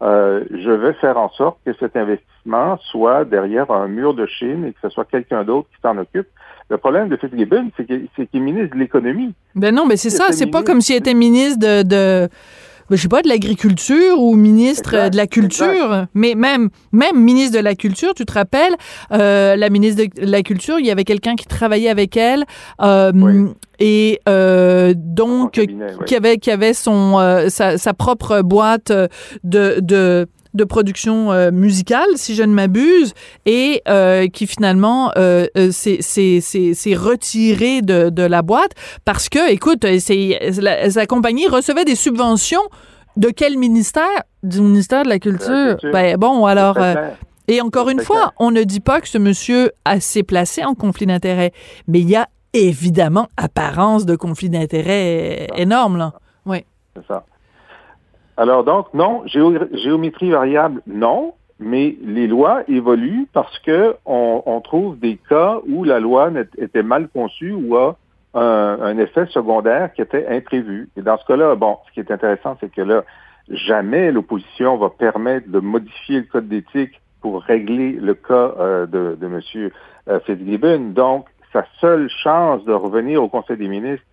Euh, 0.03 0.43
je 0.51 0.69
vais 0.69 0.93
faire 0.93 1.17
en 1.17 1.29
sorte 1.29 1.57
que 1.65 1.71
cet 1.79 1.95
investissement 1.95 2.77
soit 2.91 3.23
derrière 3.23 3.71
un 3.71 3.87
mur 3.87 4.13
de 4.13 4.25
Chine 4.25 4.65
et 4.65 4.73
que 4.73 4.79
ce 4.81 4.89
soit 4.89 5.05
quelqu'un 5.05 5.43
d'autre 5.45 5.69
qui 5.73 5.81
s'en 5.81 5.97
occupe. 5.97 6.27
Le 6.69 6.77
problème 6.77 7.07
de 7.07 7.15
Fitzgibbon, 7.15 7.71
c'est 7.77 7.85
qu'il 7.85 8.07
est 8.17 8.39
ministre 8.39 8.75
de 8.75 8.79
l'économie. 8.79 9.33
Ben 9.55 9.73
non, 9.73 9.85
mais 9.85 9.95
c'est 9.95 10.09
ça. 10.09 10.31
C'est 10.31 10.47
pas 10.47 10.63
comme 10.63 10.81
s'il 10.81 10.95
était 10.95 11.13
ministre 11.13 11.59
de, 11.59 11.83
de 11.83 12.29
je 12.95 13.01
sais 13.01 13.07
pas, 13.07 13.21
de 13.21 13.29
l'agriculture 13.29 14.19
ou 14.19 14.35
ministre 14.35 15.09
de 15.09 15.17
la 15.17 15.27
culture, 15.27 16.07
mais 16.13 16.35
même 16.35 16.69
même 16.91 17.19
ministre 17.19 17.57
de 17.57 17.63
la 17.63 17.75
culture, 17.75 18.13
tu 18.13 18.25
te 18.25 18.33
rappelles, 18.33 18.75
euh, 19.11 19.55
la 19.55 19.69
ministre 19.69 20.03
de 20.03 20.25
la 20.25 20.43
culture, 20.43 20.79
il 20.79 20.85
y 20.85 20.91
avait 20.91 21.03
quelqu'un 21.03 21.35
qui 21.35 21.45
travaillait 21.45 21.89
avec 21.89 22.17
elle 22.17 22.45
euh, 22.81 23.47
et 23.79 24.19
euh, 24.29 24.93
donc 24.95 25.59
qui 26.05 26.15
avait 26.15 26.37
qui 26.37 26.51
avait 26.51 26.73
son 26.73 27.19
euh, 27.19 27.49
sa, 27.49 27.77
sa, 27.77 27.93
propre 27.93 28.41
boîte 28.41 28.91
de 29.43 29.79
de 29.79 30.27
de 30.53 30.63
production 30.63 31.31
euh, 31.31 31.51
musicale, 31.51 32.09
si 32.15 32.35
je 32.35 32.43
ne 32.43 32.53
m'abuse, 32.53 33.13
et 33.45 33.81
euh, 33.87 34.27
qui 34.27 34.47
finalement 34.47 35.11
euh, 35.17 35.47
s'est 35.71 36.95
retiré 36.95 37.81
de, 37.81 38.09
de, 38.09 38.23
la 38.23 38.41
boîte 38.41 38.71
parce 39.05 39.29
que, 39.29 39.51
écoute, 39.51 39.85
la, 39.85 40.89
sa 40.89 41.05
compagnie 41.05 41.47
recevait 41.47 41.85
des 41.85 41.95
subventions 41.95 42.61
de 43.17 43.29
quel 43.29 43.57
ministère? 43.57 44.23
Du 44.43 44.61
ministère 44.61 45.03
de 45.03 45.09
la 45.09 45.19
Culture. 45.19 45.77
Ben 45.91 46.17
bon, 46.17 46.45
alors... 46.45 46.77
et 47.47 47.61
encore 47.61 47.89
une 47.89 47.99
fois, 47.99 48.33
on 48.39 48.51
ne 48.51 48.63
dit 48.63 48.79
pas 48.79 49.01
que 49.01 49.07
ce 49.07 49.17
monsieur 49.17 49.71
s'est 49.99 50.23
placé 50.23 50.63
en 50.63 50.75
conflit 50.75 51.05
d'intérêt, 51.05 51.51
mais 51.87 51.99
il 51.99 52.09
y 52.09 52.15
a 52.15 52.27
évidemment 52.53 53.27
apparence 53.37 54.05
de 54.05 54.15
conflit 54.15 54.49
d'intérêt 54.49 55.47
énorme, 55.55 55.97
là. 55.97 56.13
Oui. 56.45 56.65
C'est 56.95 57.05
ça. 57.07 57.25
Alors 58.37 58.63
donc, 58.63 58.93
non, 58.93 59.23
géométrie 59.27 60.31
variable, 60.31 60.81
non, 60.87 61.33
mais 61.59 61.95
les 62.01 62.27
lois 62.27 62.63
évoluent 62.67 63.27
parce 63.31 63.57
que 63.59 63.95
on, 64.05 64.61
trouve 64.63 64.97
des 64.99 65.17
cas 65.29 65.59
où 65.67 65.83
la 65.83 65.99
loi 65.99 66.31
était 66.57 66.83
mal 66.83 67.07
conçue 67.09 67.53
ou 67.53 67.77
a 67.77 67.95
un, 68.33 68.97
effet 68.97 69.27
secondaire 69.27 69.93
qui 69.93 70.01
était 70.01 70.27
imprévu. 70.27 70.89
Et 70.97 71.01
dans 71.01 71.17
ce 71.17 71.25
cas-là, 71.25 71.55
bon, 71.55 71.77
ce 71.87 71.93
qui 71.93 71.99
est 71.99 72.11
intéressant, 72.11 72.57
c'est 72.59 72.71
que 72.71 72.81
là, 72.81 73.03
jamais 73.49 74.11
l'opposition 74.11 74.77
va 74.77 74.89
permettre 74.89 75.49
de 75.49 75.59
modifier 75.59 76.21
le 76.21 76.25
code 76.25 76.47
d'éthique 76.47 76.99
pour 77.21 77.41
régler 77.43 77.93
le 77.93 78.15
cas 78.15 78.53
euh, 78.59 78.85
de, 78.85 79.15
de 79.19 79.25
M. 79.27 79.71
Euh, 80.09 80.19
Fitzgibbon. 80.21 80.91
Donc, 80.93 81.27
sa 81.53 81.65
seule 81.79 82.09
chance 82.09 82.65
de 82.65 82.73
revenir 82.73 83.23
au 83.23 83.29
Conseil 83.29 83.57
des 83.57 83.67
ministres, 83.67 84.05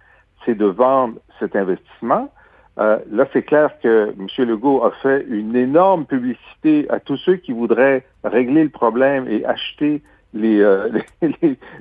c'est 0.44 0.54
de 0.54 0.66
vendre 0.66 1.14
cet 1.38 1.56
investissement. 1.56 2.30
Euh, 2.78 2.98
là, 3.10 3.26
c'est 3.32 3.42
clair 3.42 3.70
que 3.82 4.14
M. 4.18 4.48
Legault 4.48 4.84
a 4.84 4.92
fait 5.02 5.26
une 5.28 5.56
énorme 5.56 6.06
publicité 6.06 6.86
à 6.88 7.00
tous 7.00 7.16
ceux 7.18 7.36
qui 7.36 7.52
voudraient 7.52 8.04
régler 8.24 8.62
le 8.62 8.70
problème 8.70 9.26
et 9.28 9.44
acheter 9.44 10.02
les, 10.32 10.60
euh, 10.60 10.88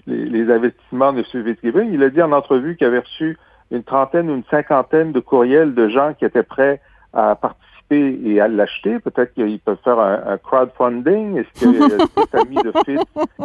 les, 0.08 0.52
investissements 0.52 1.14
de 1.14 1.20
M. 1.20 1.46
Fitzgibbon. 1.46 1.90
Il 1.92 2.04
a 2.04 2.10
dit 2.10 2.22
en 2.22 2.32
entrevue 2.32 2.76
qu'il 2.76 2.88
avait 2.88 3.00
reçu 3.00 3.38
une 3.72 3.84
trentaine 3.84 4.30
ou 4.30 4.36
une 4.36 4.44
cinquantaine 4.50 5.12
de 5.12 5.20
courriels 5.20 5.76
de 5.76 5.88
gens 5.90 6.14
qui 6.14 6.26
étaient 6.26 6.44
prêts 6.44 6.82
à 7.14 7.36
participer 7.36 8.20
et 8.26 8.42
à 8.42 8.48
l'acheter. 8.48 9.00
Peut-être 9.00 9.34
qu'ils 9.36 9.60
peuvent 9.60 9.78
faire 9.84 10.00
un, 10.00 10.38
crowdfunding. 10.38 11.38
Est-ce 11.38 11.60
qu'il 11.60 11.80
y 11.80 11.84
a 11.84 11.88
des 11.88 12.38
amis 12.40 12.64
de 12.64 12.74
Fitz 12.86 13.04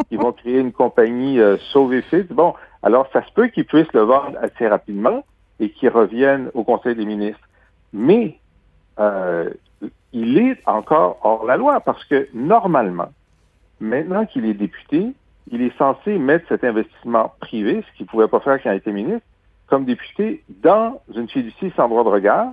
qui 0.08 0.16
vont 0.16 0.32
créer 0.32 0.58
une 0.58 0.72
compagnie 0.72 1.40
euh, 1.40 1.58
Sauver 1.72 2.00
Fitz? 2.02 2.26
Bon, 2.30 2.54
alors 2.82 3.06
ça 3.12 3.22
se 3.24 3.32
peut 3.32 3.48
qu'ils 3.48 3.66
puissent 3.66 3.92
le 3.92 4.02
vendre 4.02 4.38
assez 4.42 4.66
rapidement 4.66 5.24
et 5.60 5.70
qui 5.70 5.88
reviennent 5.88 6.50
au 6.54 6.64
Conseil 6.64 6.94
des 6.94 7.04
ministres. 7.04 7.48
Mais 7.92 8.38
euh, 8.98 9.50
il 10.12 10.38
est 10.38 10.60
encore 10.66 11.18
hors 11.22 11.44
la 11.44 11.56
loi 11.56 11.80
parce 11.80 12.04
que 12.04 12.28
normalement, 12.34 13.08
maintenant 13.80 14.26
qu'il 14.26 14.44
est 14.46 14.54
député, 14.54 15.12
il 15.50 15.62
est 15.62 15.76
censé 15.76 16.18
mettre 16.18 16.46
cet 16.48 16.64
investissement 16.64 17.34
privé, 17.40 17.84
ce 17.86 17.96
qu'il 17.96 18.06
ne 18.06 18.10
pouvait 18.10 18.28
pas 18.28 18.40
faire 18.40 18.62
quand 18.62 18.70
il 18.70 18.76
était 18.76 18.92
ministre, 18.92 19.26
comme 19.66 19.84
député 19.84 20.42
dans 20.48 21.00
une 21.14 21.28
fiducie 21.28 21.72
sans 21.76 21.88
droit 21.88 22.04
de 22.04 22.08
regard, 22.08 22.52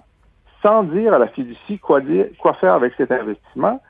sans 0.62 0.84
dire 0.84 1.14
à 1.14 1.20
la 1.20 1.28
fiducie 1.28 1.80
quoi, 1.80 2.02
dire, 2.02 2.28
quoi 2.40 2.54
faire 2.54 2.74
avec 2.74 2.94
cet 2.98 3.12
investissement, 3.12 3.82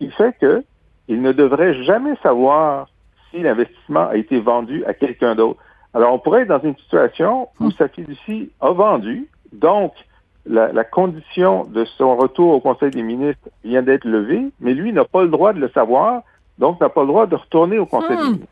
il 0.00 0.12
fait 0.12 0.36
que 0.38 0.64
il 1.08 1.22
ne 1.22 1.32
devrait 1.32 1.82
jamais 1.84 2.14
savoir 2.22 2.88
si 3.30 3.40
l'investissement 3.40 4.08
a 4.08 4.16
été 4.16 4.40
vendu 4.40 4.84
à 4.84 4.94
quelqu'un 4.94 5.34
d'autre. 5.34 5.60
Alors, 5.94 6.12
on 6.12 6.18
pourrait 6.18 6.42
être 6.42 6.48
dans 6.48 6.60
une 6.60 6.76
situation 6.76 7.48
où 7.60 7.66
hmm. 7.66 7.72
sa 7.72 7.88
fiducie 7.88 8.50
a 8.60 8.70
vendu, 8.70 9.28
donc 9.52 9.92
la, 10.46 10.84
condition 10.84 11.64
de 11.64 11.84
son 11.84 12.16
retour 12.16 12.54
au 12.54 12.60
Conseil 12.60 12.90
des 12.90 13.02
ministres 13.02 13.48
vient 13.64 13.82
d'être 13.82 14.04
levée, 14.04 14.50
mais 14.60 14.74
lui 14.74 14.92
n'a 14.92 15.04
pas 15.04 15.22
le 15.22 15.28
droit 15.28 15.52
de 15.52 15.60
le 15.60 15.68
savoir, 15.70 16.22
donc 16.58 16.80
n'a 16.80 16.88
pas 16.88 17.02
le 17.02 17.08
droit 17.08 17.26
de 17.26 17.36
retourner 17.36 17.78
au 17.78 17.86
Conseil 17.86 18.16
des 18.16 18.22
hmm. 18.22 18.26
ministres. 18.26 18.46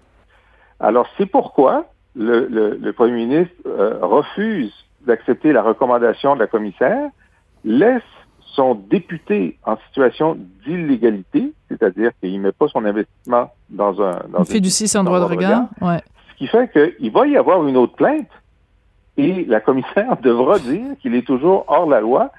Alors, 0.80 1.06
c'est 1.16 1.26
pourquoi 1.26 1.86
le, 2.14 2.90
Premier 2.92 3.26
ministre 3.26 3.54
euh, 3.66 3.98
refuse 4.02 4.72
d'accepter 5.06 5.52
la 5.52 5.62
recommandation 5.62 6.34
de 6.34 6.40
la 6.40 6.46
commissaire, 6.46 7.10
laisse 7.64 8.02
son 8.40 8.74
député 8.74 9.58
en 9.64 9.76
situation 9.88 10.36
d'illégalité, 10.64 11.52
c'est-à-dire 11.68 12.10
qu'il 12.20 12.38
ne 12.38 12.46
met 12.46 12.52
pas 12.52 12.68
son 12.68 12.84
investissement 12.84 13.50
dans 13.68 14.00
un... 14.02 14.22
Dans 14.30 14.44
fait 14.44 14.60
du 14.60 14.70
sans 14.70 15.04
droit 15.04 15.20
de 15.20 15.24
regard, 15.24 15.68
ouais. 15.80 16.00
Ce 16.36 16.44
qui 16.44 16.48
fait 16.48 16.70
qu'il 16.70 17.10
va 17.12 17.26
y 17.26 17.36
avoir 17.36 17.66
une 17.66 17.78
autre 17.78 17.94
plainte 17.94 18.28
et 19.16 19.44
la 19.46 19.60
commissaire 19.60 20.16
devra 20.22 20.58
dire 20.58 20.96
qu'il 21.00 21.14
est 21.14 21.26
toujours 21.26 21.64
hors 21.68 21.88
la 21.88 22.00
loi. 22.00 22.30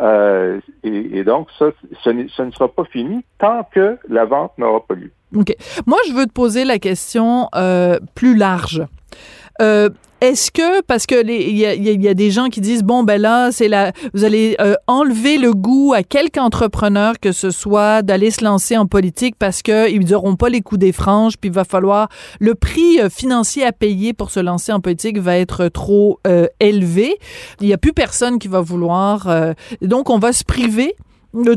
Euh, 0.00 0.60
et, 0.84 1.24
donc, 1.24 1.48
ça, 1.58 2.12
ne 2.12 2.28
sera 2.28 2.68
pas 2.68 2.84
fini 2.84 3.24
tant 3.38 3.66
que 3.72 3.98
la 4.08 4.26
vente 4.26 4.52
n'aura 4.58 4.80
pas 4.86 4.94
lieu. 4.94 5.10
OK. 5.34 5.54
Moi, 5.86 5.98
je 6.08 6.12
veux 6.12 6.26
te 6.26 6.32
poser 6.32 6.64
la 6.64 6.78
question 6.78 7.48
euh, 7.54 7.98
plus 8.14 8.36
large. 8.36 8.86
Euh, 9.60 9.88
est-ce 10.20 10.50
que 10.50 10.82
parce 10.82 11.06
que 11.06 11.24
il 11.24 11.56
y 11.56 11.64
a, 11.64 11.74
y 11.74 12.08
a, 12.08 12.14
des 12.14 12.30
gens 12.30 12.48
qui 12.48 12.60
disent 12.60 12.82
bon 12.82 13.04
ben 13.04 13.20
là 13.20 13.52
c'est 13.52 13.68
la 13.68 13.92
vous 14.14 14.24
allez 14.24 14.56
euh, 14.60 14.74
enlever 14.86 15.38
le 15.38 15.52
goût 15.52 15.92
à 15.94 16.02
quelque 16.02 16.40
entrepreneur 16.40 17.20
que 17.20 17.30
ce 17.30 17.50
soit 17.50 18.02
d'aller 18.02 18.30
se 18.30 18.44
lancer 18.44 18.76
en 18.76 18.86
politique 18.86 19.36
parce 19.38 19.62
que 19.62 19.90
ils 19.90 20.04
n'auront 20.10 20.36
pas 20.36 20.48
les 20.48 20.60
coups 20.60 20.80
des 20.80 20.92
franges 20.92 21.36
puis 21.38 21.50
il 21.50 21.54
va 21.54 21.64
falloir 21.64 22.08
le 22.40 22.54
prix 22.54 23.00
euh, 23.00 23.08
financier 23.08 23.64
à 23.64 23.72
payer 23.72 24.12
pour 24.12 24.30
se 24.30 24.40
lancer 24.40 24.72
en 24.72 24.80
politique 24.80 25.18
va 25.18 25.36
être 25.36 25.68
trop 25.68 26.18
euh, 26.26 26.46
élevé. 26.58 27.16
Il 27.60 27.68
y 27.68 27.72
a 27.72 27.78
plus 27.78 27.92
personne 27.92 28.38
qui 28.38 28.48
va 28.48 28.60
vouloir 28.60 29.28
donc 29.82 30.10
on 30.10 30.18
va 30.18 30.32
se 30.32 30.44
priver 30.44 30.94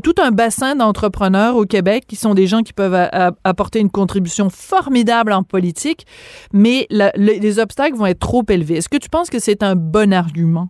tout 0.02 0.16
un 0.22 0.32
bassin 0.32 0.76
d'entrepreneurs 0.76 1.56
au 1.56 1.66
Québec 1.66 2.06
qui 2.08 2.16
sont 2.16 2.34
des 2.34 2.48
gens 2.48 2.62
qui 2.62 2.74
peuvent 2.74 3.10
apporter 3.44 3.80
une 3.80 3.90
contribution 3.90 4.50
formidable 4.50 5.32
en 5.32 5.44
politique, 5.44 6.06
mais 6.54 6.88
les 6.90 7.60
obstacles 7.60 7.96
vont 7.96 8.06
être 8.06 8.20
trop 8.20 8.44
élevés. 8.50 8.78
Est-ce 8.78 8.90
que 8.90 8.98
tu 8.98 9.10
penses 9.10 9.30
que 9.30 9.40
c'est 9.40 9.64
un 9.64 9.76
bon 9.76 10.14
argument? 10.14 10.70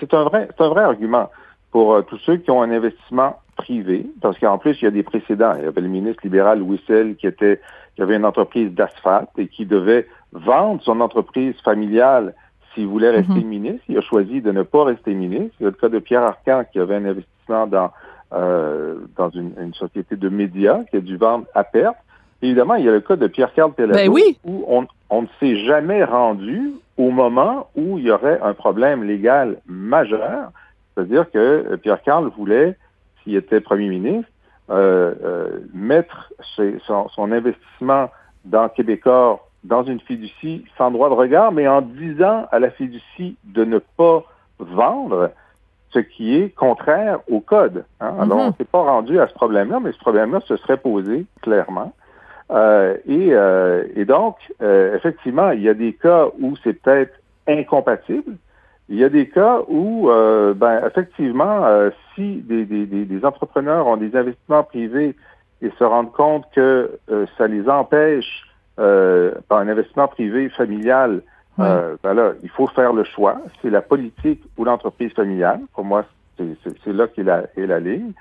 c'est 0.00 0.14
un 0.14 0.24
vrai, 0.24 0.48
argument 0.58 1.30
pour 1.70 1.94
euh, 1.94 2.02
tous 2.02 2.18
ceux 2.18 2.36
qui 2.36 2.50
ont 2.50 2.62
un 2.62 2.70
investissement 2.70 3.40
privé, 3.56 4.06
parce 4.20 4.38
qu'en 4.38 4.58
plus, 4.58 4.80
il 4.80 4.84
y 4.84 4.88
a 4.88 4.90
des 4.90 5.02
précédents. 5.02 5.54
Il 5.56 5.64
y 5.64 5.66
avait 5.66 5.80
le 5.80 5.88
ministre 5.88 6.20
libéral 6.24 6.62
Wissel 6.62 7.16
qui 7.16 7.26
avait 7.26 8.16
une 8.16 8.24
entreprise 8.24 8.72
d'asphalte 8.72 9.30
et 9.38 9.48
qui 9.48 9.64
devait 9.64 10.06
vendre 10.32 10.82
son 10.82 11.00
entreprise 11.00 11.54
familiale 11.64 12.34
s'il 12.74 12.86
voulait 12.86 13.10
rester 13.10 13.32
mhm. 13.32 13.46
ministre. 13.46 13.84
Il 13.88 13.98
a 13.98 14.02
choisi 14.02 14.40
de 14.40 14.52
ne 14.52 14.62
pas 14.62 14.84
rester 14.84 15.14
ministre. 15.14 15.54
Il 15.60 15.64
y 15.64 15.66
a 15.66 15.70
le 15.70 15.76
cas 15.76 15.88
de 15.88 15.98
Pierre 15.98 16.22
Arcan 16.22 16.64
qui 16.72 16.78
avait 16.78 16.96
un 16.96 17.04
investissement 17.04 17.66
dans, 17.66 17.90
euh, 18.32 18.96
dans 19.16 19.30
une, 19.30 19.74
société 19.74 20.16
de 20.16 20.28
médias 20.28 20.84
qui 20.90 20.96
a 20.96 21.00
dû 21.00 21.16
vendre 21.16 21.46
à 21.54 21.64
perte. 21.64 21.96
Évidemment, 22.42 22.74
il 22.74 22.84
y 22.84 22.88
a 22.88 22.92
le 22.92 23.00
cas 23.00 23.16
de 23.16 23.26
Pierre-Carl 23.26 23.72
ben 23.76 24.10
où 24.44 24.64
on, 24.68 24.86
on 25.08 25.22
ne 25.22 25.26
s'est 25.40 25.56
jamais 25.64 26.04
rendu 26.04 26.72
au 26.98 27.10
moment 27.10 27.68
où 27.74 27.98
il 27.98 28.04
y 28.04 28.10
aurait 28.10 28.38
un 28.42 28.54
problème 28.54 29.02
légal 29.02 29.58
majeur. 29.66 30.50
C'est-à-dire 30.94 31.30
que 31.30 31.76
Pierre-Carl 31.76 32.30
voulait, 32.36 32.76
s'il 33.22 33.36
était 33.36 33.60
premier 33.60 33.88
ministre, 33.88 34.30
euh, 34.70 35.14
euh, 35.22 35.58
mettre 35.74 36.32
son, 36.86 37.08
son, 37.10 37.32
investissement 37.32 38.08
dans 38.46 38.70
Québécois 38.70 39.46
dans 39.64 39.82
une 39.82 40.00
fiducie 40.00 40.64
sans 40.78 40.90
droit 40.90 41.08
de 41.08 41.14
regard, 41.14 41.52
mais 41.52 41.66
en 41.66 41.80
disant 41.82 42.46
à 42.52 42.58
la 42.58 42.70
fiducie 42.70 43.36
de 43.44 43.64
ne 43.64 43.78
pas 43.78 44.22
vendre 44.58 45.30
ce 45.90 45.98
qui 46.00 46.36
est 46.36 46.50
contraire 46.54 47.20
au 47.30 47.40
code. 47.40 47.84
Hein. 48.00 48.14
Alors, 48.20 48.38
mhm. 48.38 48.44
on 48.44 48.48
ne 48.48 48.52
s'est 48.52 48.64
pas 48.64 48.82
rendu 48.82 49.18
à 49.20 49.28
ce 49.28 49.34
problème-là, 49.34 49.80
mais 49.80 49.92
ce 49.92 49.98
problème-là 49.98 50.40
se 50.40 50.56
serait 50.56 50.76
posé 50.76 51.26
clairement. 51.40 51.92
Euh, 52.50 52.96
et, 53.06 53.28
euh, 53.32 53.84
et, 53.96 54.04
donc, 54.04 54.36
euh, 54.60 54.94
effectivement, 54.96 55.50
il 55.50 55.62
y 55.62 55.68
a 55.68 55.74
des 55.74 55.94
cas 55.94 56.26
où 56.38 56.54
c'est 56.62 56.74
peut-être 56.74 57.14
incompatible. 57.48 58.36
Il 58.88 58.96
y 58.96 59.04
a 59.04 59.08
des 59.08 59.28
cas 59.28 59.60
où, 59.66 60.10
ben, 60.56 60.86
effectivement, 60.86 61.66
si 62.14 62.42
des, 62.42 62.66
des, 62.66 62.84
des, 62.84 63.24
entrepreneurs 63.24 63.86
ont 63.86 63.96
des 63.96 64.14
investissements 64.14 64.62
privés 64.62 65.16
et 65.62 65.70
se 65.78 65.84
rendent 65.84 66.12
compte 66.12 66.44
que 66.54 66.98
ça 67.38 67.46
les 67.46 67.66
empêche, 67.66 68.44
par 68.76 69.58
un 69.58 69.68
investissement 69.68 70.08
privé 70.08 70.48
familial, 70.48 71.22
euh, 71.60 71.96
ben 72.02 72.14
là, 72.14 72.32
il 72.42 72.48
faut 72.48 72.66
faire 72.68 72.92
le 72.92 73.04
choix. 73.04 73.40
C'est 73.62 73.70
la 73.70 73.82
politique 73.82 74.42
ou 74.56 74.64
l'entreprise 74.64 75.12
familiale. 75.12 75.60
Pour 75.72 75.84
moi, 75.84 76.04
c'est 76.36 76.92
là 76.92 77.06
qu'est 77.06 77.22
la, 77.22 77.44
est 77.56 77.66
la 77.66 77.80
ligne. 77.80 78.12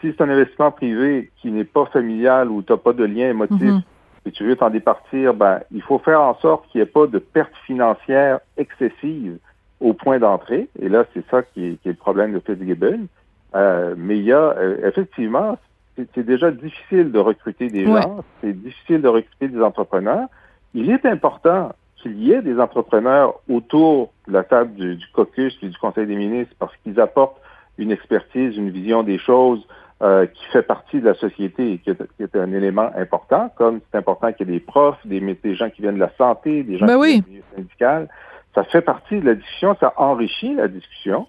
Si 0.00 0.12
c'est 0.12 0.20
un 0.20 0.28
investissement 0.28 0.72
privé 0.72 1.30
qui 1.40 1.50
n'est 1.50 1.64
pas 1.64 1.86
familial 1.86 2.50
ou 2.50 2.62
tu 2.62 2.72
n'as 2.72 2.78
pas 2.78 2.92
de 2.92 3.04
lien 3.04 3.30
émotif 3.30 3.60
mm-hmm. 3.60 3.82
et 4.26 4.30
tu 4.32 4.44
veux 4.44 4.56
t'en 4.56 4.68
départir, 4.68 5.32
ben, 5.32 5.60
il 5.70 5.82
faut 5.82 5.98
faire 5.98 6.20
en 6.20 6.34
sorte 6.40 6.68
qu'il 6.68 6.80
n'y 6.80 6.82
ait 6.82 6.90
pas 6.90 7.06
de 7.06 7.18
perte 7.18 7.54
financière 7.66 8.40
excessive 8.56 9.38
au 9.80 9.94
point 9.94 10.18
d'entrée. 10.18 10.68
Et 10.80 10.88
là, 10.88 11.04
c'est 11.14 11.24
ça 11.30 11.42
qui 11.42 11.66
est, 11.66 11.82
qui 11.82 11.88
est, 11.88 11.92
le 11.92 11.96
problème 11.98 12.32
de 12.34 12.40
Fitzgibbon. 12.40 13.06
Euh, 13.54 13.94
mais 13.96 14.18
il 14.18 14.24
y 14.24 14.32
a 14.32 14.54
euh, 14.56 14.86
effectivement, 14.86 15.58
c'est 15.96 16.24
déjà 16.24 16.50
difficile 16.50 17.12
de 17.12 17.18
recruter 17.18 17.68
des 17.68 17.84
gens, 17.84 18.24
c'est 18.40 18.52
difficile 18.52 19.02
de 19.02 19.08
recruter 19.08 19.48
des 19.48 19.60
entrepreneurs. 19.60 20.28
Il 20.74 20.90
est 20.90 21.04
important 21.04 21.72
qu'il 22.02 22.22
y 22.22 22.32
ait 22.32 22.42
des 22.42 22.58
entrepreneurs 22.58 23.40
autour 23.48 24.12
de 24.26 24.32
la 24.32 24.42
table 24.42 24.74
du, 24.74 25.06
caucus 25.12 25.56
et 25.62 25.68
du 25.68 25.78
Conseil 25.78 26.06
des 26.06 26.16
ministres 26.16 26.54
parce 26.58 26.74
qu'ils 26.82 26.98
apportent 27.00 27.40
une 27.78 27.92
expertise, 27.92 28.56
une 28.56 28.70
vision 28.70 29.02
des 29.02 29.18
choses 29.18 29.66
euh, 30.02 30.26
qui 30.26 30.44
fait 30.46 30.62
partie 30.62 31.00
de 31.00 31.06
la 31.06 31.14
société 31.14 31.74
et 31.74 31.78
qui 31.78 31.90
est, 31.90 32.36
un 32.36 32.52
élément 32.52 32.90
important, 32.96 33.50
comme 33.56 33.80
c'est 33.90 33.98
important 33.98 34.32
qu'il 34.32 34.48
y 34.48 34.50
ait 34.50 34.54
des 34.54 34.64
profs, 34.64 34.98
des, 35.06 35.20
des, 35.20 35.54
gens 35.54 35.70
qui 35.70 35.82
viennent 35.82 35.94
de 35.94 36.00
la 36.00 36.12
santé, 36.18 36.64
des 36.64 36.78
gens 36.78 36.86
ben 36.86 37.00
qui 37.00 37.20
viennent 37.20 37.22
du 37.22 37.42
syndical. 37.54 38.08
Ça 38.54 38.64
fait 38.64 38.80
partie 38.80 39.20
de 39.20 39.26
la 39.26 39.34
discussion, 39.34 39.76
ça 39.78 39.94
enrichit 39.96 40.54
la 40.54 40.68
discussion. 40.68 41.28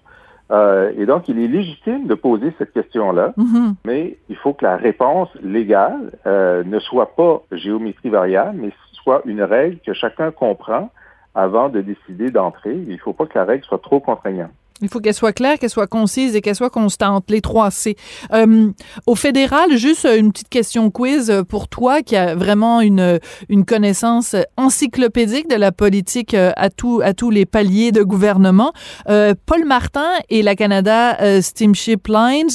Euh, 0.50 0.92
et 0.96 1.06
donc, 1.06 1.28
il 1.28 1.38
est 1.38 1.48
légitime 1.48 2.06
de 2.06 2.14
poser 2.14 2.52
cette 2.58 2.72
question-là, 2.72 3.32
mm-hmm. 3.38 3.74
mais 3.86 4.18
il 4.28 4.36
faut 4.36 4.52
que 4.52 4.64
la 4.64 4.76
réponse 4.76 5.30
légale 5.42 6.12
euh, 6.26 6.62
ne 6.64 6.78
soit 6.78 7.16
pas 7.16 7.42
géométrie 7.52 8.10
variable, 8.10 8.58
mais 8.60 8.70
soit 8.92 9.22
une 9.24 9.42
règle 9.42 9.78
que 9.84 9.94
chacun 9.94 10.30
comprend 10.30 10.90
avant 11.34 11.68
de 11.68 11.80
décider 11.80 12.30
d'entrer. 12.30 12.74
Il 12.74 12.92
ne 12.92 12.98
faut 12.98 13.12
pas 13.12 13.26
que 13.26 13.38
la 13.38 13.44
règle 13.44 13.64
soit 13.64 13.82
trop 13.82 14.00
contraignante. 14.00 14.50
Il 14.82 14.88
faut 14.88 14.98
qu'elle 14.98 15.14
soit 15.14 15.32
claire, 15.32 15.58
qu'elle 15.60 15.70
soit 15.70 15.86
concise 15.86 16.34
et 16.34 16.40
qu'elle 16.40 16.56
soit 16.56 16.68
constante, 16.68 17.30
les 17.30 17.40
trois 17.40 17.70
C. 17.70 17.94
Euh, 18.32 18.70
au 19.06 19.14
fédéral, 19.14 19.76
juste 19.76 20.04
une 20.04 20.32
petite 20.32 20.48
question 20.48 20.90
quiz 20.90 21.32
pour 21.48 21.68
toi 21.68 22.02
qui 22.02 22.16
a 22.16 22.34
vraiment 22.34 22.80
une, 22.80 23.20
une 23.48 23.64
connaissance 23.64 24.34
encyclopédique 24.56 25.48
de 25.48 25.54
la 25.54 25.70
politique 25.70 26.34
euh, 26.34 26.50
à, 26.56 26.70
tout, 26.70 27.00
à 27.04 27.14
tous 27.14 27.30
les 27.30 27.46
paliers 27.46 27.92
de 27.92 28.02
gouvernement. 28.02 28.72
Euh, 29.08 29.34
Paul 29.46 29.64
Martin 29.64 30.08
et 30.28 30.42
la 30.42 30.56
Canada 30.56 31.16
Steamship 31.40 32.08
Lines, 32.08 32.50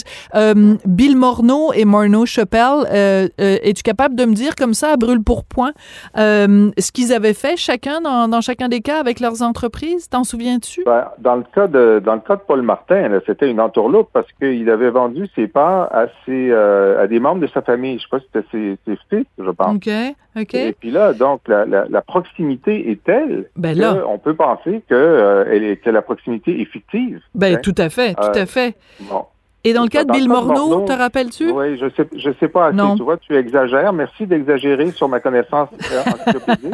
Bill 0.85 1.15
Morneau 1.15 1.71
et 1.73 1.85
Morneau 1.85 2.25
Chappelle, 2.25 3.31
es-tu 3.37 3.81
capable 3.83 4.15
de 4.15 4.25
me 4.25 4.33
dire 4.33 4.55
comme 4.55 4.73
ça, 4.73 4.91
à 4.91 4.97
brûle 4.97 5.23
pour 5.23 5.45
point, 5.45 5.71
ce 6.15 6.91
qu'ils 6.91 7.13
avaient 7.13 7.33
fait 7.33 7.55
chacun 7.55 8.01
dans, 8.01 8.27
dans, 8.27 8.41
chacun 8.41 8.67
des 8.67 8.81
cas 8.81 8.99
avec 8.99 9.19
leurs 9.21 9.41
entreprises? 9.41 10.09
T'en 10.09 10.23
souviens-tu? 10.23 10.83
Ben, 10.85 11.05
dans 11.19 11.35
le 11.35 11.43
cas 11.55 11.67
de 11.67 12.01
dans 12.09 12.15
le 12.15 12.21
cas 12.21 12.37
de 12.37 12.41
Paul 12.41 12.63
Martin, 12.63 13.19
c'était 13.27 13.51
une 13.51 13.61
entourloupe 13.61 14.09
parce 14.11 14.25
qu'il 14.31 14.67
avait 14.71 14.89
vendu 14.89 15.29
ses 15.35 15.47
parts 15.47 15.93
à, 15.93 16.07
ses, 16.25 16.49
euh, 16.49 17.03
à 17.03 17.05
des 17.05 17.19
membres 17.19 17.39
de 17.39 17.45
sa 17.45 17.61
famille. 17.61 17.99
Je 17.99 18.15
ne 18.15 18.19
sais 18.19 18.27
pas 18.27 18.39
si 18.41 18.47
c'était 18.51 18.77
ses, 18.83 18.97
fils, 19.11 19.27
je 19.37 19.51
pense. 19.51 19.75
OK, 19.75 19.89
OK. 20.35 20.55
Et 20.55 20.73
puis 20.73 20.89
là, 20.89 21.13
donc, 21.13 21.41
la, 21.47 21.65
la, 21.65 22.01
proximité 22.01 22.89
est 22.89 23.03
telle 23.03 23.45
ben 23.55 23.79
qu'on 23.79 24.17
peut 24.17 24.33
penser 24.33 24.81
que, 24.89 24.95
euh, 24.95 25.75
que 25.75 25.89
la 25.91 26.01
proximité 26.01 26.59
est 26.59 26.65
fictive. 26.65 27.21
Ben, 27.35 27.53
hein? 27.57 27.59
tout 27.61 27.75
à 27.77 27.89
fait, 27.89 28.15
tout 28.15 28.23
à 28.23 28.39
euh, 28.39 28.45
fait. 28.47 28.75
Bon. 29.01 29.25
Et 29.63 29.73
dans 29.73 29.83
le 29.83 29.89
cas 29.89 30.05
de 30.05 30.11
Bill 30.11 30.29
Morneau, 30.29 30.85
te 30.85 30.93
rappelles-tu? 30.93 31.51
Oui, 31.51 31.77
je 31.77 31.89
sais, 31.89 32.07
je 32.15 32.31
sais 32.39 32.47
pas 32.47 32.67
assez. 32.67 32.97
Tu 32.97 33.03
vois, 33.03 33.17
tu 33.17 33.35
exagères. 33.35 33.91
Merci 33.91 34.25
d'exagérer 34.25 34.91
sur 34.91 35.09
ma 35.09 35.19
connaissance 35.19 35.69
encyclopédique. 35.73 36.73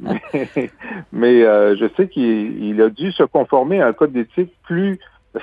mais, 0.00 0.70
mais 1.12 1.42
euh, 1.44 1.76
je 1.76 1.86
sais 1.96 2.08
qu'il 2.08 2.80
a 2.82 2.88
dû 2.88 3.12
se 3.12 3.22
conformer 3.22 3.80
à 3.80 3.86
un 3.86 3.92
code 3.92 4.12
d'éthique 4.12 4.52
plus 4.64 4.98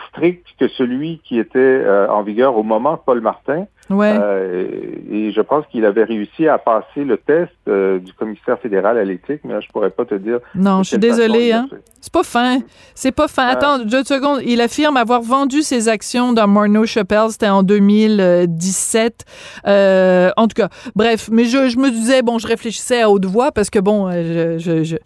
strict 0.10 0.46
que 0.60 0.68
celui 0.68 1.22
qui 1.24 1.40
était 1.40 1.60
euh, 1.60 2.08
en 2.10 2.24
vigueur 2.24 2.58
au 2.58 2.64
moment 2.64 2.94
de 2.94 3.00
Paul 3.06 3.22
Martin. 3.22 3.66
Ouais. 3.90 4.18
Euh, 4.18 4.68
et 5.12 5.32
je 5.32 5.42
pense 5.42 5.66
qu'il 5.68 5.86
avait 5.86 6.04
réussi 6.04 6.48
à 6.48 6.58
passer 6.58 7.04
le 7.04 7.18
test 7.18 7.52
euh, 7.68 8.00
du 8.00 8.14
commissaire 8.14 8.58
fédéral 8.60 8.98
à 8.98 9.04
l'éthique, 9.04 9.42
mais 9.44 9.62
je 9.62 9.68
pourrais 9.70 9.90
pas 9.90 10.06
te 10.06 10.16
dire. 10.16 10.40
Non, 10.56 10.84
je 10.84 10.90
suis 10.90 10.98
désolé. 10.98 11.52
Hein? 11.52 11.68
C'est 12.00 12.14
pas 12.14 12.24
fin. 12.24 12.60
C'est 12.96 13.12
pas 13.12 13.28
fin. 13.28 13.48
Attends, 13.48 13.80
deux 13.80 14.04
secondes. 14.04 14.40
Il 14.46 14.62
affirme 14.62 14.98
avoir 14.98 15.22
vendu 15.22 15.62
ses 15.62 15.90
actions 15.90 16.34
dans 16.34 16.48
Morneau 16.48 16.86
Chappelle. 16.86 17.30
C'était 17.30 17.50
en 17.50 17.64
2017. 17.64 19.26
Euh, 19.68 20.32
en 20.38 20.48
tout 20.48 20.56
cas, 20.56 20.70
bref. 20.96 21.30
Mais 21.32 21.46
je, 21.46 21.68
je, 21.68 21.78
me 21.78 21.90
disais, 21.90 22.22
bon, 22.22 22.40
je 22.40 22.48
réfléchissais 22.48 23.02
à 23.02 23.10
haute 23.10 23.26
voix 23.26 23.52
parce 23.52 23.70
que, 23.70 23.80
bon, 23.80 24.12
je, 24.12 24.58
je, 24.60 24.84
je 24.84 24.98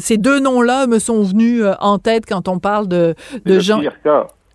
ces 0.00 0.16
deux 0.16 0.40
noms-là 0.40 0.86
me 0.86 0.98
sont 0.98 1.22
venus 1.22 1.62
en 1.80 1.98
tête 1.98 2.24
quand 2.26 2.48
on 2.48 2.58
parle 2.58 2.88
de, 2.88 3.14
de 3.44 3.60
gens. 3.60 3.80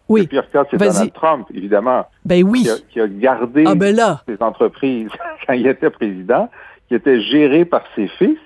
Oui. 0.10 0.22
Le 0.22 0.28
pire 0.28 0.49
cas, 0.51 0.64
c'est 0.70 0.78
Donald 0.78 1.14
Trump, 1.14 1.47
évidemment. 1.54 2.06
Ben 2.26 2.43
oui. 2.43 2.68
Qui 2.89 2.99
a, 2.99 3.08
gardé 3.08 3.64
ah 3.68 3.76
ben 3.76 3.95
ses 4.28 4.41
entreprises 4.41 5.10
quand 5.47 5.54
il 5.54 5.68
était 5.68 5.89
président, 5.89 6.49
qui 6.88 6.95
étaient 6.95 7.22
gérées 7.22 7.66
par 7.66 7.84
ses 7.95 8.08
fils 8.08 8.38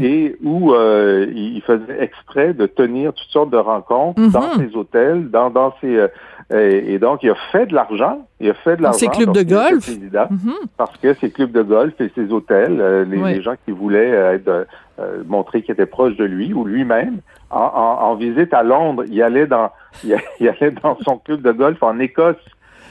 et 0.00 0.34
où 0.42 0.72
euh, 0.72 1.26
il 1.34 1.60
faisait 1.60 2.02
exprès 2.02 2.54
de 2.54 2.64
tenir 2.64 3.12
toutes 3.12 3.28
sortes 3.28 3.50
de 3.50 3.58
rencontres 3.58 4.18
Mhm. 4.18 4.30
dans 4.30 4.54
ses 4.56 4.74
hôtels, 4.74 5.30
dans, 5.30 5.50
dans 5.50 5.74
ses... 5.80 6.06
et, 6.52 6.94
et 6.94 6.98
donc, 6.98 7.22
il 7.22 7.30
a 7.30 7.34
fait 7.52 7.66
de 7.66 7.74
l'argent. 7.74 8.26
Il 8.40 8.50
a 8.50 8.54
fait 8.54 8.76
de 8.76 8.82
l'argent. 8.82 8.98
ses 8.98 9.08
clubs 9.08 9.32
de 9.32 9.42
golf? 9.42 9.80
président, 9.84 10.26
Mhm. 10.30 10.52
Parce 10.76 10.96
que 10.98 11.14
ses 11.14 11.30
clubs 11.30 11.52
de 11.52 11.62
golf 11.62 11.94
et 12.00 12.10
ses 12.14 12.32
hôtels, 12.32 12.80
euh, 12.80 13.04
les, 13.04 13.18
Oui. 13.18 13.34
les 13.34 13.42
gens 13.42 13.54
qui 13.64 13.70
voulaient 13.72 14.12
euh, 14.12 14.34
être, 14.34 14.66
euh, 15.00 15.22
montrer 15.26 15.62
qu'ils 15.62 15.72
étaient 15.72 15.86
proches 15.86 16.16
de 16.16 16.24
lui 16.24 16.52
ou 16.52 16.64
lui-même, 16.64 17.18
en, 17.50 17.60
en- 17.60 18.04
en 18.10 18.14
visite 18.16 18.52
à 18.52 18.62
Londres, 18.62 19.04
il 19.08 19.22
allait 19.22 19.46
dans 19.46 19.70
il, 20.04 20.14
allait 20.48 20.72
dans 20.82 20.96
son 21.02 21.18
club 21.18 21.40
de 21.42 21.52
golf 21.52 21.82
en 21.82 21.98
Écosse. 21.98 22.36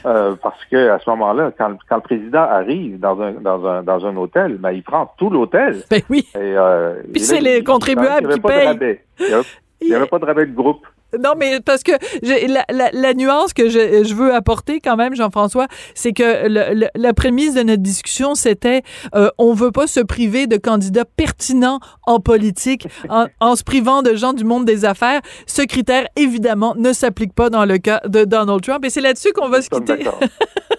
euh, 0.06 0.36
parce 0.44 0.60
que 0.66 0.90
à 0.90 1.00
ce 1.00 1.10
moment-là, 1.12 1.52
quand, 1.58 1.78
quand 1.88 1.96
le 1.96 2.02
président 2.02 2.42
arrive 2.44 3.00
dans 3.00 3.22
un 3.22 3.32
dans 3.34 3.66
un 3.66 3.84
dans 3.84 4.06
un 4.06 4.18
hôtel, 4.18 4.58
ben, 4.58 4.72
il 4.72 4.84
prend 4.84 5.14
tout 5.18 5.30
l'hôtel. 5.30 5.82
Ben 5.90 6.02
oui. 6.10 6.28
Et, 6.36 6.40
euh, 6.58 6.96
Puis 7.14 7.22
c'est 7.22 7.40
les 7.40 7.64
contribuables 7.64 8.34
qui 8.34 8.42
payent. 8.42 9.00
Il 9.20 9.88
n'y 9.88 9.94
avait, 9.94 9.96
avait 9.96 10.08
pas 10.08 10.20
de 10.20 10.26
rabais 10.26 10.46
de 10.46 10.54
groupe. 10.56 10.86
Non, 11.22 11.34
mais 11.38 11.60
parce 11.60 11.84
que 11.84 11.92
j'ai- 12.22 12.48
la, 12.48 12.66
la, 12.72 12.90
la 12.92 13.14
nuance 13.14 13.54
que 13.54 13.70
je, 13.70 14.04
je 14.04 14.14
veux 14.14 14.34
apporter 14.34 14.80
quand 14.80 14.96
même, 14.96 15.16
Jean-François, 15.16 15.68
c'est 15.96 16.14
que 16.14 16.48
le- 16.48 16.74
le- 16.74 16.88
la 16.96 17.14
prémisse 17.14 17.54
de 17.54 17.64
notre 17.64 17.82
discussion, 17.84 18.36
c'était 18.36 18.82
euh, 19.16 19.30
on 19.38 19.54
veut 19.54 19.72
pas 19.72 19.88
se 19.88 20.00
priver 20.00 20.48
de 20.48 20.58
candidats 20.58 21.06
pertinents 21.06 21.80
en 22.06 22.20
politique 22.20 22.88
en, 23.10 23.26
en 23.40 23.56
se 23.56 23.64
privant 23.64 24.02
de 24.02 24.16
gens 24.16 24.34
du 24.34 24.44
monde 24.44 24.66
des 24.66 24.86
affaires. 24.86 25.22
Ce 25.48 25.62
critère, 25.62 26.08
évidemment, 26.16 26.74
ne 26.78 26.94
s'applique 26.94 27.34
pas 27.34 27.50
dans 27.50 27.66
le 27.66 27.78
cas 27.78 28.02
de 28.08 28.24
Donald 28.26 28.62
Trump. 28.62 28.84
Et 28.86 28.90
c'est 28.90 29.02
là-dessus 29.02 29.32
qu'on 29.34 29.50
va 29.50 29.62
se 29.62 29.70
Nous 29.72 29.80
quitter. 29.80 30.04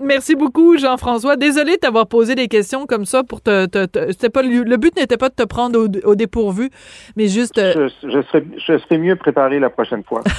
Merci 0.00 0.34
beaucoup, 0.34 0.76
Jean-François. 0.78 1.36
Désolé 1.36 1.72
de 1.72 1.80
t'avoir 1.80 2.06
posé 2.06 2.34
des 2.34 2.48
questions 2.48 2.86
comme 2.86 3.04
ça 3.06 3.22
pour 3.24 3.40
te. 3.40 3.66
te- 3.66 3.86
pas 4.28 4.42
le, 4.42 4.76
but 4.76 4.96
n'était 4.96 5.16
pas 5.16 5.28
de 5.28 5.34
te 5.34 5.44
prendre 5.44 5.78
au, 5.78 5.88
au 6.10 6.14
dépourvu, 6.14 6.70
mais 7.16 7.28
juste. 7.28 7.58
euh, 7.58 7.88
Je, 8.02 8.08
je 8.08 8.22
serai, 8.28 8.44
je 8.56 8.78
mieux 8.98 9.16
préparé 9.16 9.58
la 9.58 9.70
prochaine 9.70 10.02
fois. 10.04 10.22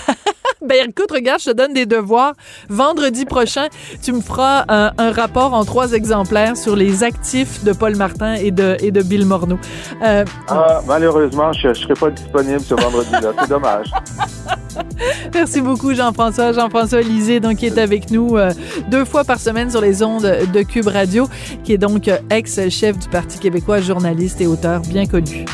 Ben 0.60 0.90
écoute, 0.90 1.12
regarde, 1.12 1.40
je 1.40 1.52
te 1.52 1.56
donne 1.56 1.74
des 1.74 1.86
devoirs. 1.86 2.34
Vendredi 2.68 3.26
prochain, 3.26 3.68
tu 4.04 4.12
me 4.12 4.22
feras 4.22 4.66
un, 4.70 4.92
un 4.98 5.12
rapport 5.12 5.54
en 5.54 5.64
trois 5.64 5.92
exemplaires 5.94 6.58
sur 6.58 6.76
les 6.76 7.04
actifs 7.04 7.64
de 7.64 7.74
Paul 7.74 7.96
Martin 7.96 8.34
et 8.34 8.50
de, 8.50 8.76
et 8.82 8.90
de 8.90 9.04
Bill 9.04 9.26
Morneau. 9.28 9.60
Euh, 10.04 10.26
Ah, 10.48 10.82
malheureusement, 10.88 11.54
je 11.54 11.68
ne 11.70 11.74
serai 11.76 11.94
pas 11.94 12.10
disponible 12.10 12.60
ce 12.60 12.74
vendredi-là. 12.74 13.34
C'est 13.40 13.50
dommage. 13.50 13.92
merci 15.34 15.62
beaucoup, 15.62 15.94
Jean-François. 15.94 16.52
Jean-François 16.54 17.02
Lisée, 17.02 17.40
donc, 17.40 17.58
qui 17.58 17.66
est 17.66 17.78
avec 17.78 18.12
nous 18.12 18.38
euh, 18.38 18.52
deux 18.90 19.06
fois 19.06 19.24
par 19.24 19.40
semaine 19.40 19.70
sur 19.70 19.82
les 19.82 20.04
ondes 20.04 20.30
de 20.54 20.62
Cube 20.64 20.88
Radio, 20.88 21.28
qui 21.64 21.74
est 21.74 21.78
donc 21.78 22.08
euh, 22.08 22.18
ex-chef 22.30 22.98
du 22.98 23.08
Parti 23.10 23.40
québécois, 23.40 23.82
journaliste 23.82 24.42
et 24.42 24.48
auteur 24.48 24.82
bien 24.82 25.06
connu. 25.06 25.46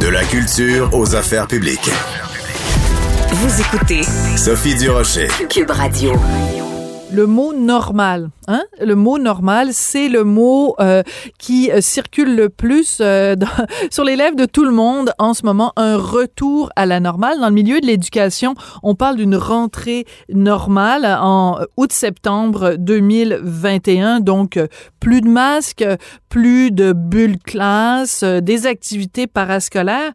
De 0.00 0.08
la 0.08 0.24
culture 0.24 0.90
aux 0.94 1.14
affaires 1.14 1.46
publiques. 1.46 1.90
Vous 3.30 3.60
écoutez 3.60 4.02
Sophie 4.36 4.74
Durocher. 4.74 5.28
Cube 5.48 5.70
Radio. 5.70 6.12
Le 7.12 7.26
mot 7.26 7.52
normal, 7.52 8.30
hein? 8.48 8.62
Le 8.80 8.94
mot 8.94 9.18
normal, 9.18 9.68
c'est 9.72 10.08
le 10.08 10.24
mot 10.24 10.74
euh, 10.80 11.02
qui 11.38 11.70
euh, 11.70 11.82
circule 11.82 12.34
le 12.34 12.48
plus 12.48 12.98
euh, 13.02 13.36
sur 13.90 14.02
les 14.02 14.16
lèvres 14.16 14.36
de 14.36 14.46
tout 14.46 14.64
le 14.64 14.70
monde 14.70 15.12
en 15.18 15.34
ce 15.34 15.44
moment. 15.44 15.74
Un 15.76 15.98
retour 15.98 16.70
à 16.74 16.86
la 16.86 17.00
normale. 17.00 17.38
Dans 17.38 17.48
le 17.48 17.54
milieu 17.54 17.80
de 17.80 17.86
l'éducation, 17.86 18.54
on 18.82 18.94
parle 18.94 19.16
d'une 19.16 19.36
rentrée 19.36 20.06
normale 20.32 21.04
en 21.20 21.58
août-septembre 21.76 22.76
2021. 22.78 24.20
Donc, 24.20 24.56
euh, 24.56 24.66
plus 24.98 25.20
de 25.20 25.28
masques, 25.28 25.84
plus 26.28 26.70
de 26.70 26.92
bulles 26.92 27.38
classe, 27.38 28.22
euh, 28.22 28.40
des 28.40 28.66
activités 28.66 29.26
parascolaires. 29.26 30.12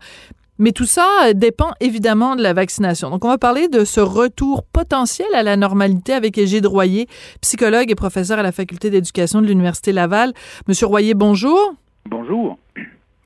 Mais 0.59 0.71
tout 0.71 0.85
ça 0.85 1.07
euh, 1.25 1.33
dépend 1.33 1.71
évidemment 1.79 2.35
de 2.35 2.41
la 2.41 2.53
vaccination. 2.53 3.09
Donc, 3.09 3.23
on 3.25 3.29
va 3.29 3.37
parler 3.37 3.67
de 3.67 3.85
ce 3.85 3.99
retour 3.99 4.63
potentiel 4.63 5.27
à 5.35 5.43
la 5.43 5.55
normalité 5.55 6.13
avec 6.13 6.37
Égide 6.37 6.65
Royer, 6.65 7.07
psychologue 7.41 7.91
et 7.91 7.95
professeur 7.95 8.39
à 8.39 8.43
la 8.43 8.51
Faculté 8.51 8.89
d'éducation 8.89 9.41
de 9.41 9.47
l'Université 9.47 9.91
Laval. 9.91 10.33
Monsieur 10.67 10.87
Royer, 10.87 11.13
bonjour. 11.13 11.75
Bonjour. 12.09 12.57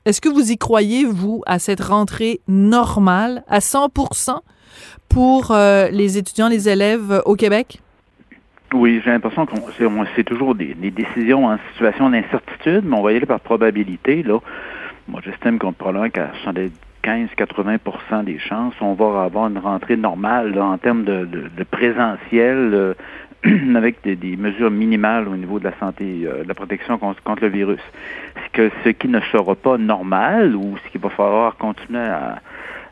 Est-ce 0.04 0.20
que 0.20 0.28
vous 0.28 0.50
y 0.50 0.58
croyez, 0.58 1.04
vous, 1.04 1.42
à 1.46 1.58
cette 1.58 1.80
rentrée 1.80 2.40
normale 2.48 3.44
à 3.48 3.60
100% 3.60 4.40
pour 5.08 5.52
euh, 5.52 5.88
les 5.88 6.18
étudiants, 6.18 6.48
les 6.48 6.68
élèves 6.68 7.12
euh, 7.12 7.20
au 7.24 7.36
Québec? 7.36 7.80
Oui, 8.74 9.00
j'ai 9.04 9.10
l'impression 9.10 9.46
qu'on 9.46 9.62
c'est, 10.16 10.24
toujours 10.24 10.54
des, 10.54 10.74
des 10.74 10.90
décisions 10.90 11.46
en 11.46 11.58
situation 11.72 12.10
d'incertitude, 12.10 12.82
mais 12.84 12.96
on 12.96 13.02
va 13.02 13.12
y 13.12 13.16
aller 13.16 13.26
par 13.26 13.40
probabilité. 13.40 14.22
Là. 14.22 14.38
Moi, 15.08 15.20
j'estime 15.24 15.58
qu'on 15.58 15.72
probablement 15.72 16.10
qu'à 16.10 16.32
75-80 17.02 18.24
des 18.24 18.38
chances, 18.38 18.74
on 18.80 18.94
va 18.94 19.24
avoir 19.24 19.48
une 19.48 19.58
rentrée 19.58 19.96
normale 19.96 20.58
en 20.58 20.78
termes 20.78 21.04
de, 21.04 21.64
présentiel, 21.70 22.70
euh, 22.72 22.94
avec 23.76 24.02
des, 24.02 24.36
mesures 24.36 24.70
minimales 24.70 25.28
au 25.28 25.36
niveau 25.36 25.58
de 25.58 25.64
la 25.64 25.76
santé, 25.78 26.22
euh, 26.24 26.44
de 26.44 26.48
la 26.48 26.54
protection 26.54 26.98
contre, 26.98 27.22
contre 27.22 27.42
le 27.42 27.48
virus. 27.48 27.80
Ce, 28.36 28.50
que, 28.52 28.70
ce 28.84 28.90
qui 28.90 29.08
ne 29.08 29.20
sera 29.32 29.54
pas 29.54 29.78
normal 29.78 30.54
ou 30.54 30.76
ce 30.84 30.90
qu'il 30.90 31.00
va 31.00 31.10
falloir 31.10 31.56
continuer 31.56 31.98
à, 31.98 32.40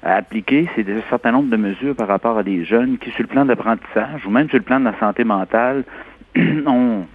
à 0.02 0.16
appliquer, 0.16 0.68
c'est 0.74 0.88
un 0.88 1.02
certain 1.08 1.32
nombre 1.32 1.50
de 1.50 1.56
mesures 1.56 1.94
par 1.94 2.08
rapport 2.08 2.38
à 2.38 2.42
des 2.42 2.64
jeunes 2.64 2.98
qui, 2.98 3.10
sur 3.10 3.22
le 3.22 3.28
plan 3.28 3.44
d'apprentissage 3.44 4.26
ou 4.26 4.30
même 4.30 4.48
sur 4.48 4.58
le 4.58 4.64
plan 4.64 4.80
de 4.80 4.86
la 4.86 4.98
santé 4.98 5.24
mentale, 5.24 5.84
ont 6.66 7.06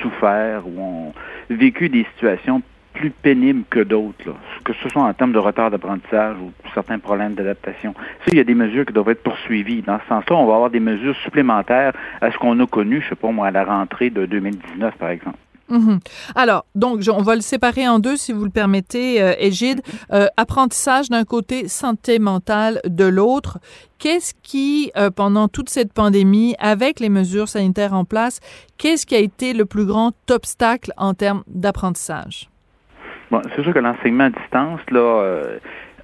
souffert 0.00 0.66
ou 0.66 0.80
ont 0.80 1.12
vécu 1.50 1.88
des 1.88 2.06
situations 2.14 2.62
plus 3.02 3.10
pénibles 3.10 3.64
que 3.68 3.80
d'autres, 3.80 4.32
que 4.62 4.72
ce 4.80 4.88
soit 4.88 5.02
en 5.02 5.12
termes 5.12 5.32
de 5.32 5.38
retard 5.40 5.72
d'apprentissage 5.72 6.36
ou 6.38 6.52
certains 6.72 7.00
problèmes 7.00 7.34
d'adaptation. 7.34 7.94
Ça, 8.24 8.30
il 8.30 8.36
y 8.36 8.40
a 8.40 8.44
des 8.44 8.54
mesures 8.54 8.86
qui 8.86 8.92
doivent 8.92 9.08
être 9.08 9.24
poursuivies. 9.24 9.82
Dans 9.82 9.98
ce 9.98 10.06
sens-là, 10.06 10.36
on 10.36 10.46
va 10.46 10.54
avoir 10.54 10.70
des 10.70 10.78
mesures 10.78 11.16
supplémentaires 11.16 11.92
à 12.20 12.30
ce 12.30 12.38
qu'on 12.38 12.60
a 12.60 12.66
connu, 12.66 13.02
je 13.02 13.08
sais 13.08 13.16
pas 13.16 13.32
moi, 13.32 13.48
à 13.48 13.50
la 13.50 13.64
rentrée 13.64 14.10
de 14.10 14.24
2019, 14.24 14.94
par 14.98 15.10
exemple. 15.10 15.36
Mhm. 15.68 15.98
Alors, 16.36 16.64
donc, 16.76 17.00
on 17.12 17.22
va 17.22 17.34
le 17.34 17.40
séparer 17.40 17.88
en 17.88 17.98
deux, 17.98 18.16
si 18.16 18.32
vous 18.32 18.44
le 18.44 18.50
permettez, 18.50 19.20
euh, 19.20 19.34
Égide. 19.36 19.80
Euh, 20.12 20.28
apprentissage 20.36 21.08
d'un 21.08 21.24
côté, 21.24 21.66
santé 21.66 22.20
mentale 22.20 22.80
de 22.84 23.04
l'autre. 23.04 23.58
Qu'est-ce 23.98 24.32
qui, 24.44 24.92
euh, 24.96 25.10
pendant 25.10 25.48
toute 25.48 25.70
cette 25.70 25.92
pandémie, 25.92 26.54
avec 26.60 27.00
les 27.00 27.08
mesures 27.08 27.48
sanitaires 27.48 27.94
en 27.94 28.04
place, 28.04 28.38
qu'est-ce 28.78 29.06
qui 29.06 29.16
a 29.16 29.18
été 29.18 29.54
le 29.54 29.64
plus 29.64 29.86
grand 29.86 30.12
obstacle 30.30 30.92
en 30.96 31.14
termes 31.14 31.42
d'apprentissage? 31.48 32.51
Bon, 33.32 33.40
c'est 33.56 33.62
sûr 33.62 33.72
que 33.72 33.78
l'enseignement 33.78 34.24
à 34.24 34.28
distance, 34.28 34.80
là, 34.90 35.00
euh, 35.00 35.58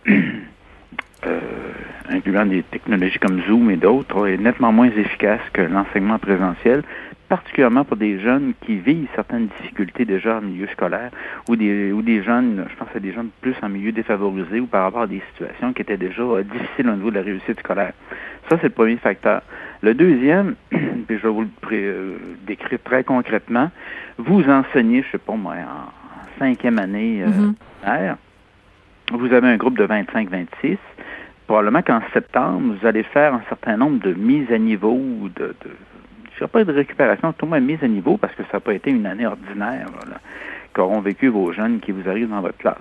euh, 1.26 1.40
incluant 2.08 2.46
des 2.46 2.62
technologies 2.62 3.18
comme 3.18 3.42
Zoom 3.42 3.70
et 3.70 3.76
d'autres, 3.76 4.26
est 4.26 4.38
nettement 4.38 4.72
moins 4.72 4.88
efficace 4.88 5.42
que 5.52 5.60
l'enseignement 5.60 6.18
présentiel, 6.18 6.84
particulièrement 7.28 7.84
pour 7.84 7.98
des 7.98 8.18
jeunes 8.18 8.54
qui 8.62 8.76
vivent 8.76 9.08
certaines 9.14 9.48
difficultés 9.60 10.06
déjà 10.06 10.38
en 10.38 10.40
milieu 10.40 10.68
scolaire 10.68 11.10
ou 11.50 11.56
des, 11.56 11.92
ou 11.92 12.00
des 12.00 12.22
jeunes, 12.22 12.64
je 12.66 12.76
pense 12.76 12.88
à 12.96 12.98
des 12.98 13.12
jeunes 13.12 13.28
plus 13.42 13.56
en 13.60 13.68
milieu 13.68 13.92
défavorisé 13.92 14.60
ou 14.60 14.66
par 14.66 14.84
rapport 14.84 15.02
à 15.02 15.06
des 15.06 15.22
situations 15.34 15.74
qui 15.74 15.82
étaient 15.82 15.98
déjà 15.98 16.22
euh, 16.22 16.42
difficiles 16.44 16.88
au 16.88 16.94
niveau 16.94 17.10
de 17.10 17.16
la 17.16 17.22
réussite 17.22 17.60
scolaire. 17.60 17.92
Ça, 18.48 18.56
c'est 18.56 18.68
le 18.68 18.70
premier 18.70 18.96
facteur. 18.96 19.42
Le 19.82 19.92
deuxième, 19.92 20.54
puis 20.70 21.18
je 21.18 21.24
vais 21.24 21.28
vous 21.28 21.42
le 21.42 21.48
euh, 21.72 22.16
décrire 22.46 22.78
très 22.82 23.04
concrètement, 23.04 23.70
vous 24.16 24.48
enseignez, 24.48 25.02
je 25.02 25.10
sais 25.10 25.18
pas 25.18 25.34
moi, 25.34 25.56
en 25.56 25.97
cinquième 26.38 26.78
année 26.78 27.22
euh, 27.22 27.28
Mhm. 27.28 28.16
vous 29.12 29.32
avez 29.32 29.48
un 29.48 29.56
groupe 29.56 29.78
de 29.78 29.86
25-26. 29.86 30.78
Probablement 31.46 31.82
qu'en 31.82 32.00
septembre, 32.12 32.74
vous 32.78 32.86
allez 32.86 33.02
faire 33.02 33.34
un 33.34 33.42
certain 33.48 33.76
nombre 33.76 34.00
de 34.00 34.12
mises 34.12 34.50
à 34.52 34.58
niveau, 34.58 34.92
ou 34.92 35.28
de, 35.34 35.54
de 35.64 35.70
je 36.38 36.44
dirais 36.44 36.48
pas 36.48 36.64
de 36.64 36.72
récupération, 36.72 37.32
tout 37.32 37.46
au 37.46 37.48
moins 37.48 37.58
mise 37.60 37.82
à 37.82 37.88
niveau, 37.88 38.16
parce 38.16 38.34
que 38.34 38.42
ça 38.44 38.54
n'a 38.54 38.60
pas 38.60 38.74
été 38.74 38.90
une 38.90 39.06
année 39.06 39.26
ordinaire 39.26 39.86
qu'auront 40.72 41.00
vécu 41.00 41.28
vos 41.28 41.52
jeunes 41.52 41.80
qui 41.80 41.90
vous 41.90 42.08
arrivent 42.08 42.28
dans 42.28 42.40
votre 42.40 42.58
classe. 42.58 42.76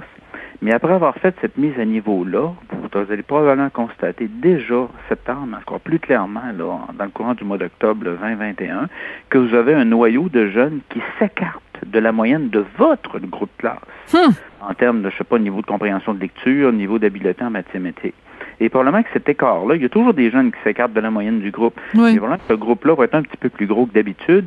Mais 0.62 0.74
après 0.74 0.94
avoir 0.94 1.16
fait 1.16 1.36
cette 1.42 1.58
mise 1.58 1.80
à 1.80 1.86
niveau-là, 1.86 2.52
vous, 2.72 3.12
allez 3.12 3.24
probablement 3.24 3.70
constater 3.70 4.28
déjà 4.28 4.88
septembre, 5.08 5.58
encore 5.60 5.80
plus 5.80 6.00
clairement 6.00 6.52
là, 6.58 6.80
dans 6.94 7.06
le 7.06 7.10
courant 7.12 7.34
du 7.34 7.44
mois 7.44 7.58
d'octobre 7.58 8.04
2021, 8.04 8.88
que 9.30 9.38
vous 9.38 9.54
avez 9.56 9.74
un 9.74 9.86
noyau 9.86 10.30
de 10.30 10.48
jeunes 10.50 10.80
qui 10.90 11.02
s'écartent 11.18 11.62
de 11.88 12.00
la 12.00 12.12
moyenne 12.12 12.50
de 12.50 12.66
votre 12.78 13.20
groupe 13.20 13.50
de 13.58 13.62
classe 13.62 14.32
en 14.62 14.74
termes 14.74 15.02
de, 15.02 15.10
je 15.10 15.18
sais 15.18 15.24
pas, 15.24 15.40
niveau 15.40 15.62
de 15.62 15.66
compréhension 15.66 16.14
de 16.14 16.20
lecture, 16.20 16.72
niveau 16.72 17.00
d'habileté 17.00 17.44
en 17.44 17.50
mathématiques. 17.50 18.16
Et 18.60 18.70
probablement 18.70 19.04
que 19.04 19.10
cet 19.14 19.30
écart-là, 19.30 19.76
il 19.76 19.84
y 19.84 19.86
a 19.86 19.90
toujours 19.90 20.16
des 20.16 20.32
jeunes 20.32 20.52
qui 20.52 20.58
s'écartent 20.64 20.94
de 20.94 21.00
la 21.00 21.12
moyenne 21.12 21.40
du 21.40 21.52
groupe. 21.52 21.80
Oui. 21.94 22.14
Mais 22.14 22.18
probablement 22.18 22.38
que 22.38 22.54
ce 22.54 22.58
groupe-là 22.58 22.96
va 22.96 23.04
être 23.06 23.16
un 23.16 23.22
petit 23.22 23.38
peu 23.38 23.50
plus 23.50 23.68
gros 23.68 23.86
que 23.86 23.94
d'habitude. 23.94 24.46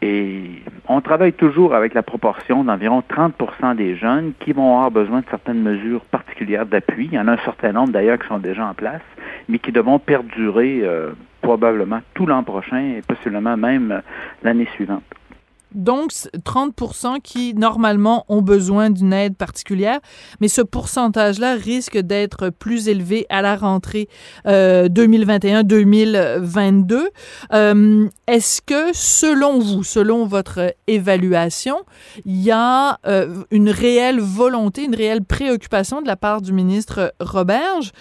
Et 0.00 0.62
on 0.86 1.00
travaille 1.00 1.32
toujours 1.32 1.74
avec 1.74 1.94
la 1.94 2.04
proportion 2.04 2.62
d'environ 2.62 3.02
30% 3.08 3.74
des 3.74 3.96
jeunes 3.96 4.32
qui 4.38 4.52
vont 4.52 4.76
avoir 4.76 4.92
besoin 4.92 5.20
de 5.20 5.26
certaines 5.28 5.62
mesures 5.62 6.02
particulières 6.02 6.66
d'appui. 6.66 7.08
Il 7.10 7.14
y 7.14 7.18
en 7.18 7.26
a 7.26 7.32
un 7.32 7.44
certain 7.44 7.72
nombre 7.72 7.90
d'ailleurs 7.90 8.18
qui 8.18 8.28
sont 8.28 8.38
déjà 8.38 8.64
en 8.64 8.74
place, 8.74 9.02
mais 9.48 9.58
qui 9.58 9.72
devront 9.72 9.98
perdurer 9.98 10.82
euh, 10.84 11.10
probablement 11.42 12.00
tout 12.14 12.26
l'an 12.26 12.44
prochain 12.44 12.78
et 12.98 13.02
possiblement 13.06 13.56
même 13.56 14.02
l'année 14.44 14.68
suivante. 14.74 15.02
Donc, 15.74 16.12
30% 16.12 17.20
qui, 17.20 17.54
normalement, 17.54 18.24
ont 18.28 18.42
besoin 18.42 18.90
d'une 18.90 19.12
aide 19.12 19.36
particulière, 19.36 19.98
mais 20.40 20.48
ce 20.48 20.62
pourcentage-là 20.62 21.54
risque 21.54 21.98
d'être 21.98 22.50
plus 22.50 22.88
élevé 22.88 23.26
à 23.28 23.42
la 23.42 23.56
rentrée 23.56 24.08
2021-2022. 24.46 26.94
Euh, 26.94 27.10
euh, 27.52 28.08
est-ce 28.26 28.62
que, 28.62 28.92
selon 28.94 29.58
vous, 29.58 29.84
selon 29.84 30.26
votre 30.26 30.74
évaluation, 30.86 31.76
il 32.24 32.42
y 32.42 32.50
a 32.50 32.98
euh, 33.06 33.44
une 33.50 33.70
réelle 33.70 34.20
volonté, 34.20 34.84
une 34.84 34.94
réelle 34.94 35.24
préoccupation 35.24 36.00
de 36.00 36.06
la 36.06 36.16
part 36.16 36.40
du 36.40 36.52
ministre 36.52 37.12
Roberge 37.20 37.92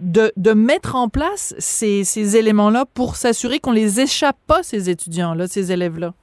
de, 0.00 0.52
mettre 0.52 0.96
en 0.96 1.08
place 1.08 1.54
ces, 1.58 2.04
ces 2.04 2.36
éléments-là 2.36 2.86
pour 2.94 3.16
s'assurer 3.16 3.60
qu'on 3.60 3.72
les 3.72 4.00
échappe 4.00 4.38
pas, 4.46 4.62
ces 4.62 4.88
étudiants-là, 4.88 5.46
ces 5.46 5.72
élèves-là? 5.72 6.14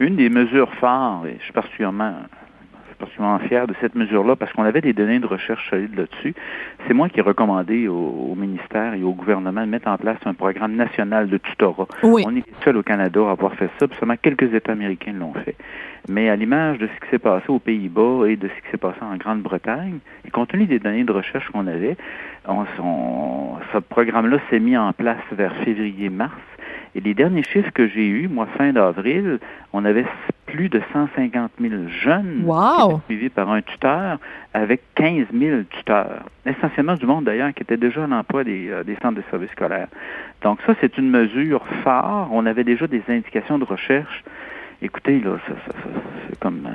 Une 0.00 0.16
des 0.16 0.28
mesures 0.28 0.72
phares, 0.74 1.24
et 1.26 1.36
je 1.38 1.44
suis 1.44 1.52
particulièrement, 1.52 2.14
particulièrement 2.98 3.38
fier 3.40 3.66
de 3.66 3.74
cette 3.80 3.94
mesure-là 3.94 4.36
parce 4.36 4.52
qu'on 4.52 4.64
avait 4.64 4.80
des 4.80 4.92
données 4.92 5.18
de 5.18 5.26
recherche 5.26 5.68
solides 5.70 5.96
là-dessus. 5.96 6.34
C'est 6.86 6.94
moi 6.94 7.08
qui 7.08 7.18
ai 7.18 7.22
recommandé 7.22 7.88
au, 7.88 8.34
ministère 8.36 8.94
et 8.94 9.02
au 9.02 9.12
gouvernement 9.12 9.62
de 9.62 9.70
mettre 9.70 9.88
en 9.88 9.96
place 9.96 10.18
un 10.24 10.34
programme 10.34 10.76
national 10.76 11.28
de 11.28 11.38
tutorat. 11.38 11.88
Oui. 12.02 12.22
On 12.26 12.36
est 12.36 12.44
seul 12.62 12.76
au 12.76 12.82
Canada 12.82 13.20
à 13.26 13.32
avoir 13.32 13.54
fait 13.54 13.70
ça, 13.80 13.88
puis 13.88 13.96
seulement 13.98 14.16
quelques 14.20 14.54
États 14.54 14.72
américains 14.72 15.12
l'ont 15.12 15.32
fait. 15.32 15.56
Mais 16.08 16.28
à 16.28 16.36
l'image 16.36 16.78
de 16.78 16.86
ce 16.86 17.00
qui 17.04 17.10
s'est 17.10 17.18
passé 17.18 17.46
aux 17.48 17.58
Pays-Bas 17.58 18.26
et 18.28 18.36
de 18.36 18.48
ce 18.48 18.54
qui 18.62 18.70
s'est 18.70 18.78
passé 18.78 18.98
en 19.02 19.16
Grande-Bretagne, 19.16 19.98
et 20.24 20.30
compte 20.30 20.50
tenu 20.50 20.66
des 20.66 20.78
données 20.78 21.04
de 21.04 21.12
recherche 21.12 21.48
qu'on 21.50 21.66
avait, 21.66 21.96
on, 22.46 22.64
ce 23.72 23.78
programme-là 23.78 24.38
s'est 24.48 24.60
mis 24.60 24.76
en 24.76 24.92
place 24.92 25.22
vers 25.32 25.54
février-mars. 25.64 26.32
Et 26.94 27.00
les 27.00 27.14
derniers 27.14 27.42
chiffres 27.42 27.70
que 27.72 27.88
j'ai 27.88 28.06
eus, 28.06 28.28
moi, 28.28 28.46
fin 28.56 28.72
d'avril, 28.72 29.38
on 29.72 29.84
avait 29.84 30.06
plus 30.46 30.68
de 30.68 30.80
150 30.92 31.50
000 31.60 31.74
jeunes 32.02 32.44
suivis 33.06 33.28
par 33.28 33.50
un 33.50 33.60
tuteur 33.60 34.18
avec 34.54 34.80
15 34.94 35.26
000 35.32 35.62
tuteurs. 35.70 36.24
Essentiellement 36.46 36.94
du 36.94 37.06
monde, 37.06 37.24
d'ailleurs, 37.24 37.52
qui 37.52 37.62
était 37.62 37.76
déjà 37.76 38.04
à 38.04 38.06
l'emploi 38.06 38.44
des, 38.44 38.68
euh, 38.70 38.82
des 38.82 38.96
centres 39.02 39.16
de 39.16 39.24
services 39.30 39.50
scolaires. 39.50 39.88
Donc 40.42 40.58
ça, 40.66 40.74
c'est 40.80 40.96
une 40.96 41.10
mesure 41.10 41.62
phare. 41.84 42.28
On 42.32 42.46
avait 42.46 42.64
déjà 42.64 42.86
des 42.86 43.02
indications 43.08 43.58
de 43.58 43.64
recherche. 43.64 44.24
Écoutez, 44.80 45.20
là, 45.20 45.36
c'est 46.28 46.38
comme... 46.38 46.66
Euh, 46.66 46.70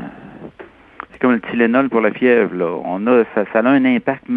c'est 1.12 1.20
comme 1.20 1.34
le 1.34 1.42
Tylenol 1.42 1.90
pour 1.90 2.02
la 2.02 2.12
fièvre. 2.12 2.56
Là. 2.56 2.76
On 2.86 3.06
a, 3.08 3.24
ça, 3.36 3.46
ça 3.54 3.60
a 3.60 3.70
un 3.70 3.86
impact 3.86 4.28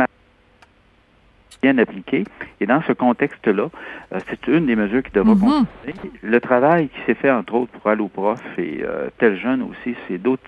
bien 1.62 1.76
appliqué. 1.78 2.24
Et 2.60 2.66
dans 2.66 2.82
ce 2.82 2.92
contexte-là, 2.92 3.68
euh, 4.12 4.18
c'est 4.28 4.46
une 4.48 4.66
des 4.66 4.76
mesures 4.76 5.02
qui 5.02 5.12
devra 5.12 5.34
Mhm. 5.34 5.40
continuer. 5.40 6.10
Le 6.22 6.40
travail 6.40 6.88
qui 6.88 7.00
s'est 7.06 7.14
fait, 7.14 7.30
entre 7.30 7.54
autres, 7.54 7.72
pour 7.72 7.90
Alloprof 7.90 8.40
et 8.58 8.80
euh, 8.82 9.08
Tel 9.18 9.36
Jeune 9.38 9.62
aussi, 9.62 9.94
c'est 10.08 10.18
d'autres 10.18 10.42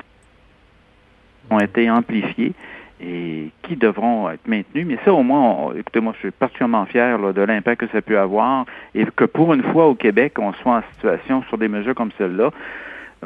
ont 1.51 1.61
été 1.61 1.91
amplifiés 1.91 2.53
et 3.01 3.51
qui 3.63 3.77
devront 3.77 4.29
être 4.29 4.47
maintenus. 4.47 4.85
Mais 4.87 4.99
ça, 5.05 5.13
au 5.13 5.23
moins, 5.23 5.41
on- 5.41 5.73
écoutez, 5.73 6.01
moi, 6.01 6.13
je 6.15 6.19
suis 6.19 6.31
particulièrement 6.31 6.85
fier 6.85 7.17
là, 7.17 7.33
de 7.33 7.41
l'impact 7.43 7.83
que 7.83 7.87
ça 7.93 8.03
peut 8.03 8.19
avoir 8.19 8.67
et 8.95 9.07
que 9.17 9.25
pour 9.25 9.55
une 9.55 9.63
fois 9.63 9.87
au 9.87 9.95
Québec, 9.95 10.35
on 10.39 10.53
soit 10.55 10.79
en 10.79 10.83
situation 10.95 11.43
sur 11.45 11.57
des 11.57 11.69
mesures 11.69 11.95
comme 11.95 12.11
celle-là. 12.19 12.51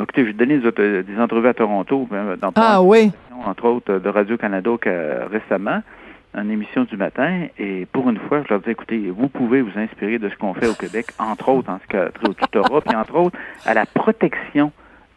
Écoutez, 0.01 0.25
j'ai 0.27 0.33
donné 0.35 0.59
des, 0.59 1.03
des 1.03 1.19
entrevues 1.21 1.49
à 1.49 1.55
Toronto, 1.55 2.09
euh, 2.13 2.37
dans 2.37 2.53
Ah 2.55 2.81
oui. 2.83 3.11
entre 3.45 3.65
autres 3.67 3.99
de 3.99 4.09
Radio-Canada 4.09 4.71
récemment, 5.31 5.83
une 6.35 6.51
émission 6.51 6.85
du 6.85 6.97
matin, 6.97 7.47
et 7.59 7.87
pour 7.87 8.09
une 8.09 8.19
fois, 8.19 8.43
je 8.43 8.49
leur 8.49 8.61
dis, 8.61 8.71
écoutez, 8.71 9.11
vous 9.11 9.29
pouvez 9.29 9.61
vous 9.61 9.79
inspirer 9.79 10.19
de 10.19 10.29
ce 10.29 10.37
qu'on 10.37 10.55
fait 10.55 10.69
au 10.69 10.75
Québec, 10.75 11.07
entre 11.19 11.49
autres 11.51 11.71
en 11.71 11.79
ce 11.79 11.87
trait 11.87 12.11
au 12.29 12.33
tutorat, 12.35 12.81
puis 12.81 12.97
entre 12.97 13.15
autres 13.17 13.39
à 13.67 13.75
la 13.75 13.87
protection 13.87 14.73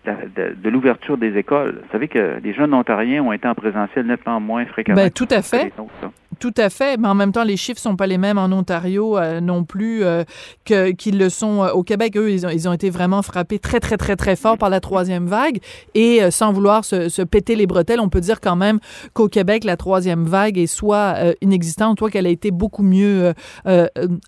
de, 0.05 0.69
l'ouverture 0.69 1.17
des 1.17 1.37
écoles. 1.37 1.81
Vous 1.83 1.91
savez 1.91 2.07
que 2.07 2.39
les 2.43 2.53
jeunes 2.53 2.73
ontariens 2.73 3.23
ont 3.23 3.31
été 3.31 3.47
en 3.47 3.55
présentiel 3.55 4.05
nettement 4.05 4.39
moins 4.39 4.65
fréquemment. 4.65 5.03
Que 5.03 5.13
tout 5.13 5.27
à 5.31 5.41
fait. 5.41 5.73
autres. 5.77 6.11
Tout 6.39 6.53
à 6.57 6.69
fait, 6.69 6.97
mais 6.97 7.07
en 7.07 7.15
même 7.15 7.31
temps, 7.31 7.43
les 7.43 7.57
chiffres 7.57 7.79
sont 7.79 7.95
pas 7.95 8.07
les 8.07 8.17
mêmes 8.17 8.37
en 8.37 8.51
Ontario 8.51 9.17
euh, 9.17 9.39
non 9.39 9.63
plus 9.63 10.03
euh, 10.03 10.23
que 10.65 10.91
qu'ils 10.91 11.17
le 11.17 11.29
sont 11.29 11.63
euh, 11.63 11.71
au 11.71 11.83
Québec. 11.83 12.17
Eux, 12.17 12.31
ils 12.31 12.45
ont, 12.45 12.49
ils 12.49 12.67
ont 12.67 12.73
été 12.73 12.89
vraiment 12.89 13.21
frappés 13.21 13.59
très, 13.59 13.79
très, 13.79 13.97
très, 13.97 14.15
très 14.15 14.35
fort 14.35 14.57
par 14.57 14.69
la 14.69 14.79
troisième 14.79 15.27
vague. 15.27 15.59
Et 15.93 16.21
euh, 16.21 16.31
sans 16.31 16.51
vouloir 16.51 16.83
se, 16.83 17.09
se 17.09 17.21
péter 17.21 17.55
les 17.55 17.67
bretelles, 17.67 17.99
on 17.99 18.09
peut 18.09 18.19
dire 18.19 18.41
quand 18.41 18.55
même 18.55 18.79
qu'au 19.13 19.29
Québec, 19.29 19.63
la 19.63 19.77
troisième 19.77 20.25
vague 20.25 20.57
est 20.57 20.67
soit 20.67 21.15
inexistante, 21.41 21.99
soit 21.99 22.09
qu'elle 22.09 22.25
a 22.25 22.29
été 22.29 22.51
beaucoup 22.51 22.83
mieux 22.83 23.33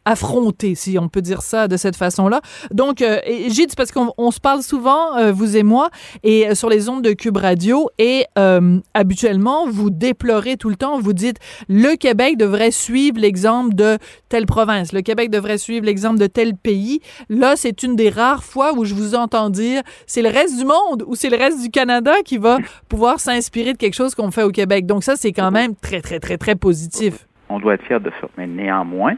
affrontée, 0.05 0.75
si 0.75 0.97
on 0.99 1.09
peut 1.09 1.21
dire 1.21 1.41
ça 1.41 1.67
de 1.67 1.77
cette 1.77 1.95
façon-là. 1.95 2.41
Donc, 2.71 3.03
Gilles, 3.49 3.67
parce 3.75 3.91
qu'on 3.91 4.13
on 4.17 4.31
se 4.31 4.39
parle 4.39 4.61
souvent, 4.61 5.31
vous 5.31 5.57
et 5.57 5.63
moi, 5.67 5.89
et 6.23 6.47
euh, 6.47 6.55
sur 6.55 6.69
les 6.69 6.89
ondes 6.89 7.03
de 7.03 7.11
Cube 7.11 7.37
Radio, 7.37 7.89
et 7.99 8.25
euh, 8.39 8.79
habituellement, 8.93 9.67
vous 9.69 9.89
déplorez 9.89 10.57
tout 10.57 10.69
le 10.69 10.75
temps, 10.75 10.99
vous 10.99 11.13
dites 11.13 11.37
le 11.69 11.95
Québec 11.95 12.37
devrait 12.37 12.71
suivre 12.71 13.19
l'exemple 13.19 13.75
de 13.75 13.97
telle 14.29 14.45
province, 14.45 14.93
le 14.93 15.01
Québec 15.01 15.29
devrait 15.29 15.57
suivre 15.57 15.85
l'exemple 15.85 16.19
de 16.19 16.27
tel 16.27 16.55
pays. 16.55 17.01
Là, 17.29 17.55
c'est 17.55 17.83
une 17.83 17.95
des 17.95 18.09
rares 18.09 18.43
fois 18.43 18.73
où 18.73 18.85
je 18.85 18.93
vous 18.93 19.13
entends 19.13 19.49
dire 19.49 19.81
c'est 20.07 20.21
le 20.21 20.29
reste 20.29 20.57
du 20.57 20.65
monde 20.65 21.03
ou 21.05 21.15
c'est 21.15 21.29
le 21.29 21.37
reste 21.37 21.61
du 21.61 21.69
Canada 21.69 22.13
qui 22.25 22.37
va 22.37 22.57
pouvoir 22.89 23.19
s'inspirer 23.19 23.73
de 23.73 23.77
quelque 23.77 23.95
chose 23.95 24.15
qu'on 24.15 24.31
fait 24.31 24.43
au 24.43 24.51
Québec. 24.51 24.85
Donc 24.85 25.03
ça, 25.03 25.15
c'est 25.15 25.33
quand 25.33 25.51
même 25.51 25.75
très, 25.75 26.01
très, 26.01 26.19
très, 26.19 26.37
très 26.37 26.55
positif. 26.55 27.27
On 27.49 27.59
doit 27.59 27.75
être 27.75 27.83
fiers 27.83 27.99
de 27.99 28.11
ça. 28.21 28.27
Mais 28.37 28.47
néanmoins, 28.47 29.15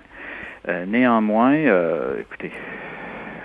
euh, 0.68 0.86
néanmoins, 0.86 1.56
écoutez, 2.20 2.52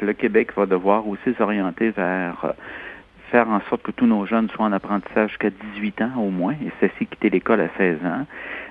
le 0.01 0.13
Québec 0.13 0.51
va 0.57 0.67
devoir 0.67 1.07
aussi 1.09 1.35
s'orienter 1.37 1.91
vers 1.91 2.55
faire 3.35 3.51
en 3.51 3.61
sorte 3.69 3.83
que 3.83 3.91
tous 3.91 4.07
nos 4.07 4.27
jeunes 4.27 4.49
soient 4.51 4.67
en 4.67 4.73
apprentissage 4.73 5.31
jusqu'à 5.31 5.51
18 5.51 6.03
ans 6.03 6.13
au 6.19 6.31
moins, 6.31 6.53
et 6.53 6.71
ceci 6.81 7.05
quitter 7.07 7.31
l'école 7.31 7.61
à 7.63 7.69
16 7.77 7.97
ans. 8.05 8.27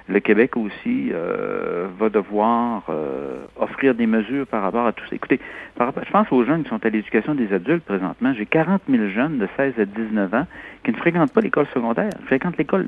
Le 0.07 0.21
Québec 0.21 0.55
aussi 0.55 1.09
euh, 1.11 1.87
va 1.99 2.07
devoir 2.07 2.83
euh, 2.87 3.43
offrir 3.57 3.93
des 3.93 4.07
mesures 4.07 4.47
par 4.47 4.61
rapport 4.61 4.87
à 4.87 4.93
tout 4.93 5.03
ça. 5.09 5.15
Écoutez, 5.17 5.41
par 5.75 5.87
rapport, 5.87 6.05
je 6.05 6.11
pense 6.11 6.31
aux 6.31 6.45
jeunes 6.45 6.63
qui 6.63 6.69
sont 6.69 6.85
à 6.85 6.89
l'éducation 6.89 7.35
des 7.35 7.51
adultes 7.51 7.83
présentement. 7.83 8.33
J'ai 8.33 8.45
40 8.45 8.83
000 8.89 9.09
jeunes 9.09 9.37
de 9.37 9.49
16 9.57 9.73
à 9.79 9.83
19 9.83 10.33
ans 10.33 10.47
qui 10.85 10.91
ne 10.91 10.97
fréquentent 10.97 11.33
pas 11.33 11.41
l'école 11.41 11.67
secondaire, 11.73 12.11
fréquentent 12.27 12.57
l'école, 12.57 12.87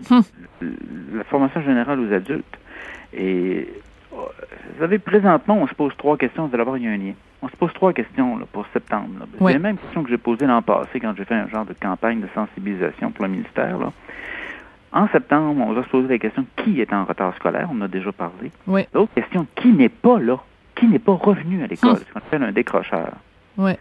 la 0.61 1.25
formation 1.25 1.61
générale 1.61 1.99
aux 1.99 2.13
adultes. 2.13 2.57
Et 3.13 3.67
euh, 4.13 4.15
vous 4.15 4.79
savez, 4.79 4.99
présentement, 4.99 5.57
on 5.57 5.67
se 5.67 5.73
pose 5.73 5.91
trois 5.97 6.15
questions. 6.15 6.47
D'abord, 6.47 6.77
il 6.77 6.85
y 6.85 6.87
a 6.87 6.91
un 6.91 6.97
lien. 6.97 7.13
On 7.45 7.49
se 7.49 7.55
pose 7.57 7.71
trois 7.73 7.93
questions 7.93 8.37
là, 8.39 8.45
pour 8.51 8.65
septembre. 8.73 9.19
là. 9.19 9.25
C'est 9.37 9.43
Ouais. 9.43 9.53
les 9.53 9.59
mêmes 9.59 9.77
questions 9.77 10.01
que 10.03 10.09
j'ai 10.09 10.17
posées 10.17 10.47
l'an 10.47 10.63
passé 10.63 10.99
quand 10.99 11.13
j'ai 11.15 11.25
fait 11.25 11.35
un 11.35 11.47
genre 11.47 11.63
de 11.65 11.73
campagne 11.73 12.19
de 12.21 12.27
sensibilisation 12.33 13.11
pour 13.11 13.23
le 13.25 13.31
ministère. 13.31 13.77
Là. 13.77 13.91
En 14.91 15.07
septembre, 15.09 15.61
on 15.67 15.73
va 15.73 15.83
se 15.83 15.89
poser 15.89 16.07
la 16.07 16.17
question 16.17 16.43
qui 16.57 16.81
est 16.81 16.91
en 16.91 17.05
retard 17.05 17.35
scolaire, 17.35 17.67
on 17.71 17.77
en 17.77 17.81
a 17.81 17.87
déjà 17.87 18.11
parlé. 18.11 18.51
Oui. 18.65 18.87
L'autre 18.95 19.13
question, 19.13 19.45
qui 19.55 19.67
n'est 19.73 19.89
pas 19.89 20.17
là, 20.19 20.39
qui 20.73 20.87
n'est 20.87 20.97
pas 20.99 21.13
revenu 21.13 21.63
à 21.63 21.67
l'école, 21.67 21.91
Hum. 21.91 21.97
ce 21.97 22.13
qu'on 22.13 22.19
appelle 22.19 22.43
un 22.43 22.51
décrocheur. 22.51 23.11
Ouais. 23.57 23.77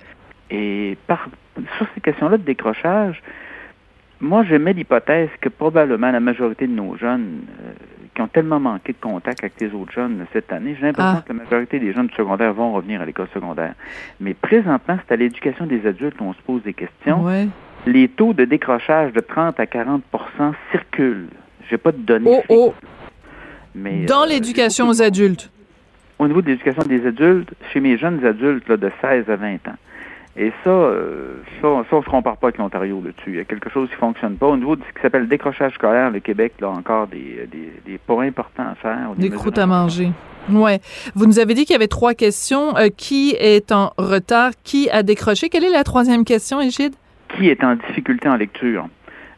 Et 0.51 0.99
par, 1.07 1.27
sur 1.79 1.87
ces 1.95 2.03
questions-là 2.03 2.37
de 2.37 2.43
décrochage, 2.43 3.23
moi, 4.21 4.45
j'émets 4.45 4.75
l'hypothèse 4.75 5.31
que 5.41 5.49
probablement 5.49 6.11
la 6.11 6.21
majorité 6.21 6.67
de 6.67 6.73
nos 6.73 6.97
jeunes 6.97 7.41
euh, 7.62 7.73
qui 8.15 8.23
ont 8.23 8.29
tellement 8.29 8.61
manqué 8.61 8.93
de 8.93 8.99
contact 9.01 9.41
avec 9.41 9.55
les 9.61 9.73
autres 9.75 9.93
jeunes 9.93 10.25
cette 10.33 10.53
année, 10.53 10.77
j'ai 10.79 10.87
l'impression 10.87 11.19
Ah. 11.19 11.25
que 11.27 11.33
la 11.33 11.43
majorité 11.45 11.79
des 11.79 11.93
jeunes 11.93 12.07
du 12.07 12.15
secondaire 12.15 12.53
vont 12.55 12.73
revenir 12.73 13.01
à 13.01 13.05
l'école 13.05 13.29
secondaire. 13.35 13.75
Mais 14.21 14.35
présentement, 14.35 14.99
c'est 15.07 15.15
à 15.15 15.17
l'éducation 15.17 15.67
des 15.67 15.87
adultes 15.87 16.17
qu'on 16.17 16.33
se 16.33 16.41
pose 16.43 16.62
des 16.62 16.75
questions. 16.75 17.23
Ouais. 17.25 17.49
Les 17.87 18.09
taux 18.09 18.33
de 18.33 18.45
décrochage 18.45 19.12
de 19.12 19.21
30 19.21 19.59
à 19.61 19.67
40% 19.67 20.01
circulent. 20.71 21.29
J'ai 21.69 21.77
pas 21.79 21.93
de 21.93 21.99
données. 21.99 22.41
Oh, 22.49 22.73
oh. 22.73 22.75
Mais, 23.75 24.05
Dans 24.05 24.23
euh, 24.23 24.27
l'éducation 24.27 24.89
aux 24.89 25.03
adultes. 25.03 25.51
au 26.19 26.27
niveau 26.29 26.41
de 26.41 26.47
l'éducation 26.49 26.83
des 26.85 27.05
adultes, 27.07 27.53
chez 27.73 27.81
mes 27.81 27.99
jeunes 27.99 28.25
adultes 28.25 28.69
là, 28.69 28.77
de 28.77 28.91
16 29.01 29.29
à 29.29 29.37
20 29.37 29.55
ans. 29.69 29.77
Et 30.37 30.53
ça, 30.64 30.70
euh, 30.70 31.35
ça, 31.62 31.68
ça, 31.89 31.97
on 31.97 32.03
se 32.03 32.09
compare 32.11 32.37
pas 32.39 32.49
avec 32.49 32.59
l'Ontario 32.59 33.01
là-dessus. 33.05 33.30
Il 33.30 33.37
y 33.37 33.41
a 33.41 33.45
quelque 33.45 33.70
chose 33.70 33.89
qui 33.89 33.95
ne 33.95 34.01
fonctionne 34.01 34.37
pas. 34.37 34.49
Au 34.49 34.57
niveau 34.57 34.74
de 34.74 34.82
ce 34.82 34.93
qui 34.95 35.01
s'appelle 35.01 35.22
le 35.22 35.26
décrochage 35.28 35.74
scolaire, 35.74 36.11
le 36.11 36.18
Québec, 36.20 36.55
là, 36.61 36.70
encore 36.70 37.07
des, 37.07 37.47
des, 37.53 37.72
des 37.87 37.99
pas 37.99 38.20
importants 38.22 38.66
à 38.72 38.74
faire. 38.74 39.11
Des 39.16 39.30
croûtes 39.30 39.59
à 39.59 39.66
manger. 39.66 40.11
Ouais. 40.51 40.80
Vous 41.14 41.26
nous 41.26 41.39
avez 41.39 41.55
dit 41.55 41.64
qu'il 41.64 41.74
y 41.74 41.76
avait 41.76 41.87
trois 41.87 42.14
questions. 42.14 42.76
Euh, 42.76 42.89
qui 42.95 43.37
est 43.39 43.70
en 43.70 43.93
retard? 43.97 44.51
Qui 44.64 44.91
a 44.91 45.03
décroché? 45.05 45.49
Quelle 45.49 45.64
est 45.64 45.70
la 45.70 45.85
troisième 45.85 46.24
question, 46.24 46.61
Égide? 46.61 46.95
Qui 47.37 47.49
est 47.49 47.62
en 47.62 47.76
difficulté 47.76 48.28
en 48.28 48.37
lecture? 48.37 48.89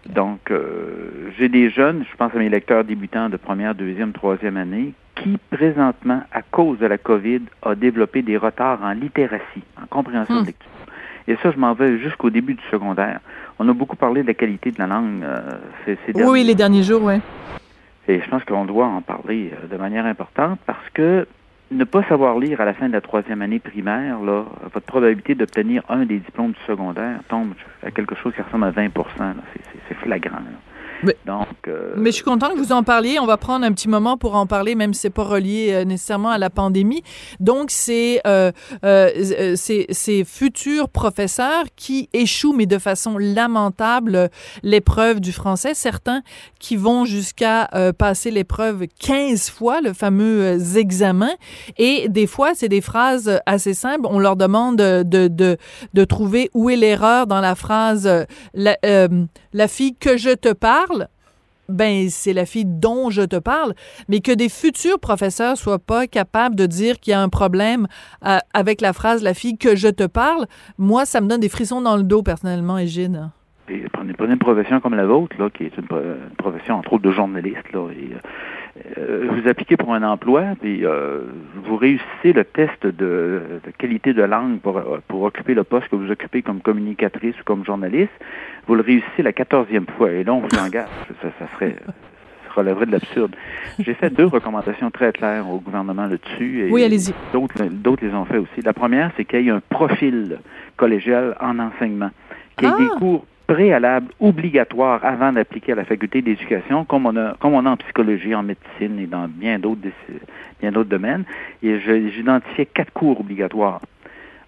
Donc, 0.09 0.51
euh, 0.51 1.30
j'ai 1.38 1.49
des 1.49 1.68
jeunes, 1.68 2.05
je 2.11 2.16
pense 2.16 2.32
à 2.34 2.38
mes 2.38 2.49
lecteurs 2.49 2.84
débutants 2.84 3.28
de 3.28 3.36
première, 3.36 3.74
deuxième, 3.74 4.12
troisième 4.12 4.57
année, 4.57 4.92
qui 5.16 5.36
présentement, 5.51 6.22
à 6.32 6.42
cause 6.42 6.78
de 6.78 6.86
la 6.86 6.97
COVID, 6.97 7.40
a 7.62 7.74
développé 7.74 8.22
des 8.22 8.36
retards 8.36 8.80
en 8.82 8.92
littératie, 8.92 9.64
en 9.82 9.86
compréhension 9.88 10.36
Hmm. 10.36 10.42
de 10.42 10.47
lecture. 10.47 10.70
Et 11.29 11.37
ça, 11.43 11.51
je 11.51 11.59
m'en 11.59 11.72
vais 11.74 11.99
jusqu'au 11.99 12.31
début 12.31 12.55
du 12.55 12.62
secondaire. 12.70 13.20
On 13.59 13.68
a 13.68 13.72
beaucoup 13.72 13.97
parlé 13.97 14.22
de 14.22 14.27
la 14.29 14.35
qualité 14.35 14.70
de 14.70 14.79
la 14.79 14.87
langue 14.87 15.22
euh, 15.24 15.59
ces, 15.85 15.99
ces 16.07 16.12
derniers 16.12 16.31
Oui, 16.31 16.45
les 16.45 16.55
derniers 16.55 16.83
jours, 16.83 17.03
oui. 17.03 17.20
Et 18.09 18.20
je 18.20 18.29
pense 18.31 18.45
qu'on 18.45 18.64
doit 18.64 18.87
en 18.87 19.03
parler 19.03 19.53
euh, 19.53 19.66
de 19.66 19.77
manière 19.77 20.07
importante 20.07 20.61
parce 20.66 20.89
que 20.95 21.27
ne 21.72 21.85
pas 21.85 22.05
savoir 22.05 22.39
lire 22.39 22.61
à 22.61 22.64
la 22.64 22.74
fin 22.74 22.87
de 22.89 22.93
la 22.93 23.01
troisième 23.01 23.43
année 23.43 23.59
primaire, 23.59 24.20
là, 24.20 24.45
votre 24.72 24.87
probabilité 24.87 25.35
d'obtenir 25.35 25.83
un 25.89 26.07
des 26.07 26.18
diplômes 26.18 26.53
du 26.53 26.61
secondaire 26.64 27.18
tombe 27.29 27.55
à 27.85 27.91
quelque 27.91 28.14
chose 28.14 28.33
qui 28.35 28.43
ressemble 28.43 28.64
à 28.66 28.70
20 28.70 28.83
là. 29.18 29.35
C'est- 29.89 29.95
flagrant. 29.95 30.37
là. 30.37 30.76
Mais- 31.03 31.16
Donc, 31.26 31.47
euh, 31.68 31.92
Mais 31.97 32.11
je 32.11 32.16
suis 32.16 32.24
content 32.24 32.51
que 32.51 32.57
vous 32.59 32.72
en 32.72 32.82
parliez. 32.82 33.18
On 33.18 33.26
va 33.26 33.36
prendre 33.36 33.64
un 33.66 33.72
petit 33.72 33.88
moment 33.88 34.16
pour 34.16 34.34
en 34.36 34.47
parler, 34.47 34.74
même 34.74 34.94
si 34.94 35.01
c'est 35.03 35.11
pas 35.11 35.24
relié 35.24 35.70
euh, 35.72 35.84
nécessairement 35.84 36.30
à 36.30 36.38
la 36.38 36.51
pandémie. 36.51 37.03
Donc, 37.40 37.70
c'est 37.70 38.20
euh, 38.26 38.53
euh, 38.84 39.11
euh, 39.14 39.57
ces 39.57 39.86
ces 39.90 40.24
futurs 40.24 40.88
professeurs 40.88 41.64
qui 41.76 42.09
échouent, 42.12 42.55
mais 42.55 42.66
de 42.66 42.78
façon 42.78 43.18
lamentable, 43.18 44.30
l'épreuve 44.62 45.20
du 45.20 45.32
français. 45.32 45.74
Certains 45.74 46.22
qui 46.59 46.76
vont 46.76 47.05
jusqu'à 47.05 47.68
euh, 47.74 47.92
passer 47.92 48.30
l'épreuve 48.30 48.86
15 49.01 49.51
fois, 49.51 49.80
le 49.80 49.92
fameux 49.92 50.59
examen. 50.76 51.30
Et 51.78 52.09
des 52.09 52.26
fois, 52.26 52.53
c'est 52.55 52.68
des 52.68 52.80
phrases 52.80 53.40
assez 53.47 53.74
simples. 53.74 54.07
On 54.11 54.18
leur 54.18 54.36
demande 54.36 54.76
de, 54.76 55.03
de, 55.03 55.57
de, 55.94 56.05
trouver 56.05 56.51
où 56.55 56.70
est 56.70 56.76
l'erreur 56.76 57.26
dans 57.26 57.40
la 57.40 57.55
phrase 57.55 58.09
la, 58.55 58.76
euh, 58.84 59.09
la 59.57 59.69
fille 59.69 59.97
que 59.97 60.19
je 60.19 60.35
te 60.35 60.53
parle 60.53 61.09
ben 61.69 62.09
c'est 62.11 62.33
la 62.33 62.47
fille 62.47 62.65
dont 62.65 63.11
je 63.11 63.23
te 63.23 63.35
parle, 63.37 63.75
mais 64.09 64.21
que 64.21 64.31
des 64.31 64.49
futurs 64.49 65.01
professeurs 65.01 65.57
soient 65.57 65.81
pas 65.81 66.07
capables 66.07 66.55
de 66.55 66.67
dire 66.67 67.01
qu'il 67.01 67.11
y 67.11 67.15
a 67.15 67.21
un 67.21 67.29
problème 67.29 67.89
euh, 68.25 68.39
avec 68.55 68.81
la 68.81 68.93
phrase 68.93 69.25
la 69.25 69.35
fille 69.35 69.59
que 69.59 69.75
je 69.75 69.89
te 69.89 70.07
parle, 70.07 70.47
moi 70.79 71.07
ça 71.07 71.21
me 71.21 71.27
donne 71.27 71.41
des 71.41 71.49
frissons 71.49 71.81
dans 71.81 71.97
le 71.97 72.05
dos 72.05 72.23
personnellement, 72.23 72.79
Égide. 72.79 73.31
et 73.69 73.85
prenez, 73.93 74.13
une 74.21 74.39
profession 74.39 74.79
comme 74.81 74.95
la 74.95 75.07
vôtre, 75.07 75.35
là, 75.41 75.51
qui 75.51 75.65
est 75.65 75.77
une, 75.77 75.89
une 75.91 76.37
profession, 76.39 76.77
entre 76.77 76.93
autres, 76.93 77.03
de 77.03 77.11
journaliste, 77.11 77.73
là, 77.73 77.81
euh, 77.81 78.19
vous 78.97 79.49
appliquez 79.49 79.77
pour 79.77 79.95
un 79.95 80.03
emploi, 80.03 80.43
puis 80.61 80.85
euh, 80.85 81.20
vous 81.64 81.77
réussissez 81.77 82.33
le 82.33 82.45
test 82.45 82.87
de, 82.87 83.43
de 83.64 83.70
qualité 83.79 84.12
de 84.14 84.22
langue 84.22 84.61
pour, 84.61 84.77
euh, 84.79 84.99
pour 85.09 85.22
occuper 85.22 85.55
le 85.55 85.64
poste 85.64 85.89
que 85.89 85.97
vous 85.97 86.11
occupez 86.11 86.43
comme 86.43 86.61
communicatrice 86.61 87.35
ou 87.41 87.45
comme 87.45 87.64
journaliste, 87.64 88.12
vous 88.66 88.74
le 88.74 88.83
réussissez 88.83 89.22
la 89.22 89.33
quatorzième 89.33 89.87
fois, 89.97 90.11
et 90.12 90.24
là, 90.24 90.33
on 90.35 90.41
vous 90.41 90.59
engage. 90.59 90.89
Ça, 91.22 91.29
ça 91.39 91.47
serait... 91.55 91.77
Relèverait 92.55 92.87
de 92.87 92.93
l'absurde. 92.93 93.37
J'ai 93.79 93.93
fait 93.93 94.09
deux 94.09 94.24
recommandations 94.24 94.91
très 94.91 95.12
claires 95.12 95.47
au 95.47 95.59
gouvernement 95.61 96.07
là-dessus. 96.07 96.61
et 96.62 96.70
Oui, 96.70 96.85
allez-y. 96.85 97.12
D'autres, 97.31 97.62
d'autres 97.70 98.03
les 98.07 98.14
ont 98.14 98.24
fait 98.24 98.39
aussi. 98.39 98.62
La 98.64 98.72
première, 98.72 99.11
c'est 99.14 99.27
qu'il 99.27 99.43
y 99.43 99.49
ait 99.49 99.51
un 99.51 99.61
profil 99.68 100.39
collégial 100.79 101.37
en 101.39 101.59
enseignement, 101.59 102.09
qu'il 102.57 102.66
y 102.66 102.70
ait 102.70 102.74
Ah! 102.74 102.83
des 102.83 102.89
cours 102.99 103.27
préalables 103.47 104.12
obligatoires 104.20 105.05
avant 105.05 105.32
d'appliquer 105.32 105.72
à 105.72 105.76
la 105.76 105.84
faculté 105.84 106.22
d'éducation, 106.22 106.84
comme 106.84 107.07
on 107.07 107.16
a, 107.16 107.34
comme 107.34 107.55
on 107.55 107.64
a 107.66 107.70
en 107.70 107.76
psychologie, 107.76 108.34
en 108.34 108.42
médecine 108.42 108.99
et 108.99 109.07
dans 109.07 109.28
bien 109.28 109.59
d'autres, 109.59 109.88
bien 110.61 110.72
d'autres 110.72 110.90
domaines. 110.90 111.24
Et 111.62 111.78
j'identifiais 111.80 112.66
quatre 112.66 112.92
cours 112.92 113.20
obligatoires. 113.20 113.80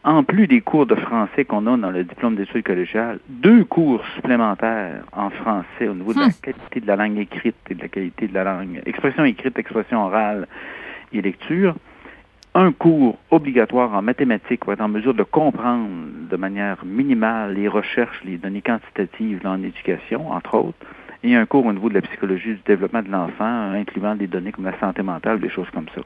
En 0.05 0.22
plus 0.22 0.46
des 0.46 0.61
cours 0.61 0.86
de 0.86 0.94
français 0.94 1.44
qu'on 1.44 1.66
a 1.66 1.76
dans 1.76 1.90
le 1.90 2.05
diplôme 2.05 2.36
d'études 2.36 2.64
collégiales, 2.64 3.18
deux 3.28 3.64
cours 3.64 4.03
supplémentaires 4.14 5.03
en 5.12 5.28
français 5.30 5.88
au 5.88 5.94
niveau 5.94 6.14
de 6.14 6.20
la 6.20 6.30
qualité 6.30 6.80
de 6.80 6.86
la 6.86 6.96
langue 6.96 7.18
écrite 7.18 7.57
et 7.68 7.74
de 7.74 7.82
la 7.82 7.88
qualité 7.88 8.28
de 8.28 8.34
la 8.34 8.44
langue 8.44 8.80
expression 8.86 9.24
écrite, 9.24 9.59
expression 9.59 10.05
orale 10.05 10.46
et 11.12 11.20
lecture. 11.20 11.74
Un 12.61 12.73
cours 12.73 13.17
obligatoire 13.31 13.95
en 13.95 14.03
mathématiques 14.03 14.65
pour 14.65 14.73
être 14.73 14.81
en 14.81 14.89
mesure 14.89 15.15
de 15.15 15.23
comprendre 15.23 15.89
de 16.29 16.37
manière 16.37 16.85
minimale 16.85 17.55
les 17.55 17.69
recherches, 17.69 18.21
les 18.25 18.37
données 18.37 18.63
quantitatives 18.63 19.41
en 19.45 19.63
éducation, 19.63 20.33
entre 20.33 20.57
autres. 20.57 20.75
Et 21.23 21.37
un 21.37 21.47
cours 21.47 21.67
au 21.67 21.73
niveau 21.73 21.89
de 21.89 21.95
la 21.95 22.01
psychologie 22.01 22.55
du 22.55 22.61
développement 22.67 23.03
de 23.03 23.11
l'enfant, 23.13 23.71
incluant 23.73 24.17
des 24.17 24.27
données 24.27 24.51
comme 24.51 24.65
la 24.65 24.77
santé 24.81 25.03
mentale, 25.03 25.39
des 25.39 25.49
choses 25.51 25.69
comme 25.73 25.87
ça. 25.95 26.01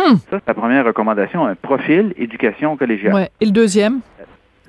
Hmm. 0.00 0.16
Ça, 0.16 0.38
c'est 0.38 0.48
la 0.48 0.54
première 0.54 0.86
recommandation, 0.86 1.44
un 1.44 1.54
profil 1.54 2.14
éducation 2.16 2.78
collégiale. 2.78 3.12
Ouais. 3.12 3.28
Et 3.38 3.44
le 3.44 3.52
deuxième? 3.52 4.00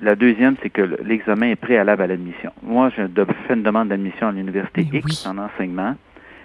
La 0.02 0.14
deuxième, 0.16 0.56
c'est 0.62 0.68
que 0.68 0.82
l'examen 1.02 1.46
est 1.46 1.56
préalable 1.56 2.02
à 2.02 2.08
l'admission. 2.08 2.52
Moi, 2.62 2.90
j'ai 2.94 3.08
de- 3.08 3.24
fait 3.48 3.54
une 3.54 3.62
demande 3.62 3.88
d'admission 3.88 4.28
à 4.28 4.32
l'université 4.32 4.86
Mais 4.92 4.98
X 4.98 5.24
oui. 5.24 5.32
en 5.32 5.38
enseignement. 5.38 5.94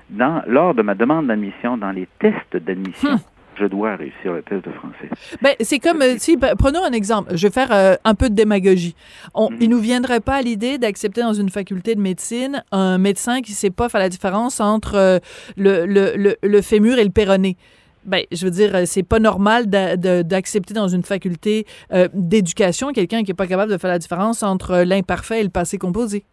Dans, 0.09 0.43
lors 0.47 0.73
de 0.73 0.81
ma 0.81 0.95
demande 0.95 1.27
d'admission, 1.27 1.75
dans 1.75 1.91
les 1.91 2.07
tests 2.19 2.55
d'admission, 2.55 3.15
Hmm. 3.15 3.17
Je 3.59 3.65
dois 3.65 3.95
réussir 3.95 4.33
le 4.33 4.41
test 4.43 4.65
de 4.65 4.71
français. 4.71 5.09
Ben, 5.41 5.55
c'est 5.61 5.79
comme 5.79 6.01
euh, 6.01 6.15
si, 6.17 6.37
ben, 6.37 6.55
prenons 6.57 6.83
un 6.83 6.91
exemple. 6.91 7.35
Je 7.35 7.47
vais 7.47 7.53
faire 7.53 7.71
euh, 7.71 7.95
un 8.03 8.13
peu 8.15 8.29
de 8.29 8.35
démagogie. 8.35 8.95
On, 9.33 9.49
Mhm. 9.49 9.57
Il 9.61 9.69
nous 9.69 9.79
viendrait 9.79 10.19
pas 10.19 10.35
à 10.35 10.41
l'idée 10.41 10.77
d'accepter 10.77 11.21
dans 11.21 11.33
une 11.33 11.49
faculté 11.49 11.95
de 11.95 12.01
médecine 12.01 12.63
un 12.71 12.97
médecin 12.97 13.41
qui 13.41 13.53
sait 13.53 13.69
pas 13.69 13.89
faire 13.89 14.01
la 14.01 14.09
différence 14.09 14.59
entre 14.59 14.95
euh, 14.95 15.19
le, 15.55 15.85
le, 15.85 16.13
le, 16.15 16.35
le 16.41 16.61
fémur 16.61 16.97
et 16.99 17.03
le 17.03 17.09
péroné. 17.11 17.57
Ben, 18.05 18.23
je 18.31 18.45
veux 18.45 18.51
dire, 18.51 18.73
c'est 18.85 19.03
pas 19.03 19.19
normal 19.19 19.67
d'accepter 19.67 20.73
dans 20.73 20.87
une 20.87 21.03
faculté 21.03 21.65
d'éducation 22.13 22.93
quelqu'un 22.93 23.23
qui 23.23 23.31
est 23.31 23.33
pas 23.33 23.47
capable 23.47 23.69
de 23.69 23.77
faire 23.77 23.89
la 23.89 23.99
différence 23.99 24.43
entre 24.43 24.77
l'imparfait 24.83 25.41
et 25.41 25.43
le 25.43 25.49
passé 25.49 25.77
composé. 25.77 26.23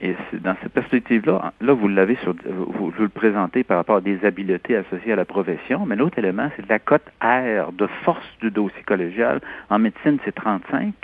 Et 0.00 0.16
dans 0.40 0.56
cette 0.62 0.72
perspective-là, 0.72 1.52
là, 1.60 1.72
vous 1.72 1.88
l'avez 1.88 2.16
sur, 2.16 2.34
vous, 2.44 2.90
vous 2.90 3.02
le 3.02 3.08
présentez 3.08 3.62
par 3.62 3.76
rapport 3.76 3.96
à 3.96 4.00
des 4.00 4.24
habiletés 4.24 4.76
associées 4.76 5.12
à 5.12 5.16
la 5.16 5.24
profession, 5.24 5.84
mais 5.86 5.96
l'autre 5.96 6.18
élément, 6.18 6.50
c'est 6.56 6.68
la 6.68 6.78
cote 6.78 7.06
R 7.22 7.72
de 7.72 7.86
force 8.04 8.26
du 8.40 8.50
dossier 8.50 8.82
collégial. 8.84 9.40
En 9.70 9.78
médecine, 9.78 10.18
c'est 10.24 10.34
35. 10.34 10.94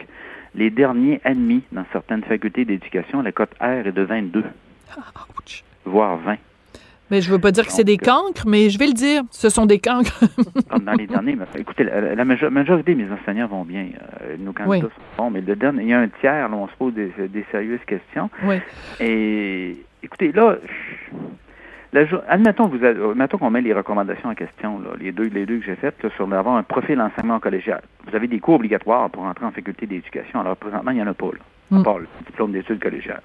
Les 0.55 0.71
derniers 0.71 1.21
admis 1.25 1.63
dans 1.73 1.85
certaines 1.93 2.25
facultés 2.25 2.65
d'éducation, 2.65 3.23
la 3.23 3.33
cote 3.33 3.55
R 3.61 3.87
est 3.87 3.93
de 3.93 4.03
22, 4.03 4.45
Ouch. 5.39 5.65
voire 5.85 6.17
20. 6.17 6.37
Mais 7.11 7.21
je 7.23 7.31
veux 7.31 7.39
pas 7.39 7.51
dire 7.53 7.65
que 7.67 7.73
c'est 7.73 7.85
des 7.85 7.97
cancres, 7.97 8.45
mais 8.47 8.69
je 8.71 8.79
vais 8.79 8.87
le 8.87 8.93
dire, 8.93 9.23
ce 9.31 9.49
sont 9.49 9.67
des 9.67 9.79
cancres. 9.79 10.21
comme 10.71 10.85
dans 10.85 10.93
les 10.93 11.07
derniers. 11.07 11.37
mais 11.37 11.47
écoutez, 11.59 11.85
la, 11.85 12.15
la 12.15 12.25
majo- 12.25 12.51
majorité 12.51 12.95
de 12.95 13.03
mes 13.03 13.11
enseignants 13.13 13.47
vont 13.47 13.65
bien. 13.65 13.87
Euh, 14.23 14.37
nos 14.39 14.53
candidats 14.53 14.87
Oui. 14.87 14.93
sont 15.17 15.23
bons, 15.25 15.31
mais 15.31 15.41
le 15.41 15.57
dernier, 15.57 15.83
il 15.85 15.89
y 15.89 15.93
a 15.95 16.01
un 16.01 16.09
tiers, 16.21 16.49
là, 16.49 16.55
on 16.57 16.69
se 16.69 16.75
pose 16.79 16.93
des, 16.95 17.13
des 17.29 17.45
sérieuses 17.51 17.81
questions. 17.87 18.29
oui. 18.45 18.57
Et 19.01 19.77
écoutez, 20.03 20.33
là, 20.33 20.57
la 21.95 22.03
admettons, 22.29 22.67
vous 22.67 22.85
admettons 22.85 23.39
qu'on 23.39 23.51
met 23.51 23.63
les 23.63 23.73
recommandations 23.73 24.29
en 24.29 24.35
question, 24.35 24.79
là, 24.81 24.91
les 25.01 25.11
deux, 25.13 25.25
les 25.29 25.47
deux 25.47 25.59
que 25.61 25.65
j'ai 25.65 25.77
faites, 25.77 26.03
là, 26.03 26.11
sur 26.17 26.27
d'avoir 26.27 26.57
un 26.57 26.63
profil 26.63 27.01
enseignement 27.01 27.41
collégial. 27.41 27.81
Vous 28.07 28.15
avez 28.15 28.27
des 28.27 28.39
cours 28.41 28.57
obligatoires 28.57 29.09
pour 29.09 29.23
entrer 29.23 29.47
en 29.47 29.51
faculté 29.53 29.87
d'éducation. 29.87 30.41
Alors, 30.41 30.57
présentement, 30.57 30.91
il 30.91 30.97
n'y 30.99 31.03
en 31.03 31.07
a 31.07 31.15
pas, 31.15 31.27
là, 31.27 31.41
à 31.73 31.81
Mm. 31.81 31.83
part 31.83 31.99
le 31.99 32.07
diplôme 32.27 32.53
d'études 32.53 32.83
collégiales. 32.83 33.23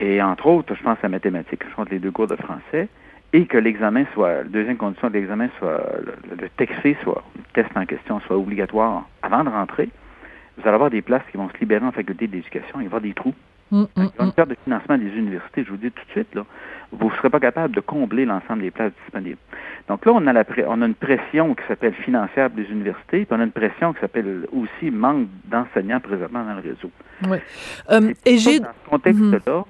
Et 0.00 0.22
entre 0.22 0.46
autres, 0.46 0.74
je 0.74 0.82
pense 0.82 0.98
à 1.02 1.08
mathématiques, 1.08 1.62
je 1.68 1.74
pense 1.74 1.88
les 1.90 1.98
deux 1.98 2.10
cours 2.10 2.26
de 2.26 2.36
français, 2.36 2.88
et 3.32 3.46
que 3.46 3.58
l'examen 3.58 4.04
soit, 4.14 4.38
la 4.38 4.44
deuxième 4.44 4.76
condition 4.76 5.08
de 5.08 5.12
l'examen 5.12 5.48
soit, 5.58 5.84
le, 6.04 6.14
le 6.42 6.48
texté 6.56 6.96
soit, 7.02 7.22
le 7.36 7.42
test 7.52 7.70
en 7.76 7.84
question 7.84 8.18
soit 8.20 8.36
obligatoire 8.36 9.06
avant 9.22 9.44
de 9.44 9.50
rentrer. 9.50 9.88
Vous 10.56 10.62
allez 10.66 10.74
avoir 10.74 10.90
des 10.90 11.02
places 11.02 11.22
qui 11.30 11.36
vont 11.36 11.48
se 11.50 11.58
libérer 11.58 11.84
en 11.84 11.92
faculté 11.92 12.26
d'éducation, 12.26 12.74
il 12.74 12.76
va 12.78 12.82
y 12.82 12.86
avoir 12.86 13.00
des 13.02 13.12
trous. 13.12 13.34
Mm, 13.70 13.82
mm, 13.82 13.86
Il 13.96 14.02
y 14.02 14.06
a 14.06 14.24
mm. 14.24 14.26
une 14.26 14.32
perte 14.32 14.48
de 14.48 14.56
financement 14.64 14.98
des 14.98 15.10
universités, 15.16 15.64
je 15.64 15.70
vous 15.70 15.76
dis 15.76 15.90
tout 15.92 16.04
de 16.06 16.10
suite, 16.10 16.34
là, 16.34 16.44
vous 16.92 17.08
ne 17.08 17.14
serez 17.16 17.30
pas 17.30 17.38
capable 17.38 17.74
de 17.76 17.80
combler 17.80 18.24
l'ensemble 18.24 18.62
des 18.62 18.72
places 18.72 18.92
disponibles. 19.04 19.38
Donc 19.88 20.04
là, 20.06 20.12
on 20.12 20.26
a, 20.26 20.32
la 20.32 20.44
on 20.66 20.82
a 20.82 20.86
une 20.86 20.94
pression 20.94 21.54
qui 21.54 21.62
s'appelle 21.68 21.94
financière 21.94 22.50
des 22.50 22.64
universités, 22.64 23.24
puis 23.24 23.28
on 23.30 23.40
a 23.40 23.44
une 23.44 23.52
pression 23.52 23.92
qui 23.92 24.00
s'appelle 24.00 24.46
aussi 24.52 24.90
manque 24.90 25.28
d'enseignants 25.44 26.00
présentement 26.00 26.44
dans 26.44 26.54
le 26.54 26.62
réseau. 26.62 26.90
Ouais. 27.28 27.42
Euh, 27.90 28.12
C'est 28.24 28.32
Égide, 28.32 28.62
Dans 28.62 28.70
ce 28.84 28.90
contexte-là, 28.90 29.58
Mhm. 29.58 29.64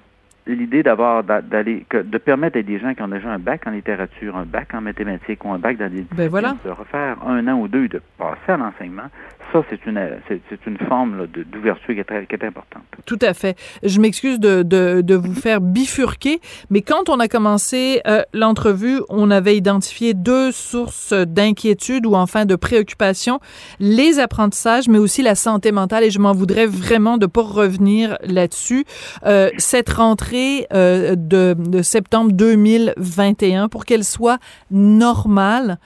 L'idée 0.54 0.82
d'avoir 0.82 1.24
d'a- 1.24 1.40
d'aller 1.42 1.84
de 1.92 2.18
permettre 2.18 2.58
à 2.58 2.62
des 2.62 2.78
gens 2.78 2.94
qui 2.94 3.02
ont 3.02 3.08
déjà 3.08 3.28
un 3.30 3.38
bac 3.38 3.62
en 3.66 3.70
littérature, 3.70 4.36
un 4.36 4.44
bac 4.44 4.68
en 4.74 4.80
mathématiques 4.80 5.44
ou 5.44 5.52
un 5.52 5.58
bac 5.58 5.76
dans 5.78 5.90
des 5.90 6.04
Ben 6.16 6.28
voilà. 6.28 6.56
de 6.64 6.70
refaire 6.70 7.16
un 7.26 7.46
an 7.48 7.58
ou 7.60 7.68
deux, 7.68 7.88
de 7.88 8.00
passer 8.18 8.52
à 8.52 8.56
l'enseignement, 8.56 9.08
ça 9.52 9.62
c'est 9.68 9.84
une 9.86 10.00
c'est 10.28 10.66
une 10.66 10.78
forme 10.88 11.26
d'ouverture 11.26 11.94
qui 11.94 12.02
qui 12.26 12.34
est 12.34 12.44
importante. 12.44 12.82
Tout 13.06 13.18
à 13.22 13.34
fait. 13.34 13.56
Je 13.82 14.00
m'excuse 14.00 14.38
de, 14.38 14.62
de, 14.62 15.00
de 15.00 15.14
vous 15.14 15.34
faire 15.34 15.60
bifurquer, 15.60 16.40
mais 16.70 16.82
quand 16.82 17.08
on 17.08 17.18
a 17.20 17.28
commencé 17.28 18.00
euh, 18.06 18.22
l'entrevue, 18.32 19.00
on 19.08 19.30
avait 19.30 19.56
identifié 19.56 20.14
deux 20.14 20.52
sources 20.52 21.12
d'inquiétude 21.12 22.06
ou 22.06 22.14
enfin 22.14 22.44
de 22.44 22.56
préoccupation, 22.56 23.40
les 23.80 24.18
apprentissages, 24.20 24.88
mais 24.88 24.98
aussi 24.98 25.22
la 25.22 25.34
santé 25.34 25.72
mentale, 25.72 26.04
et 26.04 26.10
je 26.10 26.18
m'en 26.20 26.32
voudrais 26.32 26.66
vraiment 26.66 27.16
de 27.18 27.26
pas 27.26 27.42
revenir 27.42 28.16
là-dessus. 28.22 28.84
Euh, 29.26 29.48
cette 29.58 29.90
rentrée 29.90 30.39
euh, 30.72 31.14
de, 31.16 31.54
de 31.58 31.82
septembre 31.82 32.32
2021, 32.32 33.68
pour 33.68 33.84
qu'elle 33.84 34.04
soit 34.04 34.38
normale, 34.70 35.78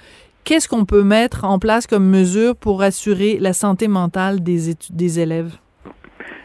qu'est-ce 0.45 0.69
qu'on 0.69 0.85
peut 0.85 1.03
mettre 1.03 1.45
en 1.45 1.59
place 1.59 1.87
comme 1.87 2.09
mesure 2.09 2.57
pour 2.57 2.83
assurer 2.83 3.39
la 3.41 3.53
santé 3.53 3.89
mentale 3.89 4.43
des, 4.43 4.75
des 4.91 5.21
élèves? 5.21 5.57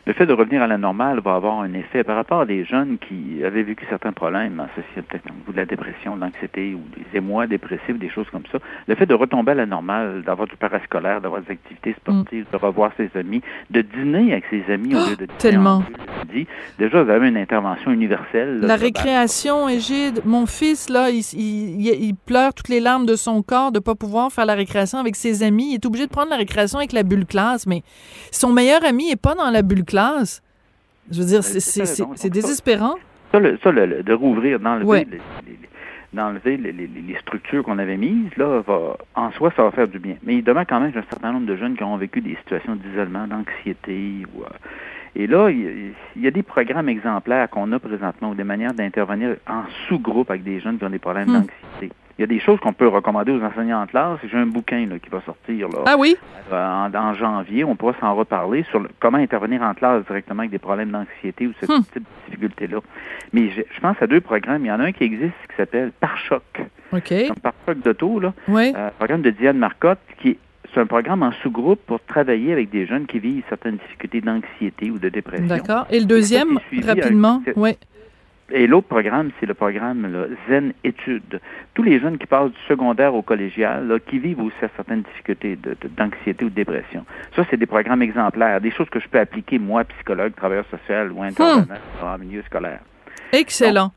Le 0.06 0.14
fait 0.14 0.26
de 0.26 0.34
revenir 0.34 0.62
à 0.62 0.68
la 0.68 0.78
normale 0.78 1.20
va 1.20 1.36
avoir 1.36 1.60
un 1.62 1.74
effet 1.74 2.04
par 2.04 2.16
rapport 2.16 2.42
à 2.42 2.46
des 2.46 2.64
jeunes 2.66 2.98
qui 2.98 3.44
avaient 3.44 3.64
vécu 3.64 3.86
certains 3.90 4.12
problèmes, 4.12 4.60
associés 4.60 5.02
peut-être 5.02 5.26
au 5.48 5.52
de 5.52 5.58
la 5.58 5.66
dépression, 5.66 6.16
de 6.16 6.22
l'anxiété 6.22 6.74
ou 6.74 6.82
des 6.98 7.18
émois 7.18 7.48
dépressifs, 7.48 7.98
des 8.00 8.10
choses 8.10 8.28
comme 8.32 8.44
ça. 8.52 8.60
Le 8.88 8.96
fait 8.96 9.06
de 9.06 9.14
retomber 9.14 9.52
à 9.52 9.56
la 9.56 9.66
normale, 9.66 10.24
d'avoir 10.26 10.48
du 10.48 10.56
parascolaire, 10.56 11.22
d'avoir 11.22 11.42
des 11.42 11.52
activités 11.52 11.94
sportives, 11.94 12.46
de 12.52 12.58
revoir 12.58 12.92
ses 12.98 13.10
amis, 13.16 13.42
de 13.70 13.82
dîner 13.82 14.32
avec 14.34 14.46
ses 14.50 14.64
amis 14.72 14.96
au 14.96 15.00
lieu 15.10 15.16
de 15.16 15.26
dîner 15.26 15.38
tellement. 15.38 15.84
midi, 16.28 16.48
déjà, 16.78 17.04
vous 17.04 17.10
avez 17.10 17.28
une 17.30 17.38
intervention 17.38 17.92
universelle. 17.92 18.60
là, 18.62 18.68
La 18.68 18.76
récréation, 18.76 19.68
Égide, 19.70 20.22
mon 20.26 20.46
fils, 20.46 20.90
là, 20.90 21.10
il- 21.10 21.20
il- 21.34 22.04
il 22.04 22.16
pleure 22.16 22.54
toutes 22.54 22.70
les 22.70 22.80
larmes 22.80 23.06
de 23.06 23.16
son 23.16 23.42
corps 23.42 23.72
de 23.72 23.78
ne 23.80 23.84
pas 23.84 23.96
pouvoir 23.96 24.32
faire 24.32 24.46
la 24.46 24.56
récréation 24.56 24.98
avec 25.00 25.16
ses 25.16 25.44
amis. 25.44 25.70
Il 25.72 25.76
est 25.76 25.86
obligé 25.86 26.06
de 26.08 26.12
prendre 26.12 26.30
la 26.30 26.38
récréation 26.38 26.78
avec 26.80 26.92
la 26.94 27.04
bulle 27.04 27.26
classe, 27.26 27.66
mais 27.68 27.84
son 28.32 28.52
meilleur 28.54 28.84
ami 28.86 29.10
n'est 29.10 29.16
pas 29.16 29.36
dans 29.36 29.50
la 29.50 29.62
bulle 29.62 29.84
classe. 29.86 29.99
Je 31.12 31.20
veux 31.20 31.26
dire, 31.26 31.44
c'est- 31.44 31.60
c'est 32.16 32.30
désespérant. 32.30 32.96
Ça, 33.32 33.40
le- 33.40 33.58
ça, 33.64 33.72
le- 33.72 33.86
le- 33.86 34.04
de 34.04 34.14
rouvrir, 34.14 34.60
d'enlever 34.60 34.86
Ouais. 34.86 35.08
les, 35.10 35.18
les- 35.18 35.52
les- 35.62 35.70
d'enlever 36.14 36.58
les, 36.58 36.72
les- 36.72 36.88
les 36.88 37.16
structures 37.20 37.64
qu'on 37.64 37.78
avait 37.78 37.98
mises, 37.98 38.36
là, 38.38 38.62
va, 38.66 38.98
en 39.16 39.32
soi, 39.32 39.52
ça 39.56 39.64
va 39.64 39.72
faire 39.72 39.88
du 39.88 40.00
bien. 40.00 40.16
Mais 40.24 40.36
il 40.38 40.44
demeure 40.44 40.66
quand 40.68 40.80
même 40.80 40.90
un 40.96 41.04
certain 41.10 41.32
nombre 41.32 41.46
de 41.46 41.56
jeunes 41.56 41.76
qui 41.76 41.84
ont 41.84 41.98
vécu 41.98 42.22
des 42.22 42.36
situations 42.38 42.76
d'isolement, 42.76 43.28
d'anxiété. 43.28 44.26
Ou, 44.36 44.42
euh, 44.44 44.48
et 45.16 45.28
là, 45.28 45.50
il 45.50 45.60
y, 45.62 45.68
a, 45.68 45.72
il 46.16 46.22
y 46.24 46.28
a 46.28 46.32
des 46.32 46.42
programmes 46.44 46.90
exemplaires 46.90 47.50
qu'on 47.50 47.72
a 47.72 47.80
présentement 47.80 48.32
ou 48.32 48.36
des 48.36 48.44
manières 48.44 48.74
d'intervenir 48.74 49.36
en 49.48 49.64
sous-groupe 49.88 50.30
avec 50.32 50.44
des 50.44 50.60
jeunes 50.60 50.78
qui 50.80 50.86
ont 50.86 50.90
des 50.90 51.00
problèmes 51.00 51.30
Hmm. 51.30 51.34
d'anxiété. 51.42 51.92
Il 52.20 52.24
y 52.24 52.26
a 52.26 52.28
des 52.28 52.42
choses 52.42 52.60
qu'on 52.60 52.74
peut 52.74 52.90
recommander 52.90 53.32
aux 53.32 53.42
enseignants 53.42 53.82
en 53.82 53.88
classe. 53.88 54.20
J'ai 54.30 54.36
un 54.38 54.46
bouquin 54.46 54.86
là, 54.88 55.00
qui 55.00 55.08
va 55.10 55.22
sortir 55.22 55.70
là, 55.70 55.80
Ah 55.86 55.96
oui? 55.98 56.18
euh, 56.52 56.68
en, 56.68 56.94
en 56.94 57.14
janvier. 57.14 57.64
On 57.64 57.78
pourra 57.78 57.94
s'en 58.02 58.14
reparler 58.14 58.64
sur 58.64 58.82
le- 58.82 58.90
comment 59.00 59.18
intervenir 59.20 59.62
en 59.62 59.74
classe 59.74 60.04
directement 60.06 60.40
avec 60.42 60.52
des 60.52 60.60
problèmes 60.60 60.92
d'anxiété 60.92 61.48
ou 61.48 61.54
ce 61.62 61.66
Hmm. 61.72 61.82
type 61.84 62.04
de 62.04 62.04
difficultés-là. 62.28 62.80
Mais 63.32 63.50
je, 63.52 63.62
je 63.74 63.80
pense 63.80 63.96
à 64.02 64.08
deux 64.08 64.20
programmes. 64.20 64.66
Il 64.66 64.68
y 64.68 64.72
en 64.72 64.82
a 64.82 64.84
un 64.88 64.92
qui 64.92 65.06
existe 65.06 65.32
qui 65.50 65.56
s'appelle 65.56 65.94
Pare-choc, 65.98 66.44
OK. 66.92 67.14
comme 67.30 67.38
Pare-choc 67.42 67.82
d'auto, 67.86 68.20
là. 68.20 68.34
Oui. 68.50 68.74
Euh, 68.76 68.90
programme 68.98 69.22
de 69.22 69.30
Diane 69.30 69.58
Marcotte, 69.58 70.00
qui 70.22 70.32
est 70.32 70.38
c'est 70.74 70.82
un 70.82 70.86
programme 70.86 71.24
en 71.24 71.32
sous-groupe 71.42 71.80
pour 71.88 72.00
travailler 72.02 72.52
avec 72.52 72.70
des 72.70 72.86
jeunes 72.86 73.08
qui 73.08 73.18
vivent 73.18 73.44
certaines 73.50 73.78
difficultés 73.78 74.22
d'anxiété 74.22 74.92
ou 74.92 75.00
de 75.00 75.10
dépression. 75.10 75.48
D'accord. 75.48 75.88
Et 75.90 76.00
le 76.00 76.06
deuxième, 76.06 76.60
rapidement? 76.84 77.42
Oui. 77.56 77.72
Et 78.52 78.68
l'autre 78.68 78.88
programme, 78.88 79.32
c'est 79.40 79.46
le 79.46 79.54
programme 79.54 80.12
là, 80.12 80.26
Zen 80.48 80.74
Études. 80.84 81.40
Tous 81.74 81.84
les 81.84 82.00
jeunes 82.00 82.18
qui 82.18 82.26
passent 82.26 82.52
du 82.52 82.60
secondaire 82.68 83.14
au 83.14 83.22
collégial, 83.22 83.88
là, 83.88 84.00
qui 84.00 84.20
vivent 84.20 84.42
aussi 84.42 84.56
certaines 84.76 85.04
difficultés 85.04 85.58
d'anxiété 85.98 86.46
ou 86.46 86.50
de 86.50 86.56
dépression. 86.56 87.06
Ça, 87.36 87.44
c'est 87.50 87.58
des 87.58 87.66
programmes 87.66 88.02
exemplaires, 88.02 88.60
des 88.62 88.72
choses 88.72 88.90
que 88.90 89.00
je 89.00 89.08
peux 89.08 89.20
appliquer, 89.20 89.60
moi, 89.60 89.84
psychologue, 89.84 90.34
travailleur 90.36 90.66
social 90.72 91.12
ou 91.12 91.22
intervenant 91.22 91.76
en 92.02 92.18
milieu 92.18 92.42
scolaire. 92.44 92.80
Excellent. 93.32 93.92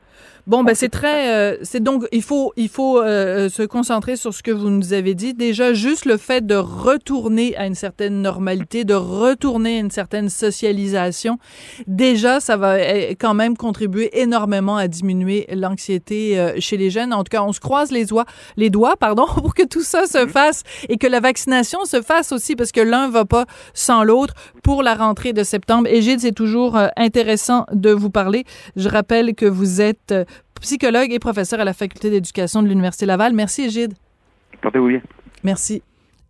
Bon, 0.49 0.64
ben 0.64 0.74
c'est 0.74 0.88
très, 0.88 1.32
euh, 1.32 1.57
c'est 1.62 1.80
donc 1.80 2.05
il 2.11 2.22
faut 2.22 2.53
il 2.57 2.68
faut 2.68 3.01
euh, 3.01 3.49
se 3.49 3.62
concentrer 3.62 4.16
sur 4.16 4.34
ce 4.34 4.43
que 4.43 4.51
vous 4.51 4.70
nous 4.70 4.93
avez 4.93 5.14
dit. 5.14 5.34
Déjà, 5.34 5.72
juste 5.72 6.05
le 6.05 6.16
fait 6.16 6.45
de 6.45 6.57
retourner 6.57 7.57
à 7.57 7.66
une 7.66 7.76
certaine 7.76 8.22
normalité, 8.22 8.82
de 8.82 8.95
retourner 8.95 9.76
à 9.76 9.78
une 9.78 9.93
certaine 9.93 10.28
socialisation, 10.28 11.38
déjà 11.86 12.40
ça 12.40 12.57
va 12.57 12.72
euh, 12.74 13.14
quand 13.20 13.34
même 13.34 13.57
contribuer 13.57 14.20
énormément 14.20 14.76
à 14.76 14.88
diminuer 14.88 15.47
l'anxiété 15.53 16.40
euh, 16.40 16.55
chez 16.59 16.76
les 16.76 16.90
jeunes. 16.90 17.12
En 17.12 17.22
tout 17.22 17.30
cas, 17.30 17.43
on 17.45 17.53
se 17.53 17.61
croise 17.61 17.93
les 17.93 18.05
doigts, 18.05 18.26
les 18.57 18.68
doigts, 18.68 18.97
pardon, 18.97 19.26
pour 19.36 19.55
que 19.55 19.62
tout 19.64 19.82
ça 19.82 20.07
se 20.07 20.26
fasse 20.26 20.64
et 20.88 20.99
que 20.99 21.07
la 21.07 21.20
vaccination 21.20 21.84
se 21.84 22.03
fasse 22.03 22.32
aussi 22.32 22.57
parce 22.57 22.72
que 22.72 22.80
l'un 22.80 23.09
va 23.09 23.24
pas 23.24 23.47
sans 23.74 24.03
l'autre 24.03 24.34
pour 24.62 24.82
la 24.82 24.95
rentrée 24.95 25.32
de 25.32 25.45
septembre. 25.45 25.88
Égide, 25.88 26.20
c'est 26.20 26.32
toujours 26.32 26.76
euh, 26.76 26.88
intéressant 26.97 27.66
de 27.72 27.90
vous 27.90 28.11
parler. 28.11 28.45
Je 28.74 28.88
rappelle 28.88 29.34
que 29.34 29.47
vous 29.47 29.80
êtes 29.80 30.12
euh, 30.12 30.24
psychologue 30.62 31.12
et 31.12 31.18
professeur 31.18 31.60
à 31.60 31.64
la 31.64 31.74
faculté 31.74 32.08
d'éducation 32.08 32.62
de 32.62 32.68
l'Université 32.68 33.04
Laval. 33.04 33.34
Merci, 33.34 33.62
Égide. 33.62 33.94
Portez-vous 34.62 34.88
bien. 34.88 35.02
Merci. 35.44 35.82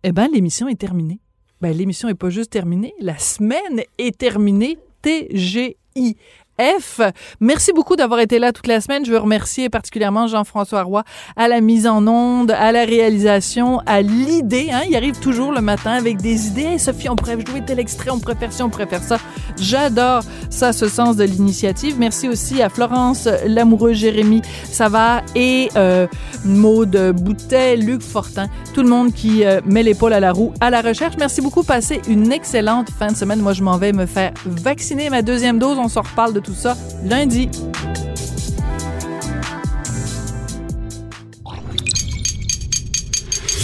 Eh 0.03 0.11
bien, 0.11 0.27
l'émission 0.27 0.67
est 0.67 0.79
terminée. 0.79 1.19
Ben, 1.61 1.71
l'émission 1.75 2.09
n'est 2.09 2.15
pas 2.15 2.29
juste 2.29 2.51
terminée, 2.51 2.93
la 2.99 3.17
semaine 3.17 3.83
est 3.97 4.17
terminée. 4.17 4.77
TGI. 5.01 6.17
F. 6.59 7.01
Merci 7.39 7.73
beaucoup 7.73 7.95
d'avoir 7.95 8.19
été 8.19 8.37
là 8.37 8.51
toute 8.51 8.67
la 8.67 8.79
semaine. 8.79 9.05
Je 9.05 9.11
veux 9.11 9.17
remercier 9.17 9.69
particulièrement 9.69 10.27
Jean-François 10.27 10.83
Roy 10.83 11.03
à 11.35 11.47
la 11.47 11.61
mise 11.61 11.87
en 11.87 12.05
onde, 12.05 12.51
à 12.51 12.71
la 12.71 12.85
réalisation, 12.85 13.79
à 13.85 14.01
l'idée. 14.01 14.69
Hein? 14.71 14.81
Il 14.87 14.95
arrive 14.95 15.19
toujours 15.19 15.51
le 15.51 15.61
matin 15.61 15.91
avec 15.91 16.17
des 16.17 16.47
idées. 16.47 16.77
Sophie, 16.77 17.09
on 17.09 17.15
pourrait 17.15 17.37
jouer 17.45 17.63
tel 17.65 17.79
extrait, 17.79 18.11
on 18.11 18.19
faire 18.19 18.53
ci, 18.53 18.61
on 18.61 18.69
faire 18.69 19.03
ça. 19.03 19.17
J'adore 19.59 20.23
ça, 20.49 20.73
ce 20.73 20.87
sens 20.87 21.15
de 21.15 21.23
l'initiative. 21.23 21.95
Merci 21.97 22.29
aussi 22.29 22.61
à 22.61 22.69
Florence 22.69 23.27
Lamoureux, 23.45 23.93
Jérémy 23.93 24.41
Savard 24.65 25.21
et 25.35 25.69
euh, 25.75 26.07
Maude 26.45 27.13
Boutet, 27.15 27.77
Luc 27.77 28.01
Fortin, 28.01 28.47
tout 28.73 28.81
le 28.81 28.89
monde 28.89 29.13
qui 29.13 29.43
euh, 29.43 29.61
met 29.65 29.83
l'épaule 29.83 30.13
à 30.13 30.19
la 30.19 30.31
roue 30.31 30.53
à 30.59 30.69
la 30.69 30.81
recherche. 30.81 31.15
Merci 31.17 31.41
beaucoup. 31.41 31.63
Passez 31.63 32.01
une 32.07 32.31
excellente 32.31 32.89
fin 32.91 33.07
de 33.07 33.15
semaine. 33.15 33.39
Moi, 33.39 33.53
je 33.53 33.63
m'en 33.63 33.77
vais 33.77 33.91
me 33.91 34.05
faire 34.05 34.33
vacciner 34.45 35.09
ma 35.09 35.21
deuxième 35.21 35.57
dose. 35.57 35.77
On 35.77 35.87
s'en 35.87 36.01
reparle 36.01 36.33
de 36.33 36.39
ça 36.53 36.77
lundi. 37.03 37.49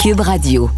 Cube 0.01 0.19
Radio. 0.21 0.69